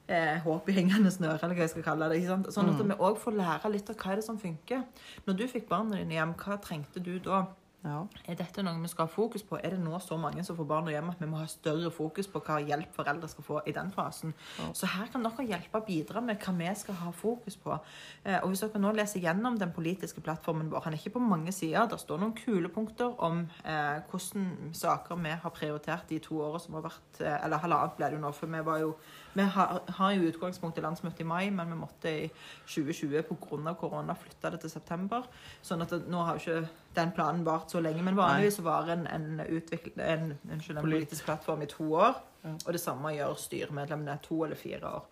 eh, 0.09 0.39
håp 0.41 0.69
i 0.69 0.73
hengende 0.73 1.11
snøre, 1.13 1.39
eller 1.43 1.55
hva 1.55 1.65
jeg 1.67 1.69
skal 1.69 1.83
kalle 1.83 2.09
det. 2.09 2.23
Sånn 2.27 2.69
at 2.69 2.79
Mm. 2.81 2.87
vi 2.87 2.95
òg 2.95 3.17
får 3.17 3.35
lære 3.37 3.71
litt 3.71 3.89
av 3.89 3.95
hva 3.95 4.11
er 4.11 4.15
det 4.15 4.25
som 4.25 4.37
funker. 4.39 4.83
Når 5.27 5.37
du 5.37 5.47
fikk 5.47 5.67
barna 5.69 5.97
dine 5.97 6.13
hjem, 6.17 6.33
hva 6.35 6.57
trengte 6.61 7.01
du 7.03 7.19
da? 7.19 7.45
Ja. 7.79 7.99
Er 8.27 8.35
dette 8.35 8.63
noe 8.65 8.81
vi 8.81 8.89
skal 8.91 9.07
ha 9.07 9.11
fokus 9.11 9.43
på? 9.47 9.55
Er 9.63 9.71
det 9.71 9.79
nå 9.79 9.95
så 10.03 10.17
mange 10.19 10.43
som 10.43 10.57
får 10.57 10.67
barn 10.67 10.89
og 10.89 10.91
hjem 10.91 11.11
at 11.13 11.21
vi 11.23 11.29
må 11.31 11.39
ha 11.39 11.45
større 11.47 11.91
fokus 11.95 12.27
på 12.27 12.41
hva 12.43 12.57
hjelp 12.59 12.91
foreldre 12.95 13.29
skal 13.31 13.45
få 13.45 13.61
i 13.71 13.73
den 13.75 13.93
fasen? 13.95 14.33
Så 14.75 14.89
her 14.91 15.07
kan 15.13 15.23
dere 15.23 15.45
hjelpe 15.47 15.79
og 15.79 15.87
bidra 15.87 16.19
med 16.23 16.43
hva 16.43 16.53
vi 16.57 16.73
skal 16.75 16.97
ha 16.99 17.13
fokus 17.15 17.55
på. 17.61 17.77
Eh, 18.25 18.35
og 18.41 18.51
hvis 18.51 18.65
dere 18.65 18.83
nå 18.83 18.91
leser 18.97 19.23
gjennom 19.23 19.55
den 19.59 19.71
politiske 19.75 20.23
plattformen 20.25 20.71
vår, 20.73 20.83
han 20.87 20.97
er 20.97 20.99
ikke 20.99 21.15
på 21.15 21.23
mange 21.23 21.55
sider, 21.55 21.87
det 21.87 22.01
står 22.03 22.19
noen 22.19 22.35
kule 22.35 22.71
punkter 22.73 23.15
om 23.25 23.45
eh, 23.63 24.03
hvordan 24.11 24.73
saker 24.75 25.23
vi 25.23 25.37
har 25.45 25.55
prioritert 25.55 26.11
de 26.11 26.19
to 26.23 26.41
årene 26.43 26.63
som 26.65 26.75
har 26.75 26.87
vært 26.89 27.23
eh, 27.23 27.37
Eller 27.45 27.63
halvannet 27.63 27.95
ble 27.95 28.11
det 28.11 28.19
jo 28.19 28.23
nå, 28.25 28.33
for 28.35 28.51
vi 28.51 28.65
var 28.67 28.83
jo 28.83 28.91
vi 29.33 29.41
har, 29.41 29.81
har 29.87 30.11
jo 30.11 30.29
utgangspunkt 30.29 30.77
i 30.77 30.81
landsmøtet 30.81 31.21
i 31.21 31.27
mai, 31.27 31.49
men 31.53 31.69
vi 31.69 31.77
måtte 31.77 32.11
i 32.11 32.27
2020 32.67 33.21
pga. 33.29 33.73
korona 33.79 34.15
flytte 34.17 34.51
det 34.51 34.61
til 34.63 34.73
september. 34.73 35.27
Sånn 35.61 35.85
at 35.85 35.93
det, 35.93 36.01
nå 36.09 36.23
har 36.25 36.37
jo 36.37 36.43
ikke 36.43 36.69
den 36.95 37.11
planen 37.15 37.45
vart 37.45 37.71
så 37.71 37.81
lenge. 37.83 38.03
Men 38.03 38.17
vanligvis 38.17 38.59
så 38.59 38.65
varer 38.65 38.95
en, 38.97 39.07
en, 39.07 39.41
utvikl- 39.45 40.01
en, 40.01 40.33
unnskyld, 40.51 40.77
en 40.77 40.83
politisk 40.83 41.25
plattform 41.29 41.61
i 41.61 41.69
to 41.69 41.91
år. 41.93 42.17
Ja. 42.43 42.55
Og 42.65 42.73
det 42.73 42.81
samme 42.81 43.13
gjør 43.13 43.35
styremedlemmene 43.37 44.17
to 44.23 44.43
eller 44.45 44.59
fire 44.59 44.95
år. 44.99 45.05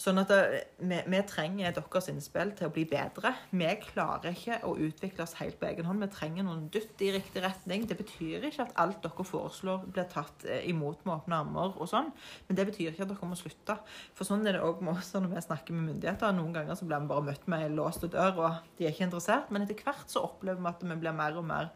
Sånn 0.00 0.16
at 0.22 0.30
det, 0.32 0.60
vi, 0.80 0.96
vi 1.12 1.18
trenger 1.28 1.74
deres 1.76 2.06
innspill 2.08 2.54
til 2.56 2.70
å 2.70 2.72
bli 2.72 2.86
bedre. 2.88 3.34
Vi 3.52 3.68
klarer 3.82 4.32
ikke 4.32 4.56
å 4.64 4.72
utvikle 4.80 5.26
oss 5.26 5.34
helt 5.42 5.58
på 5.60 5.68
egen 5.68 5.84
hånd. 5.84 6.00
Vi 6.00 6.08
trenger 6.14 6.46
noen 6.46 6.70
dytt 6.72 7.02
i 7.04 7.10
riktig 7.12 7.42
retning. 7.44 7.84
Det 7.88 7.98
betyr 7.98 8.46
ikke 8.48 8.64
at 8.64 8.72
alt 8.80 9.02
dere 9.04 9.26
foreslår, 9.28 9.84
blir 9.92 10.08
tatt 10.08 10.46
eh, 10.48 10.64
imot 10.70 11.04
med 11.04 11.18
åpne 11.18 11.42
armer 11.42 11.76
og 11.76 11.90
sånn. 11.90 12.08
Men 12.48 12.56
det 12.56 12.66
betyr 12.70 12.94
ikke 12.94 13.04
at 13.04 13.12
dere 13.12 13.28
må 13.28 13.36
slutte. 13.36 13.76
For 14.16 14.28
sånn 14.28 14.46
er 14.48 14.56
det 14.56 14.64
òg 14.64 14.80
med 14.86 14.96
oss 14.96 15.12
når 15.12 15.34
vi 15.34 15.44
snakker 15.44 15.76
med 15.76 15.90
myndigheter. 15.90 16.32
Noen 16.38 16.56
ganger 16.56 16.80
så 16.80 16.88
blir 16.88 17.04
vi 17.04 17.12
bare 17.12 17.26
møtt 17.28 17.44
med 17.52 17.66
ei 17.66 17.74
låst 17.74 18.08
dør, 18.08 18.40
og 18.40 18.72
de 18.78 18.88
er 18.88 18.96
ikke 18.96 19.10
interessert. 19.10 19.52
Men 19.52 19.66
etter 19.66 19.84
hvert 19.84 20.08
så 20.08 20.24
opplever 20.30 20.64
vi 20.64 20.72
at 20.72 20.88
vi 20.88 21.00
blir 21.04 21.20
mer 21.20 21.36
og 21.36 21.48
mer 21.50 21.68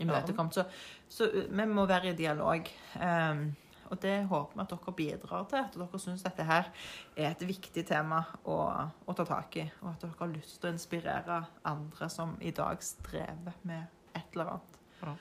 imøtekommet. 0.00 0.60
Så, 0.60 0.68
så 1.08 1.32
uh, 1.32 1.42
vi 1.48 1.68
må 1.72 1.88
være 1.88 2.12
i 2.12 2.16
dialog. 2.20 2.68
Um, 3.00 3.46
og 3.90 3.98
det 4.02 4.16
håper 4.30 4.56
vi 4.56 4.62
at 4.62 4.72
dere 4.72 4.94
bidrar 4.96 5.46
til. 5.50 5.64
At 5.66 5.78
dere 5.78 6.00
syns 6.02 6.22
dette 6.22 6.46
her 6.46 6.68
er 7.16 7.32
et 7.32 7.42
viktig 7.46 7.82
tema 7.88 8.22
å, 8.46 8.58
å 9.06 9.16
ta 9.18 9.26
tak 9.26 9.58
i. 9.58 9.66
Og 9.82 9.90
at 9.92 10.04
dere 10.04 10.18
har 10.20 10.30
lyst 10.34 10.60
til 10.60 10.70
å 10.70 10.74
inspirere 10.76 11.40
andre 11.66 12.10
som 12.12 12.36
i 12.40 12.54
dag 12.54 12.82
strever 12.86 13.58
med 13.66 14.14
et 14.14 14.36
eller 14.36 14.54
annet. 14.54 14.80
Ja. 15.02 15.16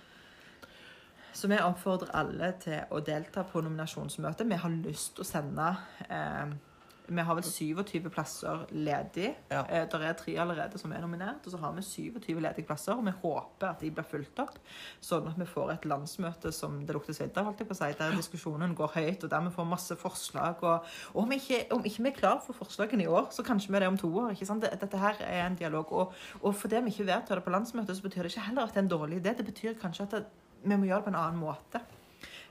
Så 1.34 1.50
vi 1.50 1.60
oppfordrer 1.62 2.14
alle 2.20 2.52
til 2.62 2.94
å 2.94 3.02
delta 3.06 3.46
på 3.48 3.62
nominasjonsmøtet. 3.66 4.50
Vi 4.50 4.62
har 4.62 4.78
lyst 4.86 5.16
til 5.16 5.26
å 5.26 5.30
sende 5.30 5.70
eh, 6.10 6.54
Vi 7.10 7.26
har 7.26 7.38
vel 7.38 7.46
27 7.46 8.10
plasser 8.14 8.66
ledig. 8.72 9.32
Ja. 9.50 9.64
Det 9.68 9.88
der 9.94 10.06
er 10.10 10.18
tre 10.18 10.36
allerede 10.42 10.80
som 10.82 10.92
er 10.94 11.02
nominert, 11.02 11.46
og 11.46 11.54
så 11.54 11.60
har 11.62 11.74
vi 11.74 11.84
27 11.86 12.40
ledige 12.40 12.66
plasser. 12.68 12.94
Og 12.94 13.06
vi 13.06 13.14
håper 13.24 13.68
at 13.72 13.82
de 13.82 13.92
blir 13.92 14.08
fulgt 14.08 14.42
opp, 14.44 14.60
sånn 15.02 15.28
at 15.32 15.40
vi 15.40 15.48
får 15.50 15.74
et 15.74 15.88
landsmøte 15.90 16.52
som 16.56 16.80
det 16.86 16.96
lukter 16.96 17.18
svidd 17.18 17.38
av, 17.42 17.52
si, 17.58 17.92
der 18.00 18.18
diskusjonen 18.18 18.76
går 18.78 18.94
høyt, 18.96 19.26
og 19.26 19.34
der 19.34 19.46
vi 19.48 19.54
får 19.56 19.70
masse 19.70 19.98
forslag. 20.00 20.64
Og, 20.64 20.90
og 21.14 21.22
om, 21.24 21.36
ikke, 21.36 21.64
om 21.76 21.86
ikke 21.86 22.06
vi 22.06 22.14
er 22.14 22.20
klar 22.20 22.42
for 22.46 22.58
forslagene 22.58 23.08
i 23.08 23.12
år, 23.12 23.30
så 23.36 23.46
kanskje 23.46 23.74
vi 23.74 23.80
er 23.80 23.88
det 23.88 23.94
om 23.94 24.02
to 24.02 24.12
år. 24.26 24.38
Dette 24.70 25.04
her 25.06 25.24
er 25.26 25.46
en 25.48 25.60
dialog. 25.60 25.94
Og, 25.94 26.20
og 26.42 26.56
fordi 26.56 26.84
vi 26.86 26.96
ikke 26.96 27.10
vedtar 27.10 27.40
det 27.40 27.48
på 27.48 27.54
landsmøtet, 27.56 27.98
så 27.98 28.06
betyr 28.06 28.26
det 28.26 28.36
ikke 28.36 28.50
heller 28.50 28.68
at 28.68 28.76
det 28.76 28.84
er 28.84 28.88
en 28.88 28.94
dårlig 28.98 29.24
idé. 29.24 29.38
Det 29.38 29.48
betyr 29.48 29.80
kanskje 29.82 30.10
at 30.10 30.18
det, 30.18 30.26
vi 30.64 30.76
må 30.76 30.86
gjøre 30.86 31.02
det 31.02 31.10
på 31.10 31.16
en 31.16 31.24
annen 31.24 31.42
måte. 31.42 31.82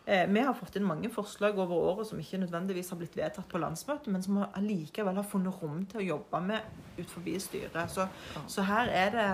Eh, 0.09 0.25
vi 0.33 0.41
har 0.41 0.55
fått 0.57 0.77
inn 0.79 0.87
mange 0.89 1.11
forslag 1.13 1.59
over 1.61 1.77
året 1.91 2.07
som 2.09 2.21
ikke 2.23 2.39
nødvendigvis 2.41 2.89
har 2.95 2.97
blitt 2.97 3.17
vedtatt 3.19 3.49
på 3.51 3.61
landsmøtet, 3.61 4.07
men 4.09 4.23
som 4.25 4.39
allikevel 4.47 5.19
har 5.21 5.27
funnet 5.29 5.59
rom 5.61 5.83
til 5.91 6.01
å 6.01 6.07
jobbe 6.07 6.41
med 6.47 6.63
ut 6.97 7.11
forbi 7.13 7.35
styret. 7.45 7.91
Så, 7.93 8.07
så 8.49 8.65
her 8.65 8.89
er 8.89 9.11
det 9.17 9.27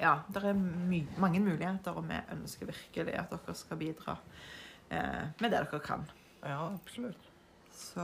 Ja, 0.00 0.16
det 0.30 0.42
er 0.46 0.58
mange 1.18 1.40
muligheter, 1.42 1.94
og 1.98 2.08
vi 2.08 2.18
ønsker 2.34 2.66
virkelig 2.66 3.14
at 3.18 3.30
dere 3.30 3.54
skal 3.58 3.78
bidra 3.78 4.16
eh, 4.90 5.22
med 5.40 5.50
det 5.54 5.62
dere 5.64 5.80
kan. 5.82 6.04
ja, 6.42 6.58
absolutt. 6.74 7.30
Så 7.74 8.02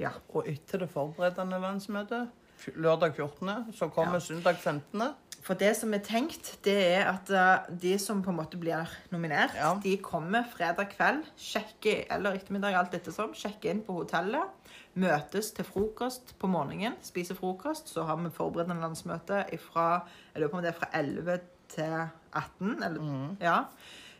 ja. 0.00 0.12
Og 0.32 0.48
etter 0.48 0.84
det 0.84 0.90
forberedende 0.92 1.58
landsmøtet, 1.60 2.28
lørdag 2.76 3.12
14., 3.16 3.72
så 3.72 3.88
kommer 3.88 4.14
Ja. 4.20 4.20
søndag 4.20 4.56
15. 4.60 5.02
For 5.42 5.58
det 5.58 5.72
som 5.74 5.90
er 5.96 6.02
tenkt, 6.06 6.52
det 6.62 6.76
er 6.94 7.08
at 7.10 7.30
eh, 7.34 7.70
de 7.82 7.96
som 7.98 8.20
på 8.22 8.30
en 8.30 8.36
måte 8.38 8.58
blir 8.62 8.84
nominert, 9.10 9.56
Ja. 9.58 9.72
de 9.82 9.96
kommer 9.98 10.44
fredag 10.52 10.92
kveld, 10.94 11.24
sjekker, 11.36 12.04
eller 12.14 12.38
ettermiddag, 12.38 12.76
alt 12.78 12.94
ettersom, 12.94 13.32
sjekker 13.34 13.72
inn 13.72 13.82
på 13.82 13.96
hotellet, 13.96 14.46
møtes 14.94 15.50
til 15.56 15.64
frokost 15.66 16.34
på 16.38 16.46
morgenen, 16.52 16.94
spiser 17.02 17.34
frokost, 17.34 17.90
så 17.90 18.04
har 18.06 18.20
vi 18.22 18.30
forberedende 18.30 18.80
landsmøte 18.84 19.42
fra 19.72 19.88
jeg 20.34 20.42
lurer 20.42 20.52
på 20.52 20.56
om 20.60 20.62
det 20.62 20.70
er 20.74 20.78
fra 20.78 20.90
11 20.94 21.40
til 21.74 21.98
18, 22.38 22.82
eller, 22.84 23.36
ja. 23.42 23.56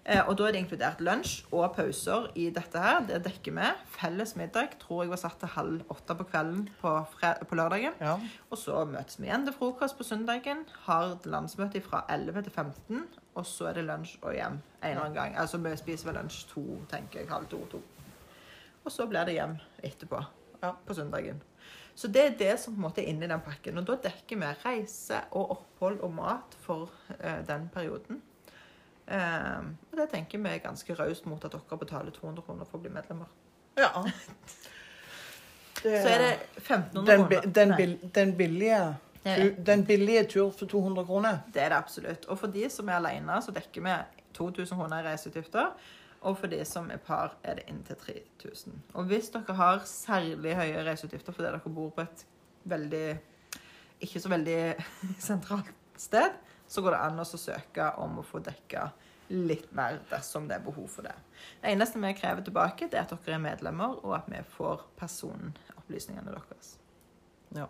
Eh, 0.02 0.18
og 0.26 0.34
da 0.34 0.48
er 0.48 0.54
det 0.56 0.62
inkludert 0.64 1.02
lunsj 1.04 1.44
og 1.54 1.76
pauser 1.76 2.24
i 2.34 2.48
dette 2.54 2.80
her, 2.82 3.04
det 3.06 3.20
dekker 3.22 3.54
vi. 3.54 3.66
Felles 3.94 4.32
middag 4.34 4.74
tror 4.82 5.04
jeg 5.04 5.12
var 5.12 5.20
satt 5.20 5.38
til 5.38 5.52
halv 5.54 5.92
åtte 5.94 6.16
på 6.18 6.26
kvelden 6.32 6.64
på, 6.80 6.94
på 7.20 7.58
lørdagen. 7.58 7.94
Ja. 8.02 8.16
Og 8.50 8.58
så 8.58 8.82
møtes 8.88 9.20
vi 9.20 9.28
igjen 9.28 9.46
til 9.46 9.54
frokost 9.54 9.98
på 9.98 10.06
søndagen. 10.06 10.64
Har 10.88 11.14
landsmøte 11.22 11.84
fra 11.86 12.02
11 12.10 12.48
til 12.48 12.56
15. 12.56 13.06
Og 13.38 13.46
så 13.46 13.70
er 13.70 13.78
det 13.78 13.86
lunsj 13.86 14.16
og 14.24 14.34
hjem 14.34 14.58
en 14.58 14.88
eller 14.90 15.04
annen 15.04 15.20
gang. 15.20 15.38
Altså 15.38 15.62
vi 15.62 15.76
spiser 15.78 16.10
vel 16.10 16.18
lunsj 16.18 16.42
to, 16.50 16.64
tenker 16.90 17.22
jeg. 17.22 17.30
Halv 17.30 17.46
to, 17.54 17.62
to. 17.70 17.82
Og 18.82 18.90
så 18.90 19.06
blir 19.06 19.28
det 19.28 19.38
hjem 19.38 19.54
etterpå. 19.86 20.24
Ja. 20.62 20.74
På 20.86 20.94
søndagen. 20.98 21.38
Så 21.94 22.08
det 22.08 22.26
er 22.26 22.36
det 22.38 22.52
som 22.58 22.74
på 22.74 22.80
en 22.80 22.88
måte 22.88 23.02
er 23.04 23.10
inni 23.12 23.30
den 23.30 23.42
pakken. 23.44 23.78
Og 23.78 23.86
da 23.86 24.00
dekker 24.02 24.42
vi 24.42 24.50
reise 24.64 25.22
og 25.30 25.56
opphold 25.58 26.02
og 26.02 26.14
mat 26.18 26.58
for 26.66 26.90
eh, 27.20 27.42
den 27.46 27.68
perioden. 27.70 28.22
Eh, 29.12 29.64
og 29.92 29.98
det 30.00 30.08
tenker 30.14 30.40
vi 30.40 30.52
er 30.54 30.62
ganske 30.64 30.96
raust 30.98 31.26
mot 31.28 31.44
at 31.44 31.52
dere 31.52 31.78
betaler 31.80 32.14
200 32.16 32.44
kroner 32.46 32.68
for 32.68 32.80
å 32.80 32.84
bli 32.84 32.92
medlemmer. 32.94 33.32
ja. 33.80 33.92
Det, 35.82 35.96
Så 35.98 36.08
er 36.08 36.18
det 36.22 36.34
1500 36.60 37.06
den, 37.06 37.22
kroner. 37.24 37.46
den, 37.54 37.72
bil, 37.76 38.10
den, 38.14 38.32
billige, 38.36 38.96
den 39.66 39.80
billige 39.86 40.24
tur 40.30 40.52
for 40.54 40.70
200 40.70 41.04
kroner. 41.08 41.40
Det 41.54 41.62
er 41.62 41.72
det 41.72 41.78
absolutt. 41.80 42.28
Og 42.30 42.38
for 42.38 42.52
de 42.54 42.68
som 42.70 42.86
er 42.88 43.00
alene, 43.00 43.40
så 43.42 43.50
dekker 43.50 43.82
vi 43.82 43.96
2000 44.38 44.78
kroner 44.78 45.02
i 45.02 45.08
reiseutgifter. 45.08 45.72
Og 46.22 46.38
for 46.38 46.46
de 46.46 46.60
som 46.68 46.86
er 46.94 47.00
par, 47.02 47.34
er 47.42 47.58
det 47.58 47.64
inntil 47.72 47.98
3000. 47.98 48.78
Og 48.94 49.10
hvis 49.10 49.32
dere 49.34 49.56
har 49.58 49.82
særlig 49.90 50.54
høye 50.54 50.84
reiseutgifter 50.86 51.34
fordi 51.34 51.48
dere 51.48 51.74
bor 51.74 51.90
på 51.96 52.04
et 52.06 52.24
veldig 52.62 53.18
ikke 54.06 54.20
så 54.22 54.30
veldig 54.30 54.60
sentralt 55.30 55.74
sted, 55.98 56.30
så 56.72 56.82
går 56.84 56.96
det 56.96 57.00
an 57.04 57.20
å 57.20 57.26
søke 57.28 57.90
om 58.00 58.20
å 58.22 58.24
få 58.24 58.40
dekka 58.44 58.86
litt 59.32 59.68
mer 59.76 59.98
dersom 60.10 60.48
det 60.48 60.58
er 60.58 60.64
behov 60.64 60.88
for 60.92 61.06
det. 61.06 61.14
Det 61.60 61.72
eneste 61.72 62.00
vi 62.00 62.14
krever 62.16 62.44
tilbake, 62.44 62.88
det 62.92 63.00
er 63.00 63.04
at 63.06 63.12
dere 63.12 63.36
er 63.36 63.44
medlemmer, 63.44 63.98
og 64.02 64.16
at 64.16 64.28
vi 64.32 64.40
får 64.56 64.86
personopplysningene 65.00 66.32
deres. 66.32 66.74
Ja. 67.56 67.68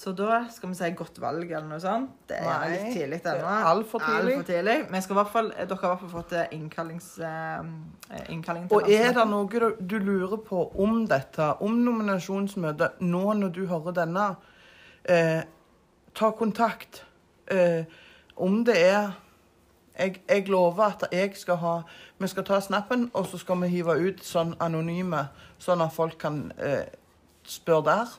Så 0.00 0.12
da 0.16 0.44
skal 0.48 0.70
vi 0.70 0.78
si 0.78 0.88
godt 0.96 1.18
valg 1.20 1.50
eller 1.50 1.66
noe 1.68 1.80
sånt. 1.82 2.12
Det 2.30 2.38
er 2.38 2.46
Nei, 2.46 2.68
litt 2.72 2.94
tidlig 2.94 3.18
ennå. 3.20 3.50
altfor 3.68 4.00
tidlig. 4.00 4.36
Alt 4.36 4.38
for 4.38 4.48
tidlig. 4.48 4.76
Men 4.94 5.02
skal 5.04 5.20
fall, 5.28 5.50
dere 5.50 5.66
har 5.82 5.90
i 5.90 5.90
hvert 5.90 6.04
fall 6.04 6.12
fått 6.14 6.32
eh, 6.38 6.54
innkallings, 6.56 7.08
eh, 7.18 8.22
innkalling 8.32 8.68
til 8.70 8.78
Og 8.78 8.88
er 8.94 9.12
det 9.18 9.26
noe 9.28 9.50
du, 9.50 9.66
du 9.80 9.98
lurer 9.98 10.40
på 10.46 10.62
om 10.80 11.02
dette, 11.10 11.50
om 11.60 11.76
nominasjonsmøtet, 11.84 13.02
nå 13.02 13.22
når 13.42 13.54
du 13.58 13.60
hører 13.68 13.98
denne, 14.00 14.26
eh, 15.04 15.42
ta 16.16 16.32
kontakt. 16.38 17.04
Eh, 17.50 17.84
om 18.36 18.64
det 18.64 18.76
er 18.86 19.10
jeg, 19.98 20.20
jeg 20.28 20.48
lover 20.48 20.84
at 20.84 21.04
jeg 21.12 21.36
skal 21.36 21.56
ha 21.56 21.80
Vi 22.18 22.26
skal 22.26 22.44
ta 22.44 22.60
snappen, 22.60 23.10
og 23.14 23.26
så 23.26 23.38
skal 23.38 23.60
vi 23.62 23.68
hive 23.68 23.94
ut 24.08 24.24
sånn 24.24 24.54
anonyme, 24.60 25.28
sånn 25.58 25.80
at 25.80 25.92
folk 25.92 26.18
kan 26.20 26.52
eh, 26.58 26.84
spørre 27.44 27.84
der. 27.84 28.10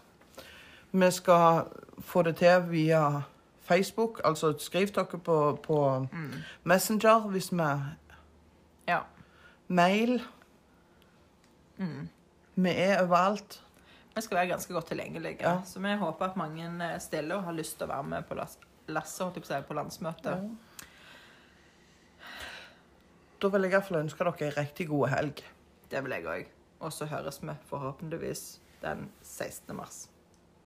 Vi 0.91 1.11
skal 1.11 1.67
få 2.01 2.21
det 2.21 2.35
til 2.35 2.63
via 2.69 3.21
Facebook, 3.61 4.21
altså 4.25 4.53
skriv 4.59 4.87
dere 4.95 5.05
på, 5.05 5.59
på 5.63 6.07
Mm. 6.11 6.31
Messenger 6.63 7.19
hvis 7.29 7.51
vi 7.51 7.69
Ja. 8.87 8.99
Mail. 9.67 10.21
Mm. 11.77 12.09
Vi 12.55 12.69
er 12.69 13.03
overalt. 13.03 13.61
Vi 14.15 14.21
skal 14.21 14.37
være 14.37 14.47
ganske 14.47 14.73
godt 14.73 14.85
tilgjengelige. 14.85 15.37
Ja. 15.41 15.59
Så 15.65 15.79
vi 15.79 15.93
håper 15.97 16.25
at 16.25 16.37
mange 16.37 16.65
eh, 16.65 16.99
stiller 16.99 17.35
og 17.35 17.43
har 17.43 17.51
lyst 17.53 17.77
til 17.77 17.87
å 17.87 17.93
være 17.93 18.03
med 18.03 18.23
på 18.27 18.35
las- 18.87 18.93
lasset 18.93 19.21
holdt 19.25 19.35
jeg 19.37 19.45
på 19.45 19.67
på 19.67 19.73
landsmøtet. 19.73 20.57
Da 23.41 23.47
vil 23.47 23.61
jeg 23.61 23.71
iallfall 23.73 23.97
ønske 24.03 24.23
dere 24.23 24.45
ei 24.45 24.49
riktig 24.57 24.87
god 24.87 25.07
helg. 25.09 25.41
Det 25.91 26.03
vil 26.03 26.11
jeg 26.11 26.25
òg. 26.25 26.45
Og 26.79 26.91
så 26.93 27.05
høres 27.05 27.41
vi 27.41 27.49
forhåpentligvis 27.69 28.59
den 28.81 29.11
16. 29.21 29.75
mars. 29.75 30.07